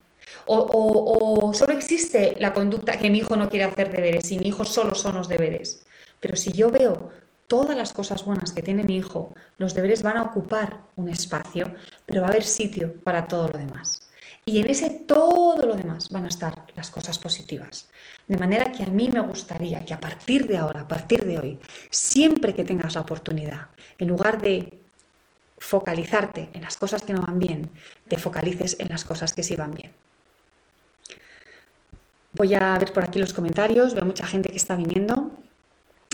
O, 0.46 1.52
solo 1.54 1.74
existe 1.74 2.36
la 2.40 2.54
conducta 2.54 2.98
que 2.98 3.10
mi 3.10 3.20
hijo 3.20 3.36
no 3.36 3.50
quiere 3.50 3.66
hacer 3.66 3.92
deberes 3.92 4.32
y 4.32 4.40
mi 4.40 4.48
hijo 4.48 4.66
solo 4.66 4.96
son 4.96 5.16
los 5.16 5.28
deberes. 5.28 5.86
Pero 6.20 6.36
si 6.36 6.52
yo 6.52 6.72
veo 6.72 7.12
todas 7.48 7.78
las 7.78 7.94
cosas 7.94 8.26
buenas 8.26 8.52
que 8.52 8.64
tiene 8.64 8.84
mi 8.84 8.98
hijo, 8.98 9.34
los 9.58 9.74
deberes 9.74 10.02
van 10.02 10.18
a 10.18 10.24
ocupar 10.24 10.82
un 10.96 11.10
espacio, 11.10 11.74
pero 12.06 12.22
va 12.22 12.28
a 12.28 12.32
haber 12.32 12.44
sitio 12.44 12.96
para 13.04 13.28
todo 13.28 13.48
lo 13.48 13.60
demás. 13.60 14.09
Y 14.50 14.58
en 14.58 14.68
ese 14.68 14.90
todo 14.90 15.64
lo 15.64 15.76
demás 15.76 16.10
van 16.10 16.26
a 16.26 16.28
estar 16.28 16.66
las 16.76 16.90
cosas 16.90 17.20
positivas. 17.20 17.88
De 18.28 18.36
manera 18.36 18.72
que 18.72 18.82
a 18.82 18.88
mí 18.88 19.08
me 19.08 19.20
gustaría 19.20 19.86
que 19.86 19.94
a 19.94 20.00
partir 20.00 20.48
de 20.48 20.58
ahora, 20.58 20.82
a 20.82 20.88
partir 20.88 21.24
de 21.24 21.38
hoy, 21.38 21.60
siempre 21.92 22.56
que 22.56 22.64
tengas 22.64 22.96
la 22.96 23.02
oportunidad, 23.02 23.68
en 24.00 24.08
lugar 24.08 24.42
de 24.42 24.74
focalizarte 25.60 26.50
en 26.54 26.64
las 26.64 26.78
cosas 26.78 27.04
que 27.04 27.14
no 27.14 27.22
van 27.22 27.38
bien, 27.38 27.70
te 28.08 28.18
focalices 28.18 28.76
en 28.80 28.90
las 28.90 29.06
cosas 29.06 29.34
que 29.34 29.44
sí 29.44 29.56
van 29.56 29.76
bien. 29.76 29.92
Voy 32.34 32.56
a 32.56 32.76
ver 32.80 32.92
por 32.92 33.04
aquí 33.04 33.20
los 33.20 33.34
comentarios, 33.34 33.94
veo 33.94 34.06
mucha 34.06 34.26
gente 34.26 34.50
que 34.50 34.58
está 34.58 34.76
viniendo. 34.76 35.29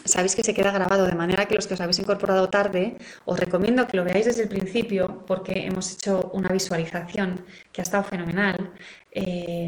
Sabéis 0.05 0.35
que 0.35 0.43
se 0.43 0.53
queda 0.53 0.71
grabado, 0.71 1.07
de 1.07 1.15
manera 1.15 1.47
que 1.47 1.55
los 1.55 1.65
que 1.65 1.73
os 1.73 1.81
habéis 1.81 1.97
incorporado 1.97 2.47
tarde, 2.49 2.95
os 3.25 3.39
recomiendo 3.39 3.87
que 3.87 3.97
lo 3.97 4.03
veáis 4.03 4.25
desde 4.25 4.43
el 4.43 4.49
principio 4.49 5.25
porque 5.25 5.65
hemos 5.65 5.91
hecho 5.93 6.29
una 6.31 6.49
visualización 6.49 7.43
que 7.71 7.81
ha 7.81 7.83
estado 7.83 8.03
fenomenal 8.03 8.71
eh, 9.11 9.67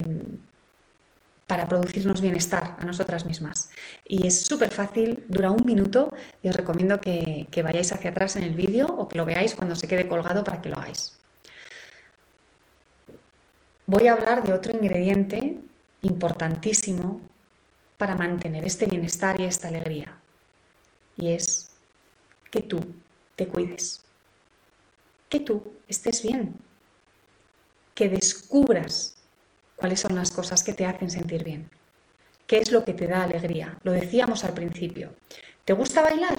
para 1.47 1.67
producirnos 1.67 2.21
bienestar 2.21 2.75
a 2.77 2.85
nosotras 2.85 3.25
mismas. 3.25 3.71
Y 4.05 4.27
es 4.27 4.41
súper 4.41 4.69
fácil, 4.69 5.23
dura 5.27 5.49
un 5.49 5.65
minuto 5.65 6.13
y 6.43 6.49
os 6.49 6.55
recomiendo 6.55 7.01
que, 7.01 7.47
que 7.49 7.63
vayáis 7.63 7.91
hacia 7.91 8.11
atrás 8.11 8.35
en 8.35 8.43
el 8.43 8.53
vídeo 8.53 8.85
o 8.85 9.07
que 9.07 9.17
lo 9.17 9.25
veáis 9.25 9.55
cuando 9.55 9.75
se 9.75 9.87
quede 9.87 10.07
colgado 10.07 10.43
para 10.43 10.61
que 10.61 10.69
lo 10.69 10.77
hagáis. 10.77 11.17
Voy 13.87 14.07
a 14.07 14.13
hablar 14.13 14.43
de 14.43 14.53
otro 14.53 14.71
ingrediente 14.71 15.57
importantísimo 16.03 17.21
para 17.97 18.13
mantener 18.15 18.65
este 18.65 18.85
bienestar 18.85 19.41
y 19.41 19.45
esta 19.45 19.69
alegría. 19.69 20.13
Y 21.17 21.31
es 21.31 21.69
que 22.51 22.61
tú 22.61 22.79
te 23.35 23.47
cuides, 23.47 24.01
que 25.29 25.39
tú 25.39 25.73
estés 25.87 26.21
bien, 26.21 26.55
que 27.93 28.09
descubras 28.09 29.15
cuáles 29.75 29.99
son 29.99 30.15
las 30.15 30.31
cosas 30.31 30.63
que 30.63 30.73
te 30.73 30.85
hacen 30.85 31.09
sentir 31.09 31.43
bien, 31.43 31.69
qué 32.45 32.59
es 32.59 32.71
lo 32.71 32.85
que 32.85 32.93
te 32.93 33.07
da 33.07 33.23
alegría. 33.23 33.77
Lo 33.83 33.91
decíamos 33.91 34.43
al 34.43 34.53
principio. 34.53 35.15
¿Te 35.65 35.73
gusta 35.73 36.01
bailar? 36.01 36.37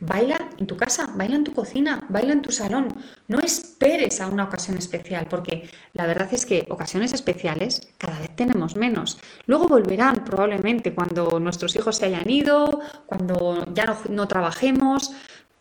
Baila 0.00 0.50
en 0.58 0.66
tu 0.66 0.76
casa, 0.76 1.10
baila 1.14 1.36
en 1.36 1.44
tu 1.44 1.54
cocina, 1.54 2.04
baila 2.10 2.34
en 2.34 2.42
tu 2.42 2.52
salón. 2.52 2.88
No 3.28 3.40
esperes 3.40 4.20
a 4.20 4.28
una 4.28 4.44
ocasión 4.44 4.76
especial, 4.76 5.26
porque 5.28 5.70
la 5.94 6.06
verdad 6.06 6.28
es 6.32 6.44
que 6.44 6.66
ocasiones 6.68 7.14
especiales 7.14 7.88
cada 7.96 8.18
vez 8.18 8.36
tenemos 8.36 8.76
menos. 8.76 9.18
Luego 9.46 9.68
volverán 9.68 10.22
probablemente 10.24 10.94
cuando 10.94 11.40
nuestros 11.40 11.74
hijos 11.76 11.96
se 11.96 12.06
hayan 12.06 12.28
ido, 12.28 12.80
cuando 13.06 13.66
ya 13.72 13.96
no, 14.10 14.28
trabajemos, 14.28 15.12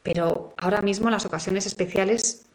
pero 0.03 0.53
ahora 0.57 0.81
mismo 0.81 1.09
las 1.09 1.25
ocasiones 1.25 1.65
especiales 1.65 2.45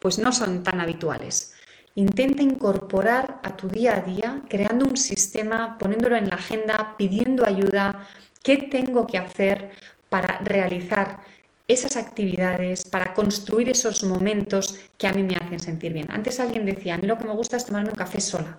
pues 0.00 0.18
no 0.18 0.32
son 0.32 0.64
tan 0.64 0.80
habituales. 0.80 1.54
Intenta 1.94 2.42
incorporar 2.42 3.38
a 3.44 3.56
tu 3.56 3.68
día 3.68 3.96
a 3.96 4.00
día, 4.00 4.42
creando 4.48 4.86
un 4.86 4.96
sistema, 4.96 5.78
poniéndolo 5.78 6.16
en 6.16 6.30
la 6.30 6.36
agenda, 6.36 6.96
pidiendo 6.96 7.46
ayuda, 7.46 8.08
qué 8.42 8.56
tengo 8.56 9.06
que 9.06 9.18
hacer 9.18 9.70
para 10.12 10.40
realizar 10.44 11.20
esas 11.66 11.96
actividades, 11.96 12.84
para 12.84 13.14
construir 13.14 13.70
esos 13.70 14.04
momentos 14.04 14.78
que 14.98 15.06
a 15.06 15.12
mí 15.14 15.22
me 15.22 15.36
hacen 15.36 15.58
sentir 15.58 15.94
bien. 15.94 16.06
Antes 16.10 16.38
alguien 16.38 16.66
decía, 16.66 16.96
a 16.96 16.98
mí 16.98 17.06
lo 17.06 17.16
que 17.16 17.24
me 17.24 17.32
gusta 17.32 17.56
es 17.56 17.64
tomarme 17.64 17.88
un 17.88 17.94
café 17.94 18.20
sola. 18.20 18.58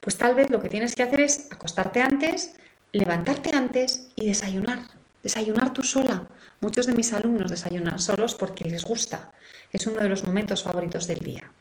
Pues 0.00 0.16
tal 0.16 0.34
vez 0.34 0.48
lo 0.48 0.62
que 0.62 0.70
tienes 0.70 0.94
que 0.94 1.02
hacer 1.02 1.20
es 1.20 1.48
acostarte 1.50 2.00
antes, 2.00 2.54
levantarte 2.92 3.54
antes 3.54 4.08
y 4.16 4.28
desayunar. 4.28 4.78
Desayunar 5.22 5.74
tú 5.74 5.82
sola. 5.82 6.26
Muchos 6.62 6.86
de 6.86 6.94
mis 6.94 7.12
alumnos 7.12 7.50
desayunan 7.50 7.98
solos 7.98 8.34
porque 8.34 8.64
les 8.64 8.82
gusta. 8.82 9.32
Es 9.70 9.86
uno 9.86 10.00
de 10.00 10.08
los 10.08 10.24
momentos 10.24 10.62
favoritos 10.62 11.06
del 11.06 11.18
día. 11.18 11.52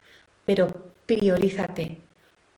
Pero 0.46 0.94
priorízate, 1.06 2.00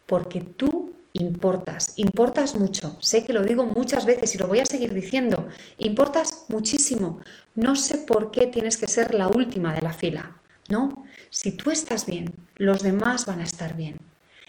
porque 0.06 0.42
tú 0.42 0.94
importas, 1.20 1.94
importas 1.98 2.56
mucho. 2.56 2.98
Sé 3.02 3.24
que 3.24 3.34
lo 3.34 3.44
digo 3.44 3.66
muchas 3.66 4.06
veces 4.06 4.36
y 4.36 4.38
lo 4.38 4.48
voy 4.48 4.60
a 4.60 4.66
seguir 4.66 4.94
diciendo. 4.94 5.48
Importas 5.78 6.46
muchísimo. 6.50 7.20
No 7.56 7.76
sé 7.76 8.00
por 8.00 8.32
qué 8.32 8.48
tienes 8.48 8.78
que 8.78 8.88
ser 8.88 9.14
la 9.14 9.28
última 9.28 9.74
de 9.74 9.82
la 9.82 9.94
fila. 9.94 10.42
No, 10.70 11.06
si 11.30 11.52
tú 11.52 11.72
estás 11.72 12.06
bien, 12.06 12.34
los 12.56 12.82
demás 12.82 13.26
van 13.26 13.40
a 13.40 13.46
estar 13.46 13.76
bien. 13.76 13.98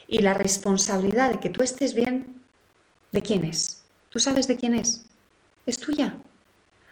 Y 0.08 0.18
la 0.20 0.34
responsabilidad 0.34 1.30
de 1.30 1.38
que 1.38 1.50
tú 1.50 1.62
estés 1.62 1.94
bien, 1.94 2.42
¿de 3.12 3.22
quién 3.22 3.44
es? 3.44 3.84
¿Tú 4.08 4.18
sabes 4.18 4.48
de 4.48 4.56
quién 4.56 4.74
es? 4.74 5.04
Es 5.66 5.78
tuya. 5.78 6.16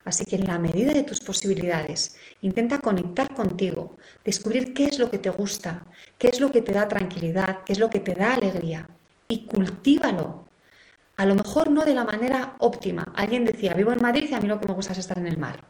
Así 0.05 0.25
que 0.25 0.37
en 0.37 0.47
la 0.47 0.61
medida 0.61 0.93
de 0.93 1.03
tus 1.03 1.21
posibilidades, 1.21 2.17
intenta 2.41 2.79
conectar 2.79 3.35
contigo, 3.35 3.97
descubrir 4.25 4.73
qué 4.73 4.85
es 4.85 5.01
lo 5.01 5.11
que 5.11 5.19
te 5.19 5.31
gusta, 5.31 5.85
qué 6.19 6.29
es 6.29 6.39
lo 6.39 6.53
que 6.53 6.63
te 6.63 6.73
da 6.73 6.87
tranquilidad, 6.87 7.65
qué 7.65 7.73
es 7.73 7.81
lo 7.81 7.91
que 7.91 7.99
te 7.99 8.15
da 8.15 8.35
alegría 8.35 8.89
y 9.29 9.47
cultívalo. 9.47 10.45
A 11.17 11.25
lo 11.27 11.35
mejor 11.35 11.71
no 11.71 11.85
de 11.85 11.95
la 11.95 12.05
manera 12.05 12.57
óptima. 12.59 13.13
Alguien 13.15 13.45
decía, 13.45 13.75
vivo 13.75 13.93
en 13.93 14.03
Madrid 14.03 14.29
y 14.31 14.35
a 14.35 14.41
mí 14.41 14.49
lo 14.49 14.61
que 14.61 14.69
me 14.69 14.75
gusta 14.75 14.93
es 14.93 14.99
estar 14.99 15.19
en 15.19 15.27
el 15.27 15.39
mar. 15.39 15.65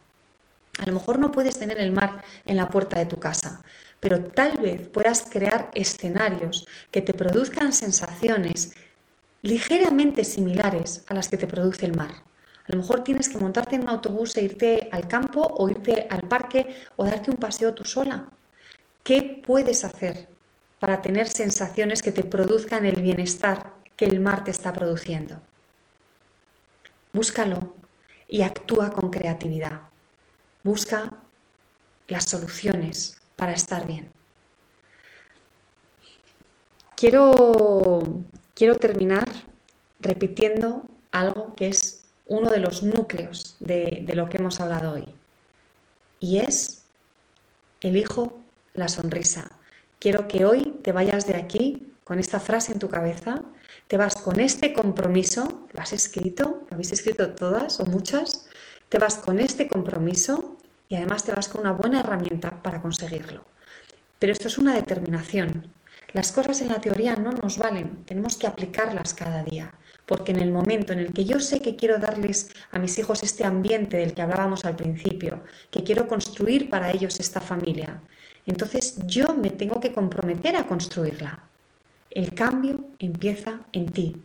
A 0.79 0.87
lo 0.87 0.93
mejor 0.93 1.19
no 1.19 1.33
puedes 1.33 1.59
tener 1.59 1.79
el 1.79 1.93
mar 1.93 2.23
en 2.45 2.57
la 2.57 2.69
puerta 2.69 2.99
de 2.99 3.07
tu 3.07 3.19
casa, 3.19 3.63
pero 3.99 4.23
tal 4.25 4.59
vez 4.59 4.89
puedas 4.89 5.23
crear 5.31 5.71
escenarios 5.75 6.67
que 6.91 7.01
te 7.01 7.15
produzcan 7.15 7.73
sensaciones 7.73 8.75
ligeramente 9.43 10.25
similares 10.25 11.05
a 11.09 11.15
las 11.15 11.29
que 11.29 11.39
te 11.39 11.47
produce 11.47 11.87
el 11.87 11.97
mar. 11.97 12.11
A 12.11 12.73
lo 12.73 12.79
mejor 12.79 13.05
tienes 13.05 13.29
que 13.29 13.39
montarte 13.39 13.77
en 13.77 13.83
un 13.83 13.89
autobús 13.89 14.37
e 14.37 14.43
irte 14.43 14.89
al 14.91 15.07
campo 15.07 15.41
o 15.41 15.69
irte 15.71 16.09
al 16.11 16.23
parque 16.29 16.75
o 16.97 17.05
darte 17.05 17.31
un 17.31 17.37
paseo 17.37 17.73
tú 17.73 17.85
sola. 17.85 18.29
¿Qué 19.05 19.41
puedes 19.47 19.85
hacer 19.85 20.29
para 20.79 21.03
tener 21.03 21.29
sensaciones 21.29 22.03
que 22.03 22.12
te 22.12 22.24
produzcan 22.24 22.85
el 22.87 23.01
bienestar 23.03 23.74
que 23.97 24.05
el 24.05 24.20
mar 24.20 24.45
te 24.45 24.51
está 24.51 24.72
produciendo? 24.72 25.41
Búscalo 27.12 27.74
y 28.29 28.43
actúa 28.43 28.91
con 28.91 29.11
creatividad. 29.11 29.83
Busca 30.62 31.12
las 32.09 32.24
soluciones 32.24 33.20
para 33.37 33.53
estar 33.53 33.87
bien. 33.87 34.11
Quiero, 36.97 38.24
quiero 38.55 38.77
terminar 38.77 39.29
repitiendo 40.01 40.87
algo 41.11 41.55
que 41.55 41.68
es 41.68 42.05
uno 42.27 42.51
de 42.51 42.59
los 42.59 42.83
núcleos 42.83 43.57
de, 43.61 44.05
lo 44.14 44.29
que 44.29 44.39
hemos 44.39 44.61
hablado 44.61 44.93
hoy. 44.93 45.07
Y 46.20 46.39
es, 46.39 46.85
elijo 47.81 48.39
la 48.74 48.89
sonrisa. 48.89 49.51
Quiero 49.99 50.28
que 50.28 50.44
hoy 50.44 50.78
te 50.82 50.92
vayas 50.92 51.26
de 51.26 51.36
aquí 51.36 51.92
con 52.05 52.18
esta 52.18 52.38
frase 52.38 52.72
en 52.72 52.78
tu 52.78 52.88
cabeza, 52.88 53.42
te 53.88 53.97
vas 53.97 54.14
con 54.14 54.40
este 54.40 54.72
compromiso, 54.72 55.66
lo 55.72 55.80
has 55.80 55.92
escrito, 55.92 56.64
lo 56.68 56.74
habéis 56.74 56.92
escrito 56.92 57.30
todas 57.30 57.80
o 57.80 57.86
muchas, 57.86 58.47
te 58.88 58.99
vas 58.99 59.16
con 59.16 59.40
este 59.40 59.68
compromiso 59.68 60.59
y 60.88 60.97
además 60.97 61.24
te 61.24 61.32
vas 61.32 61.49
con 61.49 61.62
una 61.62 61.72
buena 61.72 62.01
herramienta 62.01 62.62
para 62.62 62.82
conseguirlo. 62.82 63.44
Pero 64.18 64.32
esto 64.32 64.49
es 64.49 64.59
una 64.59 64.74
determinación. 64.74 65.72
Las 66.12 66.30
cosas 66.30 66.61
en 66.61 66.68
la 66.68 66.80
teoría 66.80 67.16
no 67.16 67.32
nos 67.32 67.59
valen, 67.59 68.05
tenemos 68.05 68.36
que 68.36 68.47
aplicarlas 68.47 69.14
cada 69.14 69.42
día 69.42 69.72
porque 70.07 70.33
en 70.33 70.39
el 70.39 70.53
momento 70.53 70.93
en 70.93 71.01
el 71.01 71.13
que 71.13 71.25
yo 71.25 71.41
sé 71.41 71.61
que 71.61 71.77
quiero 71.77 71.99
darles 71.99 72.51
a 72.71 72.79
mis 72.79 72.97
hijos 72.99 73.23
este 73.23 73.45
ambiente 73.45 73.97
del 73.97 74.15
que 74.15 74.23
hablábamos 74.23 74.65
al 74.65 74.77
principio, 74.77 75.43
que 75.71 75.83
quiero 75.83 76.07
construir 76.07 76.71
para 76.71 76.93
ellos 76.93 77.21
esta 77.21 77.41
familia, 77.41 78.01
entonces 78.47 78.97
yo 79.07 79.35
me 79.35 79.51
tengo 79.51 79.81
que 79.81 79.93
comprometer 79.93 80.57
a 80.57 80.67
construirla. 80.67 81.43
El 82.11 82.33
cambio 82.33 82.87
empieza 83.01 83.61
en 83.73 83.87
ti. 83.87 84.17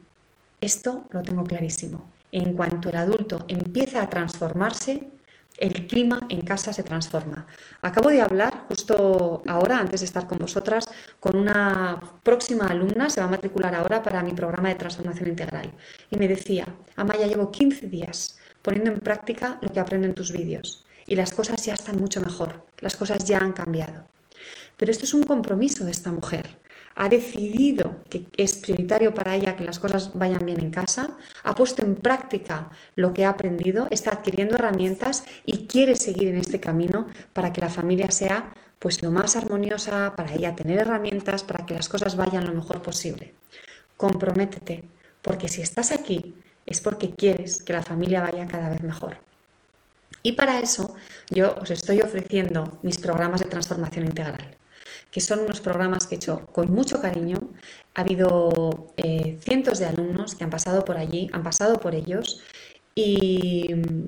Esto 0.62 1.06
lo 1.10 1.24
tengo 1.24 1.44
clarísimo. 1.44 2.12
En 2.32 2.54
cuanto 2.54 2.90
el 2.90 2.96
adulto 2.96 3.44
empieza 3.48 4.04
a 4.04 4.10
transformarse, 4.10 5.10
el 5.62 5.86
clima 5.86 6.20
en 6.28 6.41
casa 6.41 6.74
se 6.74 6.82
transforma. 6.82 7.45
Acabo 7.84 8.09
de 8.09 8.20
hablar 8.20 8.66
justo 8.68 9.43
ahora, 9.47 9.78
antes 9.78 10.01
de 10.01 10.07
estar 10.07 10.28
con 10.28 10.39
vosotras, 10.39 10.89
con 11.20 11.36
una 11.38 12.01
próxima 12.24 12.66
alumna, 12.66 13.12
se 13.12 13.22
va 13.22 13.28
a 13.28 13.30
matricular 13.30 13.76
ahora 13.76 14.01
para 14.01 14.24
mi 14.24 14.34
programa 14.34 14.70
de 14.70 14.76
transformación 14.76 15.30
integral. 15.30 15.72
Y 16.09 16.18
me 16.18 16.28
decía, 16.28 16.66
Amaya, 16.95 17.28
llevo 17.28 17.51
15 17.51 17.88
días 17.88 18.39
poniendo 18.64 18.91
en 18.91 18.99
práctica 19.01 19.59
lo 19.62 19.70
que 19.72 19.80
aprendo 19.80 20.07
en 20.07 20.16
tus 20.16 20.32
vídeos 20.32 20.84
y 21.05 21.16
las 21.16 21.32
cosas 21.32 21.64
ya 21.64 21.76
están 21.76 21.99
mucho 21.99 22.22
mejor, 22.22 22.66
las 22.80 22.95
cosas 22.95 23.24
ya 23.26 23.38
han 23.38 23.53
cambiado. 23.53 24.07
Pero 24.78 24.91
esto 24.91 25.05
es 25.05 25.14
un 25.14 25.24
compromiso 25.24 25.86
de 25.86 25.91
esta 25.91 26.12
mujer 26.12 26.57
ha 26.96 27.10
decidido 27.10 28.04
que 28.10 28.26
es 28.38 28.56
prioritario 28.56 29.14
para 29.14 29.36
ella 29.36 29.56
que 29.56 29.64
las 29.64 29.80
cosas 29.80 30.12
vayan 30.14 30.46
bien 30.46 30.60
en 30.60 30.72
casa, 30.72 31.18
ha 31.44 31.56
puesto 31.56 31.84
en 31.84 31.96
práctica 31.96 32.70
lo 32.96 33.14
que 33.14 33.26
ha 33.26 33.30
aprendido, 33.30 33.88
está 33.92 34.12
adquiriendo 34.12 34.56
herramientas 34.56 35.24
y 35.46 35.68
quiere 35.68 35.96
seguir 35.96 36.28
en 36.30 36.38
este 36.38 36.60
camino 36.60 37.08
para 37.34 37.54
que 37.54 37.62
la 37.62 37.70
familia 37.70 38.12
sea 38.12 38.54
pues 38.80 39.04
lo 39.04 39.12
más 39.12 39.36
armoniosa, 39.36 40.16
para 40.16 40.34
ella 40.34 40.56
tener 40.56 40.80
herramientas, 40.80 41.44
para 41.44 41.66
que 41.66 41.76
las 41.76 41.88
cosas 41.88 42.16
vayan 42.16 42.48
lo 42.48 42.54
mejor 42.54 42.82
posible. 42.82 43.36
Comprométete, 43.96 44.84
porque 45.22 45.48
si 45.48 45.62
estás 45.62 45.92
aquí 45.92 46.36
es 46.66 46.82
porque 46.82 47.12
quieres 47.12 47.62
que 47.62 47.74
la 47.74 47.84
familia 47.84 48.22
vaya 48.22 48.48
cada 48.48 48.70
vez 48.70 48.82
mejor. 48.82 49.18
Y 50.24 50.32
para 50.34 50.60
eso 50.60 50.96
yo 51.30 51.56
os 51.62 51.70
estoy 51.70 52.02
ofreciendo 52.02 52.80
mis 52.82 52.98
programas 52.98 53.42
de 53.42 53.50
transformación 53.50 54.06
integral 54.06 54.58
que 55.12 55.22
son 55.22 55.39
unos 55.41 55.62
programas 55.62 56.07
que 56.07 56.16
he 56.16 56.18
hecho 56.18 56.47
con 56.47 56.72
mucho 56.72 57.01
cariño. 57.01 57.38
Ha 57.93 58.01
habido 58.01 58.93
eh, 58.97 59.38
cientos 59.41 59.80
de 59.80 59.86
alumnos 59.86 60.36
que 60.36 60.43
han 60.43 60.49
pasado 60.49 60.86
por 60.86 60.97
allí, 60.97 61.30
han 61.34 61.43
pasado 61.43 61.80
por 61.80 61.93
ellos 61.93 62.41
y 62.93 63.68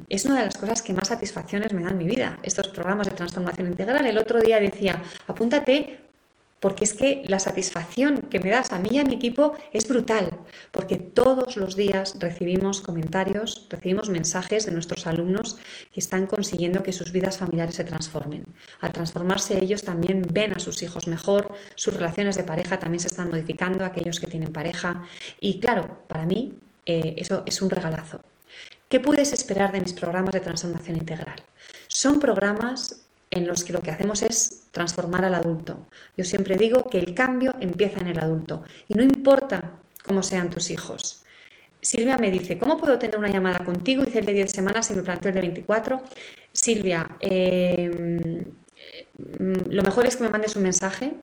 es 0.09 0.25
una 0.25 0.39
de 0.39 0.45
las 0.45 0.57
cosas 0.57 0.81
que 0.81 0.93
más 0.93 1.07
satisfacciones 1.07 1.73
me 1.73 1.83
dan 1.83 1.93
en 1.93 1.97
mi 1.99 2.05
vida, 2.05 2.39
estos 2.43 2.67
programas 2.69 3.07
de 3.07 3.15
transformación 3.15 3.67
integral. 3.67 4.05
El 4.05 4.17
otro 4.17 4.41
día 4.41 4.59
decía, 4.59 5.01
apúntate 5.27 5.99
porque 6.63 6.85
es 6.85 6.93
que 6.93 7.23
la 7.27 7.39
satisfacción 7.39 8.21
que 8.31 8.39
me 8.39 8.49
das 8.49 8.71
a 8.71 8.79
mí 8.79 8.87
y 8.93 8.97
a 8.97 9.03
mi 9.03 9.15
equipo 9.15 9.53
es 9.73 9.85
brutal, 9.85 10.29
porque 10.71 10.95
todos 10.95 11.57
los 11.57 11.75
días 11.75 12.15
recibimos 12.19 12.79
comentarios, 12.79 13.67
recibimos 13.69 14.07
mensajes 14.07 14.65
de 14.65 14.71
nuestros 14.71 15.05
alumnos 15.05 15.57
que 15.93 15.99
están 15.99 16.25
consiguiendo 16.25 16.81
que 16.81 16.93
sus 16.93 17.11
vidas 17.11 17.37
familiares 17.37 17.75
se 17.75 17.83
transformen. 17.83 18.45
Al 18.79 18.93
transformarse 18.93 19.61
ellos 19.61 19.83
también 19.83 20.21
ven 20.31 20.53
a 20.53 20.59
sus 20.59 20.81
hijos 20.83 21.05
mejor, 21.05 21.51
sus 21.75 21.95
relaciones 21.95 22.37
de 22.37 22.45
pareja 22.45 22.79
también 22.79 23.01
se 23.01 23.09
están 23.09 23.29
modificando, 23.29 23.83
aquellos 23.83 24.21
que 24.21 24.27
tienen 24.27 24.53
pareja, 24.53 25.03
y 25.41 25.59
claro, 25.59 26.05
para 26.07 26.25
mí 26.25 26.53
eh, 26.85 27.15
eso 27.17 27.43
es 27.45 27.61
un 27.61 27.71
regalazo. 27.71 28.21
¿Qué 28.87 29.01
puedes 29.01 29.33
esperar 29.33 29.73
de 29.73 29.81
mis 29.81 29.91
programas 29.91 30.31
de 30.31 30.39
transformación 30.39 30.95
integral? 30.95 31.43
Son 31.89 32.21
programas 32.21 33.02
en 33.33 33.47
los 33.47 33.63
que 33.63 33.73
lo 33.73 33.81
que 33.81 33.91
hacemos 33.91 34.21
es 34.21 34.67
transformar 34.71 35.25
al 35.25 35.35
adulto. 35.35 35.87
Yo 36.15 36.23
siempre 36.23 36.55
digo 36.55 36.89
que 36.89 36.99
el 36.99 37.13
cambio 37.13 37.55
empieza 37.59 37.99
en 37.99 38.07
el 38.07 38.19
adulto 38.19 38.63
y 38.87 38.93
no 38.93 39.03
importa 39.03 39.79
cómo 40.03 40.21
sean 40.21 40.49
tus 40.49 40.69
hijos. 40.69 41.23
Silvia 41.81 42.17
me 42.17 42.31
dice, 42.31 42.57
¿cómo 42.57 42.77
puedo 42.77 42.97
tener 42.97 43.17
una 43.17 43.29
llamada 43.29 43.65
contigo? 43.65 44.03
Hice 44.03 44.19
el 44.19 44.25
de 44.25 44.33
10 44.33 44.51
semanas 44.51 44.89
y 44.91 44.93
me 44.93 45.03
planteo 45.03 45.29
el 45.29 45.35
de 45.35 45.41
24. 45.41 46.01
Silvia, 46.51 47.17
em, 47.19 48.45
lo 49.69 49.83
mejor 49.83 50.05
es 50.05 50.15
que 50.15 50.23
me 50.23 50.29
mandes 50.29 50.55
un 50.55 50.63
mensaje 50.63 51.13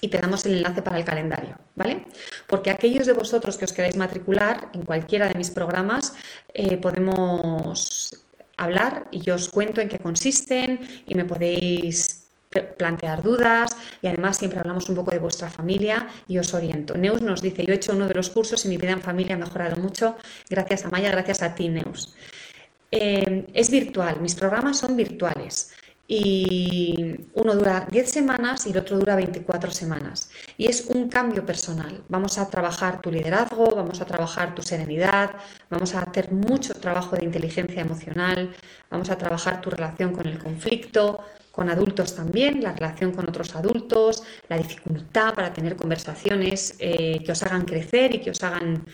y 0.00 0.08
te 0.08 0.18
damos 0.18 0.46
el 0.46 0.56
enlace 0.56 0.82
para 0.82 0.98
el 0.98 1.04
calendario, 1.04 1.58
¿vale? 1.74 2.04
Porque 2.46 2.70
aquellos 2.70 3.06
de 3.06 3.12
vosotros 3.12 3.56
que 3.58 3.64
os 3.64 3.72
queráis 3.72 3.96
matricular 3.96 4.70
en 4.72 4.82
cualquiera 4.82 5.28
de 5.28 5.34
mis 5.34 5.50
programas, 5.50 6.14
eh, 6.52 6.76
podemos 6.78 8.23
hablar 8.56 9.08
y 9.10 9.20
yo 9.20 9.34
os 9.34 9.48
cuento 9.48 9.80
en 9.80 9.88
qué 9.88 9.98
consisten 9.98 10.80
y 11.06 11.14
me 11.14 11.24
podéis 11.24 12.24
plantear 12.78 13.22
dudas 13.22 13.76
y 14.00 14.06
además 14.06 14.36
siempre 14.36 14.60
hablamos 14.60 14.88
un 14.88 14.94
poco 14.94 15.10
de 15.10 15.18
vuestra 15.18 15.50
familia 15.50 16.08
y 16.28 16.38
os 16.38 16.54
oriento. 16.54 16.96
Neus 16.96 17.20
nos 17.20 17.42
dice, 17.42 17.64
yo 17.64 17.72
he 17.72 17.76
hecho 17.76 17.92
uno 17.92 18.06
de 18.06 18.14
los 18.14 18.30
cursos 18.30 18.64
y 18.64 18.68
mi 18.68 18.76
vida 18.76 18.92
en 18.92 19.00
familia 19.00 19.34
ha 19.34 19.38
mejorado 19.38 19.76
mucho. 19.76 20.16
Gracias 20.48 20.84
a 20.84 20.90
Maya, 20.90 21.10
gracias 21.10 21.42
a 21.42 21.54
ti, 21.54 21.68
Neus. 21.68 22.14
Eh, 22.90 23.46
es 23.52 23.70
virtual, 23.70 24.20
mis 24.20 24.36
programas 24.36 24.78
son 24.78 24.96
virtuales 24.96 25.72
y 26.06 27.16
uno 27.32 27.54
dura 27.54 27.86
10 27.90 28.10
semanas 28.10 28.66
y 28.66 28.70
el 28.70 28.78
otro 28.78 28.98
dura 28.98 29.16
24 29.16 29.70
semanas. 29.70 30.30
Y 30.58 30.66
es 30.66 30.86
un 30.88 31.08
cambio 31.08 31.46
personal. 31.46 32.02
Vamos 32.08 32.38
a 32.38 32.50
trabajar 32.50 33.00
tu 33.00 33.10
liderazgo, 33.10 33.74
vamos 33.74 34.00
a 34.00 34.04
trabajar 34.04 34.54
tu 34.54 34.62
serenidad, 34.62 35.30
vamos 35.70 35.94
a 35.94 36.00
hacer 36.00 36.30
mucho 36.30 36.74
trabajo 36.74 37.16
de 37.16 37.24
inteligencia 37.24 37.80
emocional, 37.80 38.54
vamos 38.90 39.08
a 39.08 39.16
trabajar 39.16 39.60
tu 39.60 39.70
relación 39.70 40.12
con 40.12 40.26
el 40.26 40.38
conflicto, 40.38 41.24
con 41.50 41.70
adultos 41.70 42.14
también, 42.14 42.62
la 42.62 42.72
relación 42.72 43.12
con 43.12 43.28
otros 43.28 43.54
adultos, 43.54 44.24
la 44.48 44.58
dificultad 44.58 45.34
para 45.34 45.52
tener 45.52 45.76
conversaciones 45.76 46.74
eh, 46.80 47.22
que 47.24 47.32
os 47.32 47.42
hagan 47.44 47.64
crecer 47.64 48.14
y 48.14 48.20
que 48.20 48.30
os 48.30 48.42
hagan 48.42 48.84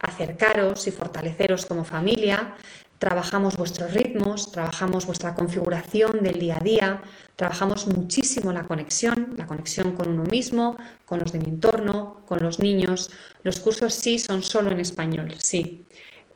acercaros 0.00 0.86
y 0.86 0.90
fortaleceros 0.90 1.66
como 1.66 1.84
familia. 1.84 2.54
Trabajamos 3.00 3.56
vuestros 3.56 3.94
ritmos, 3.94 4.52
trabajamos 4.52 5.06
vuestra 5.06 5.34
configuración 5.34 6.22
del 6.22 6.38
día 6.38 6.58
a 6.58 6.62
día, 6.62 7.02
trabajamos 7.34 7.86
muchísimo 7.86 8.52
la 8.52 8.64
conexión, 8.64 9.34
la 9.38 9.46
conexión 9.46 9.92
con 9.92 10.10
uno 10.10 10.24
mismo, 10.24 10.76
con 11.06 11.18
los 11.18 11.32
de 11.32 11.38
mi 11.38 11.46
entorno, 11.46 12.20
con 12.26 12.42
los 12.42 12.58
niños. 12.58 13.10
Los 13.42 13.58
cursos 13.58 13.94
sí 13.94 14.18
son 14.18 14.42
solo 14.42 14.70
en 14.70 14.80
español, 14.80 15.34
sí. 15.38 15.86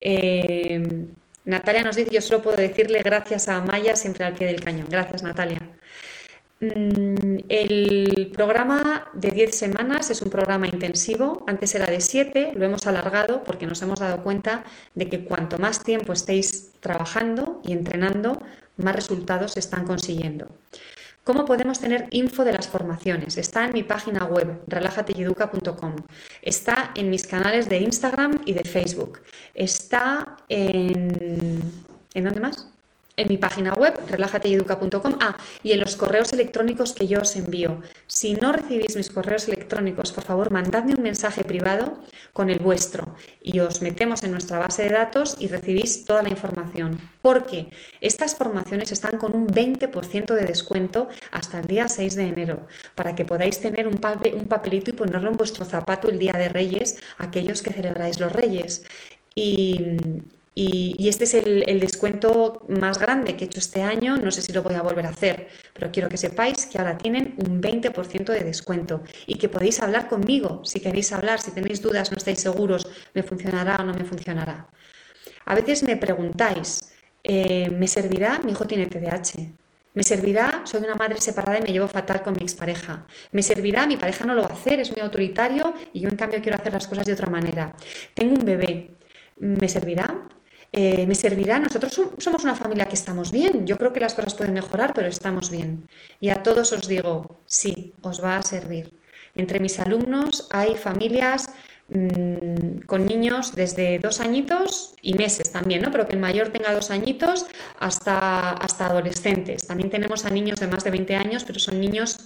Eh, 0.00 1.06
Natalia 1.44 1.82
nos 1.82 1.96
dice, 1.96 2.10
yo 2.10 2.22
solo 2.22 2.40
puedo 2.40 2.56
decirle 2.56 3.02
gracias 3.02 3.48
a 3.48 3.60
Maya 3.60 3.94
siempre 3.94 4.24
al 4.24 4.32
pie 4.32 4.46
del 4.46 4.62
cañón. 4.62 4.86
Gracias, 4.88 5.22
Natalia. 5.22 5.60
Mm, 6.60 7.38
el 7.48 8.30
programa 8.32 9.08
de 9.12 9.30
10 9.30 9.54
semanas 9.54 10.10
es 10.10 10.22
un 10.22 10.30
programa 10.30 10.66
intensivo. 10.66 11.44
Antes 11.46 11.74
era 11.74 11.86
de 11.86 12.00
7, 12.00 12.52
lo 12.54 12.64
hemos 12.64 12.86
alargado 12.86 13.42
porque 13.44 13.66
nos 13.66 13.82
hemos 13.82 14.00
dado 14.00 14.22
cuenta 14.22 14.64
de 14.94 15.08
que 15.08 15.24
cuanto 15.24 15.58
más 15.58 15.82
tiempo 15.82 16.12
estéis 16.12 16.72
trabajando 16.80 17.60
y 17.64 17.72
entrenando, 17.72 18.40
más 18.76 18.94
resultados 18.94 19.56
están 19.56 19.84
consiguiendo. 19.84 20.48
¿Cómo 21.24 21.46
podemos 21.46 21.80
tener 21.80 22.06
info 22.10 22.44
de 22.44 22.52
las 22.52 22.68
formaciones? 22.68 23.38
Está 23.38 23.64
en 23.64 23.72
mi 23.72 23.82
página 23.82 24.26
web, 24.26 24.62
relajateyeduca.com. 24.66 25.96
Está 26.42 26.92
en 26.94 27.08
mis 27.08 27.26
canales 27.26 27.68
de 27.68 27.78
Instagram 27.78 28.42
y 28.44 28.52
de 28.52 28.64
Facebook. 28.64 29.20
Está 29.54 30.36
en... 30.48 31.62
¿En 32.12 32.24
dónde 32.24 32.40
más? 32.40 32.73
En 33.16 33.28
mi 33.28 33.38
página 33.38 33.74
web, 33.74 33.94
relajateyeduca.com, 34.08 35.18
ah, 35.20 35.36
y 35.62 35.72
en 35.72 35.80
los 35.80 35.96
correos 35.96 36.32
electrónicos 36.32 36.92
que 36.92 37.06
yo 37.06 37.20
os 37.20 37.36
envío. 37.36 37.80
Si 38.06 38.34
no 38.34 38.52
recibís 38.52 38.96
mis 38.96 39.10
correos 39.10 39.48
electrónicos, 39.48 40.12
por 40.12 40.24
favor, 40.24 40.50
mandadme 40.50 40.94
un 40.94 41.02
mensaje 41.02 41.44
privado 41.44 41.98
con 42.32 42.50
el 42.50 42.58
vuestro 42.58 43.14
y 43.42 43.60
os 43.60 43.82
metemos 43.82 44.22
en 44.22 44.32
nuestra 44.32 44.58
base 44.58 44.84
de 44.84 44.90
datos 44.90 45.36
y 45.38 45.48
recibís 45.48 46.04
toda 46.04 46.22
la 46.22 46.28
información. 46.28 47.00
Porque 47.22 47.68
estas 48.00 48.34
formaciones 48.34 48.90
están 48.92 49.18
con 49.18 49.34
un 49.34 49.46
20% 49.46 50.34
de 50.34 50.44
descuento 50.44 51.08
hasta 51.30 51.60
el 51.60 51.66
día 51.66 51.88
6 51.88 52.16
de 52.16 52.24
enero, 52.24 52.66
para 52.94 53.14
que 53.14 53.24
podáis 53.24 53.60
tener 53.60 53.86
un, 53.86 54.00
un 54.34 54.46
papelito 54.46 54.90
y 54.90 54.94
ponerlo 54.94 55.30
en 55.30 55.36
vuestro 55.36 55.64
zapato 55.64 56.08
el 56.08 56.18
día 56.18 56.32
de 56.32 56.48
Reyes, 56.48 56.96
aquellos 57.18 57.62
que 57.62 57.72
celebráis 57.72 58.18
los 58.20 58.32
Reyes. 58.32 58.84
Y, 59.34 59.98
y, 60.56 61.08
este 61.08 61.24
es 61.24 61.34
el, 61.34 61.80
descuento 61.80 62.64
más 62.68 62.98
grande 62.98 63.36
que 63.36 63.44
he 63.44 63.46
hecho 63.46 63.58
este 63.58 63.82
año. 63.82 64.16
No 64.16 64.30
sé 64.30 64.40
si 64.40 64.52
lo 64.52 64.62
voy 64.62 64.74
a 64.74 64.82
volver 64.82 65.06
a 65.06 65.10
hacer, 65.10 65.48
pero 65.72 65.90
quiero 65.90 66.08
que 66.08 66.16
sepáis 66.16 66.66
que 66.66 66.78
ahora 66.78 66.96
tienen 66.96 67.34
un 67.38 67.60
20% 67.60 68.24
de 68.32 68.44
descuento 68.44 69.02
y 69.26 69.36
que 69.36 69.48
podéis 69.48 69.82
hablar 69.82 70.08
conmigo 70.08 70.60
si 70.64 70.80
queréis 70.80 71.12
hablar, 71.12 71.40
si 71.40 71.50
tenéis 71.50 71.82
dudas, 71.82 72.10
no 72.12 72.16
estáis 72.16 72.40
seguros, 72.40 72.86
me 73.14 73.22
funcionará 73.24 73.76
o 73.80 73.84
no 73.84 73.94
me 73.94 74.04
funcionará. 74.04 74.68
A 75.46 75.54
veces 75.54 75.82
me 75.82 75.96
preguntáis, 75.96 76.94
eh, 77.24 77.68
¿me 77.70 77.88
servirá? 77.88 78.38
Mi 78.44 78.52
hijo 78.52 78.66
tiene 78.66 78.86
TDAH. 78.86 79.52
¿Me 79.94 80.02
servirá? 80.02 80.62
Soy 80.64 80.82
una 80.82 80.94
madre 80.94 81.20
separada 81.20 81.58
y 81.58 81.62
me 81.62 81.72
llevo 81.72 81.88
fatal 81.88 82.22
con 82.22 82.34
mi 82.34 82.42
expareja. 82.42 83.06
¿Me 83.32 83.42
servirá? 83.42 83.86
Mi 83.86 83.96
pareja 83.96 84.24
no 84.24 84.34
lo 84.34 84.42
va 84.42 84.48
a 84.48 84.52
hacer, 84.52 84.80
es 84.80 84.90
muy 84.90 85.00
autoritario 85.00 85.74
y 85.92 86.00
yo 86.00 86.08
en 86.08 86.16
cambio 86.16 86.40
quiero 86.42 86.58
hacer 86.58 86.72
las 86.72 86.86
cosas 86.88 87.06
de 87.06 87.12
otra 87.12 87.28
manera. 87.28 87.74
Tengo 88.14 88.34
un 88.34 88.44
bebé. 88.44 88.90
¿Me 89.38 89.68
servirá? 89.68 90.28
Eh, 90.76 91.06
me 91.06 91.14
servirá. 91.14 91.60
Nosotros 91.60 91.92
somos 92.18 92.42
una 92.42 92.56
familia 92.56 92.86
que 92.86 92.96
estamos 92.96 93.30
bien. 93.30 93.64
Yo 93.64 93.78
creo 93.78 93.92
que 93.92 94.00
las 94.00 94.14
cosas 94.14 94.34
pueden 94.34 94.54
mejorar, 94.54 94.92
pero 94.92 95.06
estamos 95.06 95.48
bien. 95.48 95.86
Y 96.18 96.30
a 96.30 96.42
todos 96.42 96.72
os 96.72 96.88
digo, 96.88 97.38
sí, 97.46 97.94
os 98.02 98.20
va 98.22 98.38
a 98.38 98.42
servir. 98.42 98.92
Entre 99.36 99.60
mis 99.60 99.78
alumnos 99.78 100.48
hay 100.50 100.74
familias 100.74 101.50
mm, 101.88 102.86
con 102.86 103.06
niños 103.06 103.54
desde 103.54 104.00
dos 104.00 104.18
añitos 104.18 104.96
y 105.00 105.14
meses 105.14 105.52
también, 105.52 105.80
¿no? 105.80 105.92
Pero 105.92 106.08
que 106.08 106.16
el 106.16 106.20
mayor 106.20 106.48
tenga 106.48 106.74
dos 106.74 106.90
añitos 106.90 107.46
hasta, 107.78 108.50
hasta 108.54 108.86
adolescentes. 108.86 109.68
También 109.68 109.90
tenemos 109.90 110.24
a 110.24 110.30
niños 110.30 110.58
de 110.58 110.66
más 110.66 110.82
de 110.82 110.90
20 110.90 111.14
años, 111.14 111.44
pero 111.44 111.60
son 111.60 111.80
niños 111.80 112.18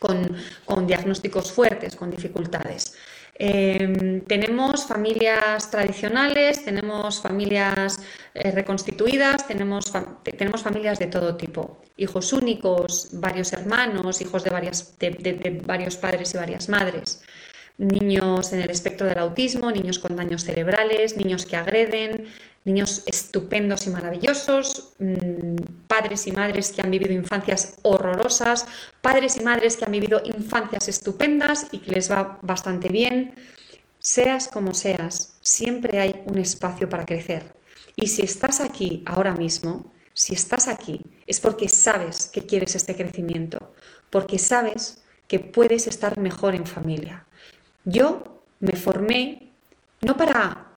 con, 0.00 0.34
con 0.64 0.88
diagnósticos 0.88 1.52
fuertes, 1.52 1.94
con 1.94 2.10
dificultades. 2.10 2.96
Em, 3.42 4.20
tenemos 4.26 4.84
familias 4.84 5.70
tradicionales, 5.70 6.62
tenemos 6.62 7.22
familias 7.22 7.98
eh, 8.34 8.50
reconstituidas, 8.50 9.48
tenemos, 9.48 9.90
tenemos, 10.22 10.62
familias 10.62 10.98
de 10.98 11.06
todo 11.06 11.38
tipo, 11.38 11.80
hijos 11.96 12.34
únicos, 12.34 13.08
varios 13.14 13.54
hermanos, 13.54 14.20
hijos 14.20 14.44
de, 14.44 14.50
varias, 14.50 14.98
de 14.98 15.62
varios 15.64 15.96
padres 15.96 16.34
y 16.34 16.36
varias 16.36 16.68
madres. 16.68 17.22
Niños 17.78 18.52
en 18.52 18.60
el 18.60 18.68
espectro 18.68 19.06
del 19.06 19.18
autismo, 19.18 19.70
niños 19.70 19.98
con 19.98 20.16
daños 20.16 20.44
cerebrales, 20.44 21.16
niños 21.16 21.46
que 21.46 21.56
agreden, 21.56 22.26
niños 22.64 23.02
estupendos 23.06 23.86
y 23.86 23.90
maravillosos, 23.90 24.92
mm, 24.98 25.86
padres 25.86 26.26
y 26.26 26.32
madres 26.32 26.72
que 26.72 26.82
han 26.82 26.90
vivido 26.90 27.12
infancias 27.12 27.78
horrorosas, 27.82 28.66
padres 29.00 29.36
y 29.36 29.40
madres 29.40 29.76
que 29.76 29.84
han 29.84 29.92
vivido 29.92 30.20
infancias 30.24 30.88
estupendas 30.88 31.66
y 31.72 31.78
que 31.78 31.92
les 31.92 32.10
va 32.10 32.38
bastante 32.42 32.88
bien. 32.88 33.34
Seas 33.98 34.48
como 34.48 34.74
seas, 34.74 35.34
siempre 35.40 36.00
hay 36.00 36.22
un 36.26 36.38
espacio 36.38 36.88
para 36.88 37.06
crecer. 37.06 37.54
Y 37.96 38.08
si 38.08 38.22
estás 38.22 38.60
aquí 38.60 39.02
ahora 39.06 39.34
mismo, 39.34 39.92
si 40.12 40.34
estás 40.34 40.68
aquí, 40.68 41.00
es 41.26 41.40
porque 41.40 41.68
sabes 41.68 42.26
que 42.26 42.44
quieres 42.44 42.74
este 42.74 42.94
crecimiento, 42.94 43.72
porque 44.10 44.38
sabes 44.38 45.02
que 45.28 45.38
puedes 45.38 45.86
estar 45.86 46.18
mejor 46.18 46.54
en 46.54 46.66
familia. 46.66 47.24
Yo 47.84 48.42
me 48.58 48.76
formé 48.76 49.50
no 50.02 50.16
para 50.16 50.69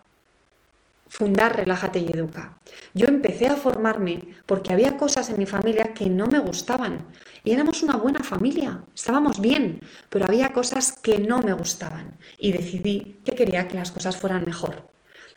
fundar 1.14 1.56
Relájate 1.56 2.00
y 2.00 2.10
Educa. 2.12 2.58
Yo 2.96 3.06
empecé 3.06 3.46
a 3.46 3.56
formarme 3.56 4.36
porque 4.48 4.74
había 4.74 4.98
cosas 4.98 5.30
en 5.30 5.38
mi 5.38 5.46
familia 5.46 5.94
que 5.94 6.10
no 6.10 6.26
me 6.26 6.40
gustaban. 6.40 7.06
Y 7.44 7.52
éramos 7.52 7.84
una 7.84 7.98
buena 7.98 8.24
familia, 8.24 8.84
estábamos 8.96 9.40
bien, 9.40 9.80
pero 10.10 10.26
había 10.26 10.52
cosas 10.54 10.92
que 10.92 11.20
no 11.20 11.40
me 11.40 11.54
gustaban. 11.54 12.18
Y 12.40 12.52
decidí 12.52 13.20
que 13.24 13.36
quería 13.36 13.68
que 13.68 13.76
las 13.76 13.92
cosas 13.92 14.18
fueran 14.18 14.44
mejor. 14.44 14.90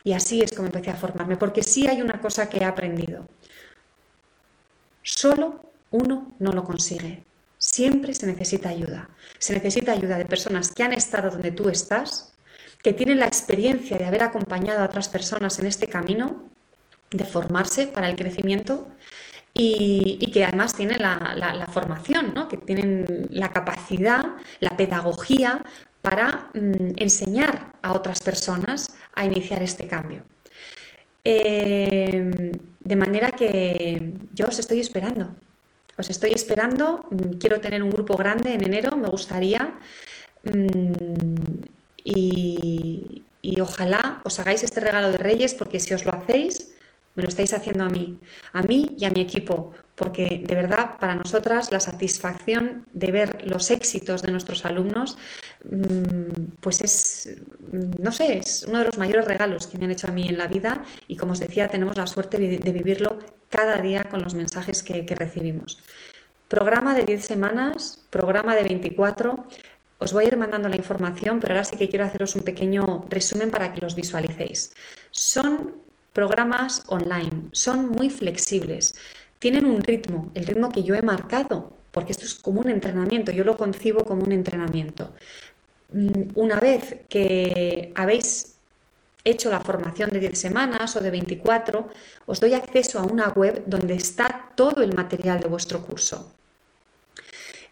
Y 0.03 0.13
así 0.13 0.41
es 0.41 0.51
como 0.51 0.65
empecé 0.65 0.89
a 0.89 0.95
formarme, 0.95 1.37
porque 1.37 1.61
sí 1.61 1.85
hay 1.87 2.01
una 2.01 2.19
cosa 2.19 2.49
que 2.49 2.57
he 2.57 2.63
aprendido. 2.63 3.27
Solo 5.03 5.61
uno 5.91 6.35
no 6.39 6.53
lo 6.53 6.63
consigue. 6.63 7.23
Siempre 7.59 8.15
se 8.15 8.25
necesita 8.25 8.69
ayuda. 8.69 9.11
Se 9.37 9.53
necesita 9.53 9.91
ayuda 9.91 10.17
de 10.17 10.25
personas 10.25 10.71
que 10.71 10.81
han 10.81 10.93
estado 10.93 11.29
donde 11.29 11.51
tú 11.51 11.69
estás 11.69 12.33
que 12.87 12.93
tienen 12.93 13.19
la 13.19 13.27
experiencia 13.27 13.97
de 13.97 14.05
haber 14.05 14.23
acompañado 14.23 14.79
a 14.79 14.85
otras 14.85 15.09
personas 15.09 15.59
en 15.59 15.65
este 15.65 15.87
camino, 15.87 16.45
de 17.11 17.25
formarse 17.25 17.85
para 17.85 18.09
el 18.09 18.15
crecimiento 18.15 18.87
y, 19.53 20.31
que 20.31 20.45
además 20.45 20.73
tienen 20.73 21.01
la, 21.01 21.67
formación, 21.73 22.33
¿no? 22.33 22.47
que 22.47 22.55
tienen 22.55 23.27
la 23.29 23.51
capacidad, 23.51 24.23
la 24.61 24.77
pedagogía 24.77 25.65
para 26.01 26.49
mm, 26.53 26.93
enseñar 26.95 27.73
a 27.81 27.91
otras 27.91 28.21
personas 28.21 28.95
a 29.13 29.25
iniciar 29.25 29.61
este 29.61 29.85
cambio. 29.85 30.23
Eh, 31.25 32.31
de 32.79 32.95
manera 32.95 33.31
que 33.31 34.13
yo 34.33 34.47
os 34.47 34.59
estoy 34.59 34.79
esperando. 34.79 35.35
Os 35.97 36.09
estoy 36.09 36.31
esperando. 36.31 37.05
Mm, 37.11 37.37
quiero 37.37 37.59
tener 37.59 37.83
un 37.83 37.89
grupo 37.89 38.15
grande 38.15 38.53
en 38.53 38.63
enero, 38.63 38.95
me 38.95 39.09
gustaría. 39.09 39.77
Mm, 40.45 41.75
y, 42.15 43.23
ojalá 43.61 44.21
os 44.23 44.39
hagáis 44.39 44.63
este 44.63 44.79
regalo 44.79 45.11
de 45.11 45.17
Reyes 45.17 45.53
porque 45.53 45.79
si 45.79 45.93
os 45.93 46.05
lo 46.05 46.13
hacéis, 46.13 46.73
me 47.15 47.23
lo 47.23 47.29
estáis 47.29 47.53
haciendo 47.53 47.83
a 47.83 47.89
mí, 47.89 48.19
a 48.53 48.61
mí 48.61 48.95
y 48.97 49.05
a 49.05 49.09
mi 49.09 49.21
equipo, 49.21 49.73
porque 49.95 50.43
de 50.45 50.55
verdad 50.55 50.97
para 50.99 51.15
nosotras 51.15 51.71
la 51.71 51.79
satisfacción 51.79 52.85
de 52.93 53.11
ver 53.11 53.49
los 53.49 53.71
éxitos 53.71 54.21
de 54.21 54.31
nuestros 54.31 54.63
alumnos, 54.65 55.17
mm, 55.63 56.59
pues 56.61 56.81
es, 56.81 57.37
no 57.71 58.11
sé, 58.11 58.37
es 58.37 58.65
uno 58.67 58.79
de 58.79 58.85
los 58.85 58.97
mayores 58.97 59.25
regalos 59.25 59.65
que 59.67 59.77
me 59.77 59.85
han 59.85 59.91
hecho 59.91 60.07
a 60.07 60.11
mí 60.11 60.29
en 60.29 60.37
la 60.37 60.47
vida 60.47 60.83
y 61.07 61.17
como 61.17 61.31
os 61.31 61.39
decía, 61.39 61.67
tenemos 61.67 61.97
la 61.97 62.05
suerte 62.05 62.37
de 62.37 62.71
vivirlo 62.71 63.17
cada 63.49 63.81
día 63.81 64.03
con 64.03 64.21
los 64.21 64.35
mensajes 64.35 64.83
que, 64.83 65.05
que 65.05 65.15
recibimos. 65.15 65.79
Programa 66.47 66.93
de 66.95 67.03
10 67.03 67.25
semanas, 67.25 68.05
programa 68.09 68.55
de 68.55 68.63
24, 68.63 69.47
os 69.99 70.13
voy 70.13 70.25
a 70.25 70.27
ir 70.27 70.37
mandando 70.37 70.69
la 70.69 70.75
información, 70.75 71.39
pero 71.39 71.53
ahora 71.53 71.63
sí 71.63 71.75
que 71.75 71.89
quiero 71.89 72.05
haceros 72.05 72.35
un 72.35 72.43
pequeño 72.43 73.05
resumen 73.09 73.51
para 73.51 73.73
que 73.73 73.81
los 73.81 73.95
visualicéis. 73.95 74.73
Son 75.11 75.75
programas 76.13 76.83
online, 76.87 77.49
son 77.51 77.89
muy 77.89 78.09
flexibles, 78.09 78.95
tienen 79.39 79.65
un 79.65 79.81
ritmo, 79.81 80.31
el 80.33 80.45
ritmo 80.45 80.71
que 80.71 80.83
yo 80.83 80.95
he 80.95 81.01
marcado, 81.01 81.73
porque 81.91 82.11
esto 82.11 82.25
es 82.25 82.35
como 82.35 82.61
un 82.61 82.69
entrenamiento, 82.69 83.31
yo 83.31 83.43
lo 83.43 83.57
concibo 83.57 84.03
como 84.03 84.23
un 84.23 84.31
entrenamiento. 84.31 85.13
Mm, 85.91 86.31
una 86.35 86.59
vez 86.59 87.05
que 87.09 87.91
habéis 87.95 88.57
hecho 89.23 89.49
la 89.49 89.59
formación 89.59 90.09
de 90.09 90.19
10 90.19 90.37
semanas 90.39 90.95
o 90.95 91.01
de 91.01 91.11
24, 91.11 91.87
os 92.25 92.39
doy 92.39 92.53
acceso 92.53 92.99
a 92.99 93.03
una 93.03 93.29
web 93.29 93.63
donde 93.65 93.95
está 93.95 94.51
todo 94.55 94.81
el 94.81 94.93
material 94.93 95.39
de 95.39 95.47
vuestro 95.47 95.81
curso. 95.85 96.31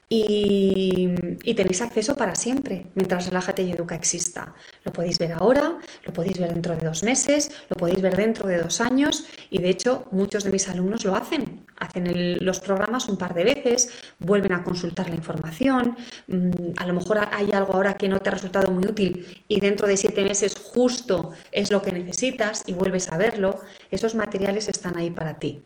Y, 0.07 1.53
tenéis 1.55 1.81
acceso 1.81 2.15
para 2.15 2.35
siempre 2.35 2.87
mientras 2.95 3.27
Relájate 3.27 3.63
y 3.63 3.71
Educa 3.71 3.95
exista. 3.95 4.53
Lo 4.83 4.91
podéis 4.91 5.17
ver 5.17 5.33
ahora, 5.33 5.79
lo 6.05 6.13
podéis 6.13 6.37
ver 6.37 6.53
dentro 6.53 6.75
de 6.75 6.85
dos 6.85 7.03
meses, 7.03 7.51
lo 7.69 7.75
podéis 7.75 8.01
ver 8.01 8.15
dentro 8.15 8.47
de 8.47 8.57
dos 8.57 8.81
años 8.81 9.25
y 9.49 9.59
de 9.59 9.69
hecho 9.69 10.07
muchos 10.11 10.43
de 10.43 10.51
mis 10.51 10.67
alumnos 10.67 11.05
lo 11.05 11.15
hacen. 11.15 11.65
Hacen 11.77 12.37
los 12.45 12.59
programas 12.59 13.07
un 13.07 13.17
par 13.17 13.33
de 13.33 13.43
veces, 13.43 13.89
vuelven 14.19 14.53
a 14.53 14.63
consultar 14.63 15.09
la 15.09 15.15
información, 15.15 15.97
mm, 16.27 16.73
a 16.77 16.87
lo 16.87 16.93
mejor 16.93 17.19
hay 17.31 17.51
algo 17.51 17.73
ahora 17.73 17.95
que 17.97 18.09
no 18.09 18.19
te 18.19 18.29
ha 18.29 18.33
resultado 18.33 18.71
muy 18.71 18.85
útil 18.85 19.43
y 19.47 19.59
dentro 19.59 19.87
de 19.87 19.97
siete 19.97 20.23
meses 20.23 20.55
justo 20.55 21.31
es 21.51 21.71
lo 21.71 21.81
que 21.81 21.91
necesitas 21.91 22.63
y 22.67 22.73
vuelves 22.73 23.11
a 23.11 23.17
verlo. 23.17 23.61
Esos 23.91 24.15
materiales 24.15 24.67
están 24.67 24.97
ahí 24.97 25.09
para 25.09 25.39
ti. 25.39 25.63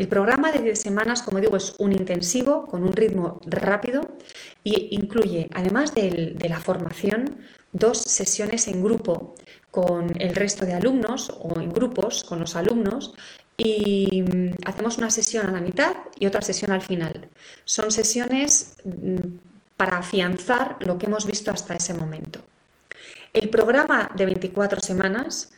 El 0.00 0.08
programa 0.08 0.50
de 0.50 0.62
10 0.62 0.80
semanas, 0.80 1.22
como 1.22 1.40
digo, 1.40 1.58
es 1.58 1.74
un 1.76 1.92
intensivo 1.92 2.64
con 2.66 2.84
un 2.84 2.94
ritmo 2.94 3.38
rápido 3.44 4.00
e 4.64 4.88
incluye, 4.92 5.50
además 5.52 5.94
de 5.94 6.38
la 6.48 6.58
formación, 6.58 7.36
dos 7.74 7.98
sesiones 7.98 8.66
en 8.68 8.82
grupo 8.82 9.34
con 9.70 10.18
el 10.18 10.34
resto 10.34 10.64
de 10.64 10.72
alumnos 10.72 11.30
o 11.38 11.60
en 11.60 11.70
grupos 11.70 12.24
con 12.24 12.40
los 12.40 12.56
alumnos 12.56 13.12
y 13.58 14.22
mm, 14.22 14.54
hacemos 14.64 14.96
una 14.96 15.10
sesión 15.10 15.46
a 15.46 15.52
la 15.52 15.60
mitad 15.60 15.92
y 16.18 16.24
otra 16.24 16.40
sesión 16.40 16.72
al 16.72 16.80
final. 16.80 17.28
Son 17.66 17.90
sesiones 17.92 18.76
mm, 18.84 19.36
para 19.76 19.98
afianzar 19.98 20.78
lo 20.80 20.96
que 20.96 21.08
hemos 21.08 21.26
visto 21.26 21.50
hasta 21.50 21.74
ese 21.74 21.92
momento. 21.92 22.40
El 23.34 23.50
programa 23.50 24.10
de 24.16 24.24
24 24.24 24.80
semanas 24.80 25.52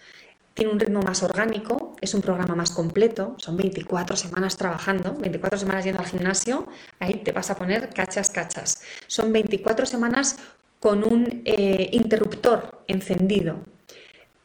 tiene 0.55 0.73
un 0.73 0.79
ritmo 0.79 1.01
más 1.03 1.23
orgánico, 1.23 1.97
es 2.01 2.15
un 2.15 2.21
programa 2.21 2.55
más 2.55 2.71
completo, 2.71 3.35
son 3.39 3.57
24 3.57 4.17
semanas 4.17 4.57
trabajando, 4.57 5.15
24 5.15 5.59
semanas 5.59 5.85
yendo 5.85 6.01
al 6.01 6.07
gimnasio, 6.07 6.67
ahí 6.99 7.15
te 7.25 7.33
vas 7.33 7.51
a 7.51 7.57
poner 7.57 7.89
cachas, 7.91 8.31
cachas. 8.31 8.83
Son 9.07 9.33
24 9.33 9.87
semanas 9.87 10.37
con 10.79 11.05
un 11.05 11.43
eh, 11.45 11.89
interruptor 11.93 12.83
encendido, 12.87 13.61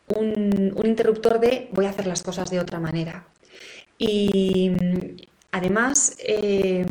un, 0.07 0.73
interruptor 0.83 1.39
de 1.39 1.69
voy 1.73 1.85
a 1.85 1.89
hacer 1.89 2.07
las 2.07 2.23
cosas 2.23 2.49
de 2.49 2.59
otra 2.59 2.79
manera. 2.79 3.27
Y 3.97 4.71
además, 5.51 6.15
eh, 6.19 6.85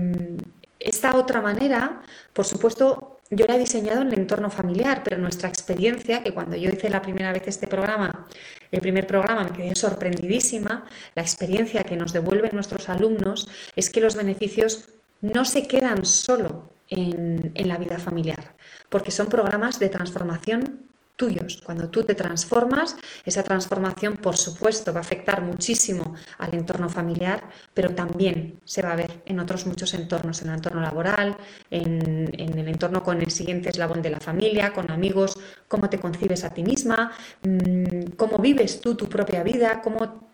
esta 0.79 1.17
otra 1.17 1.41
manera, 1.41 2.03
por 2.33 2.45
supuesto, 2.45 3.16
yo 3.31 3.47
la 3.47 3.57
he 3.57 3.59
diseñado 3.59 4.03
en 4.03 4.09
el 4.09 4.20
entorno 4.20 4.51
familiar, 4.51 5.03
pero 5.05 5.18
nuestra 5.18 5.49
experiencia, 5.49 6.22
que 6.22 6.33
cuando 6.33 6.57
yo 6.57 6.70
hice 6.70 6.89
la 6.89 7.03
primera 7.03 7.33
vez 7.33 7.43
este 7.47 7.66
programa, 7.66 8.27
el 8.70 8.81
primer 8.81 9.07
programa, 9.07 9.45
me 9.45 9.53
quedé 9.53 9.74
sorprendidísima, 9.74 10.85
la 11.14 11.22
experiencia 11.22 11.83
que 11.85 11.97
nos 11.97 12.12
devuelven 12.12 12.51
nuestros 12.55 12.89
alumnos 12.89 13.49
es 13.74 13.91
que 13.91 14.01
los 14.01 14.14
beneficios 14.14 14.89
no 15.20 15.45
se 15.45 15.66
quedan 15.66 16.05
solo 16.05 16.70
en, 16.89 17.51
en 17.55 17.68
la 17.68 17.79
vida 17.79 17.99
familiar, 17.99 18.55
porque 18.89 19.11
son 19.11 19.27
programas 19.29 19.79
de 19.79 19.89
transformación 19.89 20.87
tuyos. 21.17 21.61
Cuando 21.64 21.89
tú 21.89 22.05
te 22.05 22.14
transformas, 22.14 22.97
esa 23.25 23.43
transformación, 23.43 24.17
por 24.17 24.37
supuesto, 24.37 24.93
va 24.93 25.01
a 25.01 25.03
afectar 25.03 25.43
muchísimo 25.43 26.14
al 26.39 26.55
entorno 26.55 26.89
familiar, 26.89 27.43
pero 27.75 27.95
también 27.95 28.61
se 28.64 28.83
va 28.83 28.93
a 28.93 28.97
ver 28.97 29.23
en 29.25 29.41
otros 29.41 29.67
muchos 29.67 29.95
entornos, 29.95 30.43
en 30.43 30.49
el 30.49 30.57
entorno 30.57 30.81
laboral, 30.83 31.37
en, 31.71 32.31
el 32.39 32.69
entorno 32.69 33.03
con 33.03 33.21
el 33.23 33.31
siguiente 33.31 33.71
eslabón 33.71 34.03
de 34.03 34.11
la 34.11 34.21
familia, 34.21 34.73
con 34.73 34.91
amigos, 34.91 35.39
cómo 35.69 35.89
te 35.89 35.99
concibes 35.99 36.45
a 36.45 36.51
ti 36.51 36.62
misma, 36.62 37.12
mm, 37.43 38.12
cómo 38.17 38.39
vives 38.39 38.81
tú 38.81 38.95
tu 38.95 39.09
propia 39.09 39.43
vida, 39.43 39.81
cómo 39.83 40.27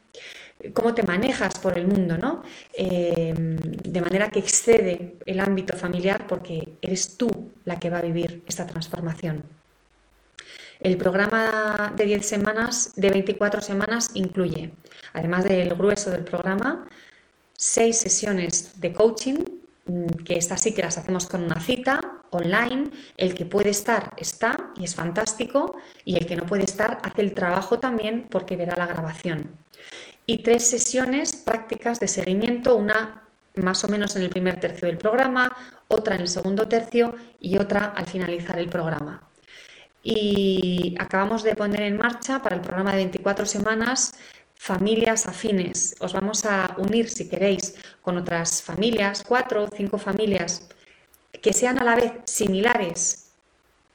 cómo 0.74 0.94
te 0.94 1.02
manejas 1.02 1.58
por 1.58 1.76
el 1.76 1.88
mundo, 1.88 2.16
¿no? 2.16 2.42
Eh, 2.72 3.34
de 3.36 4.00
manera 4.00 4.28
que 4.28 4.38
excede 4.38 5.16
el 5.26 5.40
ámbito 5.40 5.76
familiar 5.76 6.26
porque 6.28 6.76
eres 6.80 7.16
tú 7.16 7.28
la 7.64 7.80
que 7.80 7.90
va 7.90 7.98
a 7.98 8.02
vivir 8.02 8.44
esta 8.46 8.66
transformación. 8.66 9.61
El 10.82 10.96
programa 10.96 11.92
de 11.96 12.04
10 12.06 12.26
semanas, 12.26 12.92
de 12.96 13.10
24 13.10 13.60
semanas, 13.60 14.10
incluye, 14.14 14.72
además 15.12 15.44
del 15.44 15.72
grueso 15.76 16.10
del 16.10 16.24
programa, 16.24 16.88
seis 17.52 17.98
sesiones 17.98 18.80
de 18.80 18.92
coaching, 18.92 19.44
mm, 19.86 20.06
que 20.24 20.34
estas 20.34 20.60
sí 20.60 20.74
que 20.74 20.82
las 20.82 20.98
hacemos 20.98 21.26
con 21.26 21.44
una 21.44 21.60
cita 21.60 22.00
online. 22.30 22.90
El 23.16 23.32
que 23.34 23.46
puede 23.46 23.70
estar 23.70 24.12
está 24.16 24.72
y 24.74 24.82
es 24.82 24.96
fantástico, 24.96 25.76
y 26.04 26.16
el 26.16 26.26
que 26.26 26.34
no 26.34 26.46
puede 26.46 26.64
estar 26.64 26.98
hace 27.04 27.22
el 27.22 27.32
trabajo 27.32 27.78
también 27.78 28.26
porque 28.28 28.56
verá 28.56 28.74
la 28.76 28.86
grabación. 28.88 29.52
Y 30.26 30.38
tres 30.38 30.66
sesiones 30.68 31.36
prácticas 31.36 32.00
de 32.00 32.08
seguimiento, 32.08 32.74
una 32.74 33.22
más 33.54 33.84
o 33.84 33.88
menos 33.88 34.16
en 34.16 34.22
el 34.22 34.30
primer 34.30 34.58
tercio 34.58 34.88
del 34.88 34.98
programa, 34.98 35.56
otra 35.86 36.16
en 36.16 36.22
el 36.22 36.28
segundo 36.28 36.66
tercio 36.66 37.14
y 37.38 37.58
otra 37.58 37.84
al 37.96 38.06
finalizar 38.06 38.58
el 38.58 38.68
programa 38.68 39.28
y 40.02 40.94
acabamos 40.98 41.42
de 41.42 41.54
poner 41.54 41.82
en 41.82 41.96
marcha 41.96 42.42
para 42.42 42.56
el 42.56 42.62
programa 42.62 42.92
de 42.92 42.98
24 42.98 43.46
semanas 43.46 44.14
familias 44.54 45.26
afines. 45.26 45.96
Os 46.00 46.12
vamos 46.12 46.44
a 46.44 46.76
unir, 46.78 47.08
si 47.08 47.28
queréis, 47.28 47.74
con 48.00 48.16
otras 48.16 48.62
familias, 48.62 49.24
cuatro 49.26 49.64
o 49.64 49.68
cinco 49.68 49.98
familias 49.98 50.68
que 51.40 51.52
sean 51.52 51.78
a 51.80 51.84
la 51.84 51.96
vez 51.96 52.12
similares 52.26 53.32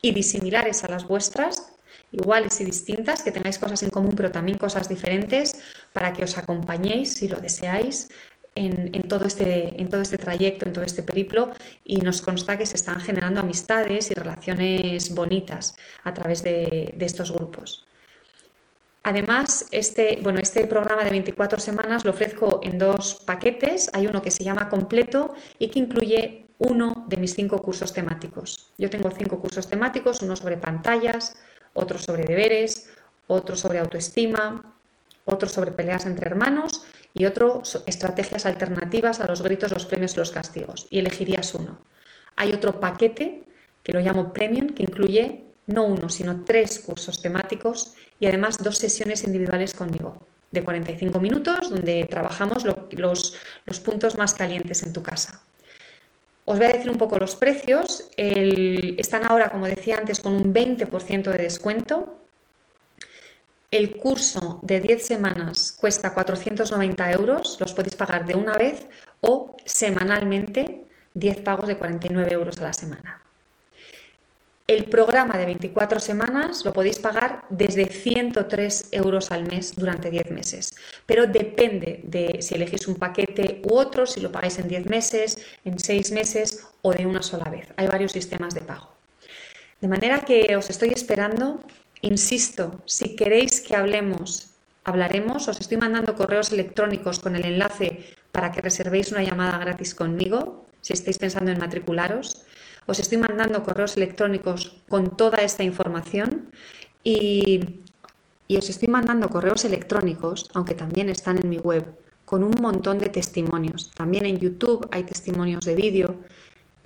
y 0.02 0.12
disimilares 0.12 0.84
a 0.84 0.90
las 0.90 1.08
vuestras, 1.08 1.74
iguales 2.12 2.60
y 2.62 2.66
distintas, 2.66 3.24
que 3.24 3.32
tengáis 3.32 3.60
cosas 3.60 3.84
en 3.84 3.90
común 3.90 4.14
pero 4.16 4.32
también 4.32 4.58
cosas 4.58 4.90
diferentes, 4.90 5.60
para 5.94 6.14
que 6.14 6.24
os 6.24 6.38
acompañéis, 6.38 7.14
si 7.14 7.28
lo 7.28 7.40
deseáis, 7.40 8.10
en, 8.58 9.04
todo 9.04 9.26
este, 9.26 9.80
en 9.80 9.90
todo 9.90 10.02
este 10.02 10.18
trayecto, 10.18 10.66
en 10.66 10.74
todo 10.74 10.84
este 10.84 11.04
periplo, 11.04 11.52
y 11.84 11.98
nos 11.98 12.22
consta 12.22 12.58
que 12.58 12.66
se 12.66 12.76
están 12.76 13.00
generando 13.00 13.40
amistades 13.40 14.12
y 14.12 14.14
relaciones 14.14 15.14
bonitas 15.14 15.76
a 16.04 16.14
través 16.14 16.44
de, 16.44 16.96
estos 17.00 17.32
grupos. 17.32 17.86
Además, 19.04 19.68
este, 19.72 20.20
bueno, 20.22 20.40
este 20.40 20.68
programa 20.68 21.04
de 21.04 21.12
24 21.12 21.60
semanas 21.60 22.04
lo 22.04 22.12
ofrezco 22.12 22.60
en 22.62 22.78
dos 22.78 23.22
paquetes. 23.26 23.90
Hay 23.94 24.06
uno 24.08 24.22
que 24.22 24.32
se 24.32 24.44
llama 24.44 24.68
completo 24.68 25.34
y 25.60 25.70
que 25.70 25.80
incluye 25.80 26.48
uno 26.58 27.06
de 27.08 27.18
mis 27.18 27.34
cinco 27.34 27.62
cursos 27.62 27.94
temáticos. 27.94 28.74
Yo 28.78 28.90
tengo 28.90 29.10
cinco 29.12 29.40
cursos 29.40 29.70
temáticos, 29.70 30.22
uno 30.22 30.36
sobre 30.36 30.58
pantallas, 30.58 31.38
otro 31.74 31.98
sobre 32.00 32.26
deberes, 32.26 32.90
otro 33.28 33.56
sobre 33.56 33.80
autoestima, 33.80 34.77
otro 35.28 35.48
sobre 35.48 35.72
peleas 35.72 36.06
entre 36.06 36.28
hermanos 36.28 36.84
y 37.14 37.26
otro 37.26 37.62
estrategias 37.86 38.46
alternativas 38.46 39.20
a 39.20 39.28
los 39.28 39.42
gritos, 39.42 39.72
los 39.72 39.86
premios 39.86 40.14
y 40.14 40.18
los 40.18 40.32
castigos. 40.32 40.88
Y 40.90 41.00
elegirías 41.00 41.54
uno. 41.54 41.80
Hay 42.36 42.54
otro 42.54 42.80
paquete 42.80 43.44
que 43.84 43.94
lo 43.94 44.00
llamo 44.00 44.34
Premium 44.34 44.70
que 44.70 44.84
incluye 44.84 45.44
no 45.68 45.84
uno, 45.84 46.10
sino 46.10 46.46
tres 46.46 46.80
cursos 46.80 47.22
temáticos 47.22 47.94
y 48.20 48.28
además 48.28 48.58
dos 48.58 48.78
sesiones 48.78 49.24
individuales 49.24 49.74
conmigo 49.74 50.26
de 50.52 50.64
45 50.64 51.20
minutos 51.20 51.70
donde 51.70 52.06
trabajamos 52.06 52.64
los, 52.64 53.36
los, 53.66 53.80
puntos 53.82 54.18
más 54.18 54.34
calientes 54.34 54.82
en 54.84 54.94
tu 54.94 55.04
casa. 55.04 55.42
Os 56.46 56.58
voy 56.58 56.68
a 56.68 56.74
decir 56.74 56.90
un 56.90 56.98
poco 56.98 57.18
los 57.18 57.36
precios. 57.36 58.10
están 58.16 59.26
ahora, 59.26 59.50
como 59.50 59.66
decía 59.66 59.98
antes, 59.98 60.22
con 60.22 60.34
un 60.34 60.54
20% 60.54 61.32
de 61.32 61.38
descuento 61.38 62.27
el 63.72 63.98
curso 63.98 64.60
de 64.62 64.80
10 64.80 65.06
semanas 65.06 65.76
cuesta 65.78 66.14
490 66.14 67.12
euros, 67.12 67.58
los 67.60 67.74
podéis 67.74 67.96
pagar 67.96 68.26
de 68.26 68.36
una 68.36 68.54
vez 68.54 68.88
o 69.22 69.58
semanalmente 69.66 70.86
10 71.14 71.42
pagos 71.42 71.68
de 71.68 71.78
49 71.78 72.32
euros 72.32 72.58
a 72.60 72.64
la 72.64 72.74
semana. 72.74 73.22
El 74.68 74.86
programa 74.86 75.38
de 75.38 75.46
24 75.46 76.00
semanas 76.02 76.66
lo 76.66 76.74
podéis 76.74 77.00
pagar 77.00 77.46
desde 77.50 77.86
103 77.86 78.90
euros 78.92 79.32
al 79.32 79.46
mes 79.46 79.74
durante 79.76 80.12
10 80.12 80.32
meses, 80.32 80.76
pero 81.06 81.26
depende 81.26 82.02
de 82.04 82.42
si 82.42 82.56
elegís 82.56 82.88
un 82.88 82.96
paquete 82.96 83.62
u 83.64 83.76
otro, 83.76 84.06
si 84.06 84.20
lo 84.20 84.32
pagáis 84.32 84.60
en 84.60 84.68
10 84.68 84.86
meses, 84.88 85.38
en 85.64 85.80
6 85.80 86.12
meses 86.12 86.68
o 86.82 86.92
de 86.92 87.06
una 87.06 87.24
sola 87.24 87.50
vez. 87.50 87.68
Hay 87.78 87.88
varios 87.88 88.12
sistemas 88.12 88.54
de 88.54 88.62
pago. 88.62 88.92
De 89.80 89.88
manera 89.88 90.20
que 90.22 90.56
os 90.58 90.70
estoy 90.70 90.90
esperando 90.90 91.62
Insisto, 92.02 92.82
si 92.86 93.16
queréis 93.16 93.62
que 93.62 93.76
hablemos, 93.76 94.52
hablaremos. 94.84 95.48
Os 95.48 95.60
estoy 95.60 95.78
mandando 95.78 96.16
correos 96.16 96.52
electrónicos 96.52 97.20
con 97.20 97.36
el 97.36 97.46
enlace 97.46 98.06
para 98.32 98.52
que 98.52 98.62
reservéis 98.62 99.12
una 99.12 99.24
llamada 99.24 99.58
gratis 99.58 99.94
conmigo, 99.94 100.66
si 100.82 100.94
estáis 100.94 101.18
pensando 101.18 101.52
en 101.52 101.60
matricularos. 101.60 102.46
Os 102.86 103.00
estoy 103.00 103.18
mandando 103.18 103.64
correos 103.64 103.98
electrónicos 103.98 104.78
con 104.88 105.18
toda 105.18 105.40
esta 105.40 105.64
información 105.64 106.50
y, 107.04 107.82
y 108.48 108.58
os 108.58 108.70
estoy 108.70 108.88
mandando 108.88 109.30
correos 109.30 109.66
electrónicos, 109.66 110.50
aunque 110.54 110.74
también 110.74 111.10
están 111.10 111.38
en 111.38 111.50
mi 111.50 111.58
web, 111.58 111.84
con 112.24 112.44
un 112.44 112.56
montón 112.62 113.00
de 113.00 113.10
testimonios. 113.10 113.92
También 113.92 114.26
en 114.26 114.40
YouTube 114.40 114.88
hay 114.92 115.04
testimonios 115.04 115.66
de 115.66 115.76
vídeo. 115.76 116.16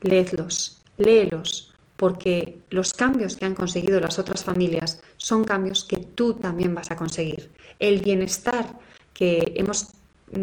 Leedlos, 0.01 0.81
léelos, 0.97 1.70
porque 2.01 2.57
los 2.71 2.95
cambios 2.95 3.35
que 3.37 3.45
han 3.45 3.53
conseguido 3.53 3.99
las 3.99 4.17
otras 4.17 4.43
familias 4.43 5.03
son 5.17 5.43
cambios 5.43 5.85
que 5.85 5.97
tú 5.97 6.33
también 6.33 6.73
vas 6.73 6.89
a 6.89 6.95
conseguir. 6.95 7.51
El 7.77 8.01
bienestar 8.01 8.65
que 9.13 9.53
hemos 9.55 9.89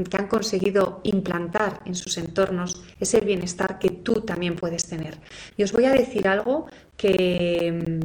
que 0.08 0.16
han 0.16 0.28
conseguido 0.28 1.00
implantar 1.02 1.82
en 1.84 1.96
sus 1.96 2.16
entornos 2.16 2.84
ese 3.00 3.18
bienestar 3.18 3.80
que 3.80 3.90
tú 3.90 4.20
también 4.20 4.54
puedes 4.54 4.86
tener. 4.86 5.18
Y 5.56 5.64
os 5.64 5.72
voy 5.72 5.86
a 5.86 5.90
decir 5.90 6.28
algo 6.28 6.66
que, 6.96 7.98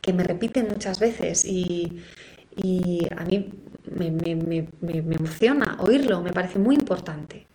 que 0.00 0.12
me 0.12 0.22
repiten 0.22 0.68
muchas 0.68 1.00
veces 1.00 1.44
y, 1.44 1.98
a 3.16 3.24
mí 3.24 3.50
me 3.96 5.16
emociona 5.16 5.76
oírlo, 5.80 6.22
me 6.22 6.32
parece 6.32 6.60
muy 6.60 6.76
importante. 6.76 7.46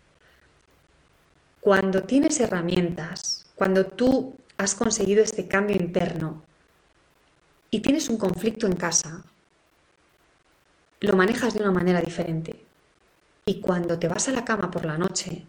Cuando 1.61 2.03
tienes 2.03 2.37
herramientas, 2.41 3.45
cuando 3.55 3.85
tú 3.85 4.35
has 4.57 4.75
conseguido 4.75 5.23
este 5.23 5.47
cambio 5.47 5.75
interno 5.75 6.43
y 7.69 7.79
tienes 7.79 8.09
un 8.09 8.17
conflicto 8.17 8.67
en 8.67 8.75
casa, 8.75 9.23
lo 10.99 11.15
manejas 11.15 11.53
de 11.53 11.61
una 11.61 11.71
manera 11.71 12.01
diferente. 12.01 12.63
Y 13.45 13.59
cuando 13.59 13.97
te 13.99 14.07
vas 14.07 14.29
a 14.29 14.31
la 14.31 14.45
cama 14.45 14.69
por 14.71 14.85
la 14.85 14.97
noche, 14.97 15.45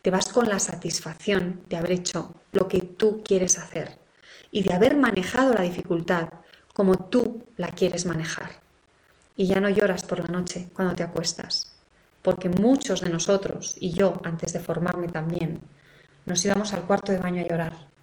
te 0.00 0.10
vas 0.10 0.28
con 0.32 0.48
la 0.48 0.58
satisfacción 0.58 1.62
de 1.68 1.76
haber 1.76 1.92
hecho 1.92 2.34
lo 2.52 2.68
que 2.68 2.80
tú 2.80 3.22
quieres 3.24 3.58
hacer 3.58 3.98
y 4.50 4.62
de 4.62 4.72
haber 4.72 4.96
manejado 4.96 5.52
la 5.52 5.62
dificultad 5.62 6.28
como 6.72 6.96
tú 6.96 7.44
la 7.56 7.68
quieres 7.68 8.06
manejar. 8.06 8.50
Y 9.36 9.46
ya 9.46 9.60
no 9.60 9.68
lloras 9.68 10.04
por 10.04 10.20
la 10.20 10.28
noche 10.28 10.68
cuando 10.74 10.94
te 10.94 11.02
acuestas, 11.02 11.74
porque 12.22 12.48
muchos 12.48 13.00
de 13.00 13.10
nosotros, 13.10 13.76
y 13.80 13.92
yo 13.92 14.20
antes 14.24 14.52
de 14.52 14.60
formarme 14.60 15.08
también, 15.08 15.60
nos 16.24 16.44
íbamos 16.44 16.72
al 16.72 16.82
cuarto 16.82 17.10
de 17.12 17.18
baño 17.18 17.42
a 17.42 17.48
llorar, 17.48 17.93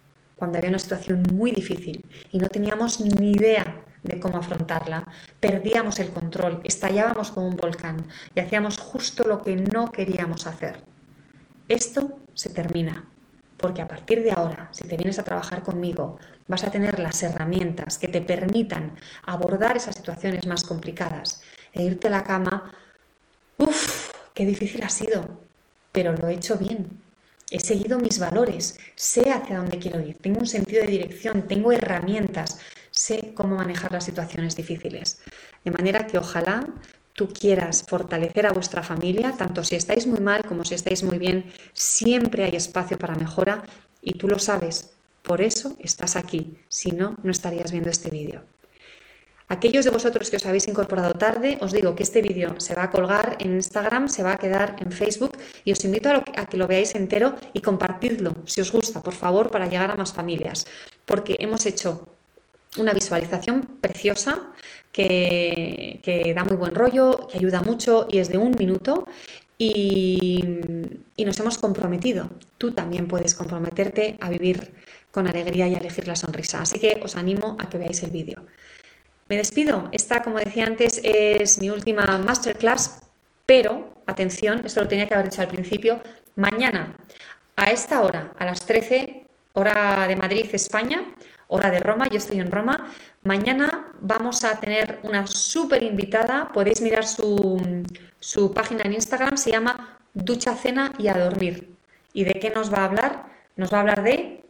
cuando 0.42 0.58
había 0.58 0.70
una 0.70 0.80
situación 0.80 1.22
muy 1.34 1.52
difícil 1.52 2.04
y 2.32 2.38
no 2.40 2.48
teníamos 2.48 2.98
ni 2.98 3.30
idea 3.30 3.84
de 4.02 4.18
cómo 4.18 4.38
afrontarla, 4.38 5.06
perdíamos 5.38 6.00
el 6.00 6.10
control, 6.10 6.60
estallábamos 6.64 7.30
como 7.30 7.46
un 7.46 7.54
volcán 7.54 8.08
y 8.34 8.40
hacíamos 8.40 8.76
justo 8.76 9.22
lo 9.22 9.40
que 9.40 9.54
no 9.54 9.92
queríamos 9.92 10.48
hacer. 10.48 10.82
Esto 11.68 12.18
se 12.34 12.50
termina, 12.50 13.08
porque 13.56 13.82
a 13.82 13.86
partir 13.86 14.24
de 14.24 14.32
ahora, 14.32 14.68
si 14.72 14.82
te 14.82 14.96
vienes 14.96 15.20
a 15.20 15.22
trabajar 15.22 15.62
conmigo, 15.62 16.18
vas 16.48 16.64
a 16.64 16.72
tener 16.72 16.98
las 16.98 17.22
herramientas 17.22 17.96
que 17.96 18.08
te 18.08 18.20
permitan 18.20 18.96
abordar 19.22 19.76
esas 19.76 19.94
situaciones 19.94 20.44
más 20.48 20.64
complicadas 20.64 21.40
e 21.72 21.84
irte 21.84 22.08
a 22.08 22.10
la 22.10 22.24
cama, 22.24 22.72
uff, 23.58 24.10
qué 24.34 24.44
difícil 24.44 24.82
ha 24.82 24.88
sido, 24.88 25.24
pero 25.92 26.16
lo 26.16 26.26
he 26.26 26.34
hecho 26.34 26.58
bien. 26.58 27.00
He 27.52 27.60
seguido 27.60 27.98
mis 27.98 28.18
valores, 28.18 28.78
sé 28.94 29.30
hacia 29.30 29.58
dónde 29.58 29.78
quiero 29.78 30.00
ir, 30.00 30.16
tengo 30.16 30.40
un 30.40 30.46
sentido 30.46 30.80
de 30.80 30.90
dirección, 30.90 31.46
tengo 31.46 31.70
herramientas, 31.70 32.58
sé 32.90 33.34
cómo 33.34 33.56
manejar 33.56 33.92
las 33.92 34.06
situaciones 34.06 34.56
difíciles. 34.56 35.20
De 35.62 35.70
manera 35.70 36.06
que 36.06 36.16
ojalá 36.16 36.66
tú 37.12 37.28
quieras 37.28 37.84
fortalecer 37.86 38.46
a 38.46 38.54
vuestra 38.54 38.82
familia, 38.82 39.34
tanto 39.36 39.62
si 39.64 39.76
estáis 39.76 40.06
muy 40.06 40.20
mal 40.20 40.46
como 40.46 40.64
si 40.64 40.74
estáis 40.74 41.02
muy 41.02 41.18
bien, 41.18 41.52
siempre 41.74 42.44
hay 42.44 42.56
espacio 42.56 42.96
para 42.96 43.16
mejora 43.16 43.62
y 44.00 44.14
tú 44.14 44.28
lo 44.28 44.38
sabes. 44.38 44.94
Por 45.20 45.42
eso 45.42 45.76
estás 45.78 46.16
aquí, 46.16 46.56
si 46.70 46.92
no, 46.92 47.18
no 47.22 47.30
estarías 47.30 47.70
viendo 47.70 47.90
este 47.90 48.08
vídeo. 48.08 48.46
Aquellos 49.52 49.84
de 49.84 49.90
vosotros 49.90 50.30
que 50.30 50.38
os 50.40 50.46
habéis 50.46 50.66
incorporado 50.66 51.12
tarde, 51.12 51.58
os 51.60 51.72
digo 51.76 51.94
que 51.94 52.04
este 52.08 52.22
vídeo 52.22 52.56
se 52.56 52.74
va 52.74 52.84
a 52.84 52.90
colgar 52.90 53.36
en 53.38 53.52
Instagram, 53.60 54.08
se 54.08 54.22
va 54.22 54.32
a 54.32 54.38
quedar 54.38 54.76
en 54.80 54.90
Facebook 54.90 55.36
y 55.62 55.72
os 55.72 55.84
invito 55.84 56.08
a, 56.08 56.46
que 56.48 56.56
lo 56.56 56.66
veáis 56.66 56.94
entero 56.94 57.36
y 57.52 57.60
compartidlo 57.60 58.32
si 58.46 58.62
os 58.62 58.72
gusta, 58.72 59.02
por 59.02 59.12
favor, 59.12 59.50
para 59.50 59.68
llegar 59.68 59.90
a 59.90 59.94
más 59.94 60.14
familias, 60.14 60.64
porque 61.04 61.36
hemos 61.38 61.66
hecho 61.66 62.08
una 62.78 62.94
visualización 62.94 63.60
preciosa 63.78 64.54
que, 64.90 66.32
da 66.34 66.44
muy 66.44 66.56
buen 66.56 66.74
rollo, 66.74 67.28
que 67.28 67.36
ayuda 67.36 67.60
mucho 67.60 68.08
y 68.08 68.20
es 68.24 68.30
de 68.30 68.38
un 68.38 68.52
minuto 68.56 69.04
y, 69.58 70.40
nos 71.18 71.38
hemos 71.40 71.58
comprometido. 71.58 72.30
Tú 72.56 72.72
también 72.72 73.06
puedes 73.06 73.34
comprometerte 73.34 74.16
a 74.18 74.30
vivir 74.30 74.72
con 75.10 75.28
alegría 75.28 75.68
y 75.68 75.74
a 75.74 75.78
elegir 75.78 76.08
la 76.08 76.16
sonrisa. 76.16 76.62
Así 76.62 76.80
que 76.80 77.02
os 77.04 77.16
animo 77.16 77.58
a 77.60 77.68
que 77.68 77.76
veáis 77.76 78.02
el 78.02 78.10
vídeo. 78.10 78.46
Me 79.32 79.38
despido. 79.38 79.88
Esta, 79.92 80.22
como 80.22 80.38
decía 80.40 80.66
antes, 80.66 81.00
es 81.02 81.58
mi 81.58 81.70
última 81.70 82.18
masterclass, 82.18 83.00
pero, 83.46 83.94
atención, 84.04 84.60
esto 84.66 84.82
lo 84.82 84.88
tenía 84.88 85.08
que 85.08 85.14
haber 85.14 85.30
dicho 85.30 85.40
al 85.40 85.48
principio, 85.48 86.02
mañana 86.36 86.94
a 87.56 87.70
esta 87.70 88.02
hora, 88.02 88.34
a 88.38 88.44
las 88.44 88.66
13, 88.66 89.24
hora 89.54 90.06
de 90.06 90.16
Madrid, 90.16 90.50
España, 90.52 91.14
hora 91.48 91.70
de 91.70 91.80
Roma, 91.80 92.08
yo 92.10 92.18
estoy 92.18 92.40
en 92.40 92.50
Roma. 92.50 92.92
Mañana 93.22 93.94
vamos 94.02 94.44
a 94.44 94.60
tener 94.60 95.00
una 95.02 95.26
súper 95.26 95.82
invitada, 95.82 96.50
podéis 96.52 96.82
mirar 96.82 97.06
su, 97.06 97.58
su 98.20 98.52
página 98.52 98.82
en 98.84 98.92
Instagram, 98.92 99.38
se 99.38 99.52
llama 99.52 99.98
Ducha, 100.12 100.54
Cena 100.56 100.92
y 100.98 101.08
a 101.08 101.14
Dormir. 101.14 101.70
¿Y 102.12 102.24
de 102.24 102.34
qué 102.34 102.50
nos 102.50 102.70
va 102.70 102.80
a 102.80 102.84
hablar? 102.84 103.24
Nos 103.56 103.72
va 103.72 103.78
a 103.78 103.80
hablar 103.80 104.02
de 104.02 104.42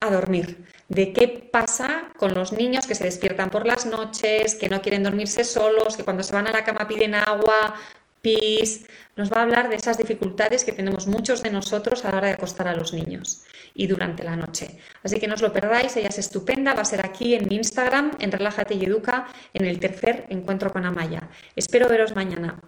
a 0.00 0.10
dormir, 0.10 0.56
de 0.90 1.12
qué 1.12 1.28
pasa 1.28 2.10
con 2.18 2.34
los 2.34 2.52
niños 2.52 2.86
que 2.86 2.96
se 2.96 3.04
despiertan 3.04 3.48
por 3.48 3.64
las 3.64 3.86
noches, 3.86 4.56
que 4.56 4.68
no 4.68 4.82
quieren 4.82 5.04
dormirse 5.04 5.44
solos, 5.44 5.96
que 5.96 6.02
cuando 6.02 6.24
se 6.24 6.34
van 6.34 6.48
a 6.48 6.52
la 6.52 6.64
cama 6.64 6.88
piden 6.88 7.14
agua, 7.14 7.76
pis, 8.20 8.86
nos 9.14 9.32
va 9.32 9.38
a 9.38 9.42
hablar 9.42 9.68
de 9.68 9.76
esas 9.76 9.96
dificultades 9.98 10.64
que 10.64 10.72
tenemos 10.72 11.06
muchos 11.06 11.44
de 11.44 11.50
nosotros 11.50 12.04
a 12.04 12.10
la 12.10 12.18
hora 12.18 12.26
de 12.26 12.32
acostar 12.34 12.66
a 12.66 12.74
los 12.74 12.92
niños 12.92 13.44
y 13.72 13.86
durante 13.86 14.24
la 14.24 14.34
noche. 14.34 14.78
Así 15.04 15.20
que 15.20 15.28
no 15.28 15.34
os 15.34 15.42
lo 15.42 15.52
perdáis, 15.52 15.96
ella 15.96 16.08
es 16.08 16.18
estupenda, 16.18 16.74
va 16.74 16.82
a 16.82 16.84
ser 16.84 17.06
aquí 17.06 17.34
en 17.34 17.48
mi 17.48 17.54
Instagram, 17.54 18.16
en 18.18 18.32
Relájate 18.32 18.74
y 18.74 18.84
Educa, 18.84 19.28
en 19.54 19.66
el 19.66 19.78
tercer 19.78 20.26
encuentro 20.28 20.72
con 20.72 20.84
Amaya. 20.84 21.28
Espero 21.54 21.88
veros 21.88 22.16
mañana. 22.16 22.58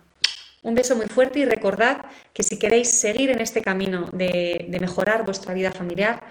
Un 0.62 0.76
beso 0.76 0.94
muy 0.94 1.06
fuerte 1.06 1.40
y 1.40 1.44
recordad 1.44 2.06
que 2.32 2.44
si 2.44 2.56
queréis 2.56 2.88
seguir 2.88 3.30
en 3.30 3.40
este 3.40 3.62
camino 3.62 4.08
de, 4.12 4.66
de 4.68 4.78
mejorar 4.78 5.24
vuestra 5.24 5.54
vida 5.54 5.72
familiar, 5.72 6.22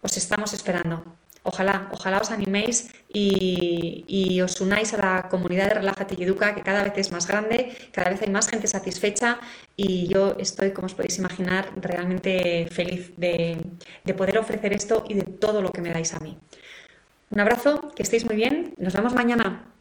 os 0.00 0.16
estamos 0.16 0.54
esperando. 0.54 1.04
Ojalá, 1.46 1.90
ojalá 1.92 2.18
os 2.20 2.30
animéis 2.30 2.90
y, 3.12 4.40
os 4.40 4.60
unáis 4.60 4.94
a 4.94 4.96
la 4.96 5.28
comunidad 5.28 5.68
de 5.68 5.74
Relájate 5.74 6.14
y 6.18 6.22
Educa, 6.24 6.54
que 6.54 6.62
cada 6.62 6.82
vez 6.84 6.94
es 6.96 7.12
más 7.12 7.26
grande, 7.26 7.76
cada 7.92 8.10
vez 8.10 8.22
hay 8.22 8.30
más 8.30 8.48
gente 8.48 8.66
satisfecha 8.66 9.38
y 9.76 10.08
yo 10.08 10.36
estoy, 10.38 10.72
como 10.72 10.86
os 10.86 10.94
podéis 10.94 11.18
imaginar, 11.18 11.70
realmente 11.76 12.66
feliz 12.70 13.12
de, 13.18 13.58
de 14.04 14.14
poder 14.14 14.38
ofrecer 14.38 14.72
esto 14.72 15.04
y 15.06 15.14
de 15.14 15.24
todo 15.24 15.60
lo 15.60 15.70
que 15.70 15.82
me 15.82 15.90
dais 15.90 16.14
a 16.14 16.20
mí. 16.20 16.38
Un 17.30 17.40
abrazo, 17.40 17.92
que 17.94 18.02
estéis 18.02 18.24
muy 18.24 18.36
bien, 18.36 18.74
nos 18.78 18.94
vemos 18.94 19.12
mañana. 19.14 19.73